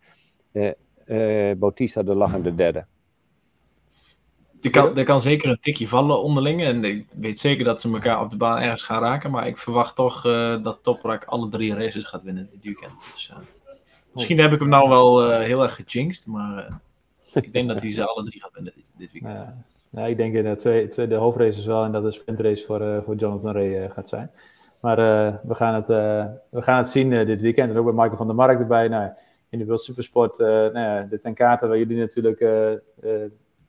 eh, 0.52 1.50
eh, 1.50 1.58
Bautista 1.58 2.02
de 2.02 2.14
lachende 2.14 2.54
derde. 2.54 2.86
Er 4.60 4.70
kan, 4.70 4.96
er 4.96 5.04
kan 5.04 5.20
zeker 5.20 5.50
een 5.50 5.60
tikje 5.60 5.88
vallen 5.88 6.22
onderling. 6.22 6.62
En 6.62 6.84
ik 6.84 7.06
weet 7.14 7.38
zeker 7.38 7.64
dat 7.64 7.80
ze 7.80 7.92
elkaar 7.92 8.20
op 8.20 8.30
de 8.30 8.36
baan 8.36 8.58
ergens 8.58 8.82
gaan 8.82 9.02
raken. 9.02 9.30
Maar 9.30 9.46
ik 9.46 9.58
verwacht 9.58 9.96
toch 9.96 10.26
eh, 10.26 10.62
dat 10.62 10.78
Toprak 10.82 11.24
alle 11.24 11.48
drie 11.48 11.74
races 11.74 12.04
gaat 12.04 12.22
winnen 12.22 12.48
dit 12.52 12.64
weekend. 12.64 12.92
Dus, 13.12 13.30
eh, 13.30 13.36
misschien 14.12 14.38
heb 14.38 14.52
ik 14.52 14.58
hem 14.58 14.68
nou 14.68 14.88
wel 14.88 15.30
eh, 15.32 15.44
heel 15.44 15.62
erg 15.62 15.74
gejinxed. 15.74 16.26
Maar 16.26 16.66
eh, 16.66 16.74
ik 17.42 17.52
denk 17.52 17.68
dat 17.68 17.80
hij 17.80 17.90
ze 17.90 18.06
alle 18.06 18.24
drie 18.24 18.40
gaat 18.40 18.54
winnen 18.54 18.72
dit, 18.76 18.92
dit 18.96 19.12
weekend. 19.12 19.48
Ja, 19.90 20.04
ik 20.06 20.16
denk 20.16 20.34
in 20.34 20.44
de, 20.44 20.56
twee, 20.56 20.88
twee, 20.88 21.06
de 21.06 21.14
hoofdraces 21.14 21.66
wel 21.66 21.84
en 21.84 21.92
dat 21.92 22.02
de 22.02 22.10
sprintrace 22.10 22.64
voor, 22.66 22.80
eh, 22.80 23.02
voor 23.04 23.14
Jonathan 23.14 23.52
Ray 23.52 23.82
eh, 23.82 23.90
gaat 23.90 24.08
zijn. 24.08 24.30
Maar 24.80 24.98
eh, 24.98 25.34
we, 25.42 25.54
gaan 25.54 25.74
het, 25.74 25.88
eh, 25.88 26.24
we 26.48 26.62
gaan 26.62 26.78
het 26.78 26.88
zien 26.88 27.12
eh, 27.12 27.26
dit 27.26 27.40
weekend. 27.40 27.70
En 27.70 27.78
ook 27.78 27.84
met 27.84 27.94
Michael 27.94 28.16
van 28.16 28.26
der 28.26 28.36
Mark 28.36 28.58
erbij. 28.58 28.88
Nou, 28.88 29.10
in 29.48 29.58
de 29.58 29.64
World 29.64 29.80
Supersport, 29.80 30.40
eh, 30.40 30.46
nou 30.46 30.78
ja, 30.78 31.06
de 31.10 31.34
waar 31.66 31.78
jullie 31.78 31.98
natuurlijk 31.98 32.40
eh, 32.40 32.72
eh, 32.72 32.78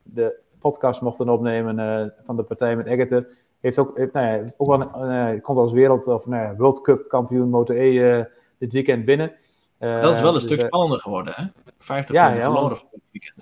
de 0.02 0.38
podcast 0.58 1.00
mochten 1.00 1.28
opnemen 1.28 1.78
eh, 1.78 2.06
van 2.22 2.36
de 2.36 2.42
partij 2.42 2.76
met 2.76 2.86
Egerter. 2.86 3.26
Heeft 3.60 3.78
ook, 3.78 3.96
heeft, 3.98 4.12
nou 4.12 4.26
ja, 4.26 4.44
ook 4.56 4.68
wel 4.68 4.80
een, 4.80 5.34
eh, 5.34 5.42
komt 5.42 5.58
als 5.58 5.72
wereld 5.72 6.06
of 6.06 6.26
nou 6.26 6.42
ja, 6.42 6.54
World 6.56 6.80
Cup 6.80 7.08
kampioen 7.08 7.48
Moto 7.48 7.74
E 7.74 8.10
eh, 8.18 8.24
dit 8.58 8.72
weekend 8.72 9.04
binnen. 9.04 9.32
Eh, 9.78 10.02
dat 10.02 10.14
is 10.14 10.20
wel 10.20 10.28
een 10.28 10.34
dus, 10.34 10.42
stuk 10.42 10.58
eh, 10.58 10.66
spannender 10.66 11.00
geworden, 11.00 11.32
hè? 11.36 11.44
50 11.78 12.14
Ja, 12.14 12.24
punten 12.26 12.44
ja, 12.46 12.52
verloren 12.52 12.78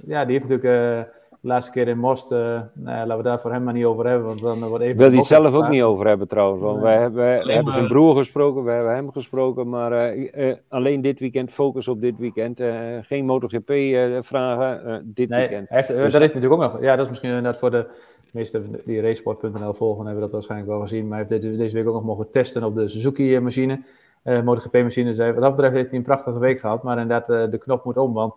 ja, 0.07 0.25
die 0.25 0.33
heeft 0.39 0.49
natuurlijk 0.49 0.65
eh, 0.65 1.13
de 1.13 1.18
laatste 1.41 1.73
keer 1.73 1.89
in 1.89 1.99
Most. 1.99 2.33
eh, 2.33 2.39
nou 2.39 2.63
ja, 2.97 2.99
laten 3.07 3.17
we 3.17 3.23
daar 3.23 3.41
voor 3.41 3.53
hem 3.53 3.63
maar 3.65 3.73
niet 3.75 3.85
over 3.85 4.07
hebben. 4.07 4.27
Want 4.27 4.43
dan 4.43 4.59
wordt 4.69 4.85
even 4.85 4.97
wil 4.97 5.09
die 5.09 5.17
bok 5.19 5.27
zelf 5.27 5.55
ook 5.55 5.69
niet 5.69 5.83
over 5.83 6.07
hebben 6.07 6.29
trouwens. 6.29 6.63
Want 6.63 6.75
Nee. 6.75 6.85
wij 6.85 6.97
hebben, 7.01 7.21
wij 7.47 7.55
hebben 7.55 7.73
zijn 7.73 7.87
broer 7.89 8.17
gesproken, 8.17 8.65
we 8.65 8.71
hebben 8.71 8.95
hem 8.95 9.13
gesproken. 9.13 9.69
Maar 9.69 9.93
eh, 9.93 10.51
eh, 10.51 10.57
alleen 10.69 11.01
dit 11.01 11.21
weekend, 11.21 11.51
focus 11.53 11.89
op 11.89 12.01
dit 12.01 12.19
weekend. 12.19 12.61
eh, 12.61 12.75
geen 13.03 13.25
MotoGP 13.25 13.71
eh, 13.71 14.17
vragen 14.21 14.85
eh, 14.87 14.97
dit 15.05 15.29
Nee, 15.29 15.39
weekend. 15.39 15.69
hij 15.69 15.77
heeft, 15.77 15.89
Dus- 15.89 16.13
dat 16.13 16.21
heeft 16.21 16.33
hij 16.33 16.43
natuurlijk 16.43 16.63
ook 16.63 16.73
nog. 16.73 16.83
Ja, 16.83 16.91
dat 16.97 17.05
is 17.05 17.09
misschien 17.11 17.29
inderdaad 17.31 17.59
voor 17.59 17.71
de 17.71 17.87
meesten 18.33 18.81
die 18.85 19.01
racesport.nl 19.01 19.75
volgen, 19.75 20.05
hebben 20.05 20.23
dat 20.23 20.33
waarschijnlijk 20.33 20.71
wel 20.71 20.81
gezien. 20.81 21.09
Maar 21.09 21.19
hij 21.19 21.27
heeft 21.29 21.43
dit- 21.43 21.59
deze 21.59 21.75
week 21.77 21.87
ook 21.89 21.95
nog 21.95 22.05
mogen 22.05 22.31
testen 22.31 22.63
op 22.65 22.75
de 22.75 22.89
Suzuki-machine. 22.89 23.83
eh 24.23 24.43
MotoGP-machine. 24.43 25.09
Dus 25.09 25.17
hij- 25.19 25.33
wat 25.33 25.43
dat 25.43 25.51
betreft 25.51 25.75
heeft 25.75 25.89
hij 25.91 25.99
een 25.99 26.05
prachtige 26.05 26.39
week 26.39 26.61
gehad. 26.61 26.83
Maar 26.83 26.99
inderdaad, 26.99 27.31
eh, 27.31 27.51
de 27.51 27.59
knop 27.59 27.85
moet 27.85 27.97
om. 27.97 28.13
Want 28.13 28.35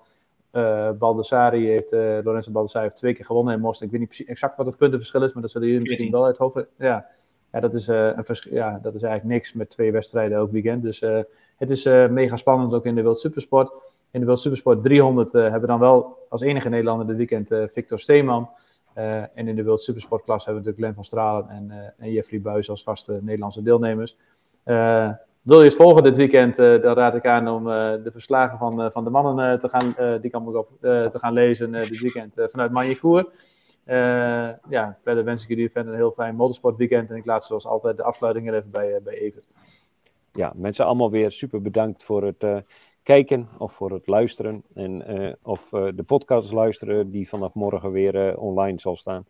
Baldassari 0.97 1.67
heeft, 1.67 1.91
eh 1.91 2.17
Lorenzo 2.23 2.51
Baldassari 2.51 2.83
heeft 2.85 2.97
twee 2.97 3.13
keer 3.13 3.25
gewonnen 3.25 3.53
in 3.53 3.59
Most. 3.59 3.81
Ik 3.81 3.91
weet 3.91 3.99
niet 3.99 4.09
precies 4.09 4.27
exact 4.27 4.55
wat 4.55 4.65
het 4.65 4.77
puntenverschil 4.77 5.23
is, 5.23 5.33
maar 5.33 5.41
dat 5.41 5.51
zullen 5.51 5.67
jullie 5.67 5.81
misschien 5.81 6.11
14. 6.11 6.19
wel 6.19 6.27
uit 6.27 6.37
hoofd. 6.37 6.65
Ja, 6.77 7.07
ja, 7.51 7.59
dat 7.59 7.73
is, 7.73 7.87
eh, 7.87 8.05
een 8.15 8.25
vers- 8.25 8.47
ja, 8.51 8.79
dat 8.81 8.95
is 8.95 9.01
eigenlijk 9.01 9.33
niks 9.33 9.53
met 9.53 9.69
twee 9.69 9.91
wedstrijden 9.91 10.37
elk 10.37 10.51
weekend. 10.51 10.83
Dus 10.83 10.99
het 11.57 11.69
is 11.69 11.83
mega 12.09 12.35
spannend 12.35 12.73
ook 12.73 12.85
in 12.85 12.95
de 12.95 13.01
World 13.01 13.19
Supersport. 13.19 13.71
In 14.11 14.19
de 14.19 14.25
World 14.25 14.39
Supersport 14.39 14.83
300 14.83 15.33
eh, 15.33 15.41
hebben 15.41 15.61
we 15.61 15.67
dan 15.67 15.79
wel 15.79 16.17
als 16.29 16.41
enige 16.41 16.69
Nederlander 16.69 17.07
dit 17.07 17.17
weekend 17.17 17.71
Victor 17.71 17.99
Steeman. 17.99 18.49
En 18.93 19.47
in 19.47 19.55
de 19.55 19.63
World 19.63 19.81
Supersport 19.81 20.23
klas 20.23 20.45
hebben 20.45 20.63
we 20.63 20.69
natuurlijk 20.69 20.95
Glenn 20.95 20.95
van 20.95 21.05
Stralen 21.05 21.49
en, 21.49 21.93
en 21.97 22.11
Jeffrey 22.11 22.41
Buis 22.41 22.69
als 22.69 22.83
vaste 22.83 23.19
Nederlandse 23.21 23.61
deelnemers. 23.63 24.17
Wil 25.41 25.59
je 25.59 25.65
het 25.65 25.75
volgen 25.75 26.03
dit 26.03 26.17
weekend, 26.17 26.59
eh, 26.59 26.81
dan 26.81 26.95
raad 26.95 27.15
ik 27.15 27.25
aan 27.25 27.47
om 27.47 27.69
eh, 27.69 28.03
de 28.03 28.11
verslagen 28.11 28.57
van, 28.57 28.81
eh, 28.81 28.91
van 28.91 29.03
de 29.03 29.09
mannen 29.09 29.59
te, 29.59 29.69
gaan, 29.69 30.19
die 30.21 30.31
kan 30.31 30.49
ik 30.49 30.55
op, 30.55 30.69
te 30.81 31.19
gaan 31.19 31.33
lezen 31.33 31.71
dit 31.71 31.99
weekend 31.99 32.33
vanuit 32.35 32.71
Magny-Cours. 32.71 33.25
Eh, 33.83 34.49
ja, 34.69 34.97
verder 35.01 35.23
wens 35.23 35.43
ik 35.43 35.49
jullie 35.49 35.71
verder 35.71 35.91
een 35.91 35.97
heel 35.97 36.11
fijn 36.11 36.35
motorsport 36.35 36.77
weekend. 36.77 37.09
En 37.09 37.15
ik 37.15 37.25
laat 37.25 37.45
zoals 37.45 37.65
altijd 37.65 37.97
de 37.97 38.03
afsluiting 38.03 38.47
er 38.47 38.53
even 38.53 38.71
bij, 38.71 38.99
bij 39.03 39.13
Evert. 39.13 39.47
Ja, 40.31 40.53
mensen 40.55 40.85
allemaal 40.85 41.11
weer 41.11 41.31
super 41.31 41.61
bedankt 41.61 42.03
voor 42.03 42.23
het 42.23 42.63
kijken 43.03 43.49
of 43.57 43.73
voor 43.73 43.91
het 43.91 44.07
luisteren. 44.07 44.63
En, 44.73 45.37
of 45.43 45.69
de 45.69 46.03
podcast 46.05 46.51
luisteren 46.51 47.11
die 47.11 47.29
vanaf 47.29 47.53
morgen 47.53 47.91
weer 47.91 48.37
online 48.37 48.79
zal 48.79 48.95
staan. 48.95 49.25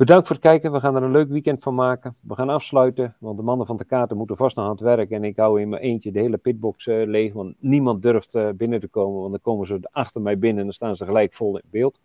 Bedankt 0.00 0.26
voor 0.26 0.36
het 0.36 0.44
kijken. 0.44 0.72
We 0.72 0.80
gaan 0.80 0.96
er 0.96 1.02
een 1.02 1.10
leuk 1.10 1.28
weekend 1.28 1.62
van 1.62 1.74
maken. 1.74 2.16
We 2.20 2.34
gaan 2.34 2.48
afsluiten, 2.48 3.16
want 3.18 3.36
de 3.36 3.42
mannen 3.42 3.66
van 3.66 3.76
de 3.76 3.84
kaarten 3.84 4.16
moeten 4.16 4.36
vast 4.36 4.56
nog 4.56 4.64
aan 4.64 4.70
het 4.70 4.80
werk. 4.80 5.10
En 5.10 5.24
ik 5.24 5.36
hou 5.36 5.60
in 5.60 5.68
mijn 5.68 5.82
eentje 5.82 6.12
de 6.12 6.20
hele 6.20 6.36
pitbox 6.36 6.86
eh, 6.86 7.06
leeg, 7.06 7.32
want 7.32 7.54
niemand 7.58 8.02
durft 8.02 8.34
eh, 8.34 8.48
binnen 8.54 8.80
te 8.80 8.88
komen. 8.88 9.20
Want 9.20 9.30
dan 9.30 9.40
komen 9.40 9.66
ze 9.66 9.78
achter 9.90 10.20
mij 10.20 10.38
binnen 10.38 10.58
en 10.58 10.64
dan 10.64 10.72
staan 10.72 10.96
ze 10.96 11.04
gelijk 11.04 11.32
vol 11.32 11.56
in 11.56 11.68
beeld. 11.70 11.98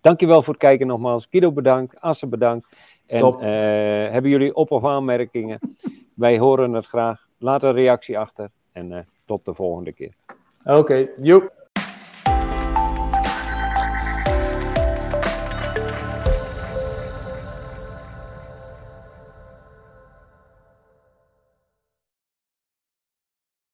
Dankjewel 0.00 0.42
voor 0.42 0.52
het 0.52 0.62
kijken 0.62 0.86
nogmaals. 0.86 1.26
Guido 1.30 1.52
bedankt, 1.52 2.00
Asse 2.00 2.26
bedankt. 2.26 2.66
En 3.06 3.24
eh, 3.24 4.12
hebben 4.12 4.30
jullie 4.30 4.54
op- 4.54 4.70
of 4.70 4.84
aanmerkingen? 4.84 5.58
Wij 6.14 6.38
horen 6.38 6.72
het 6.72 6.86
graag. 6.86 7.26
Laat 7.38 7.62
een 7.62 7.72
reactie 7.72 8.18
achter 8.18 8.50
en 8.72 9.06
tot 9.24 9.44
de 9.44 9.54
volgende 9.54 9.92
keer. 9.92 10.14
Oké, 10.64 11.08
joep. 11.20 11.57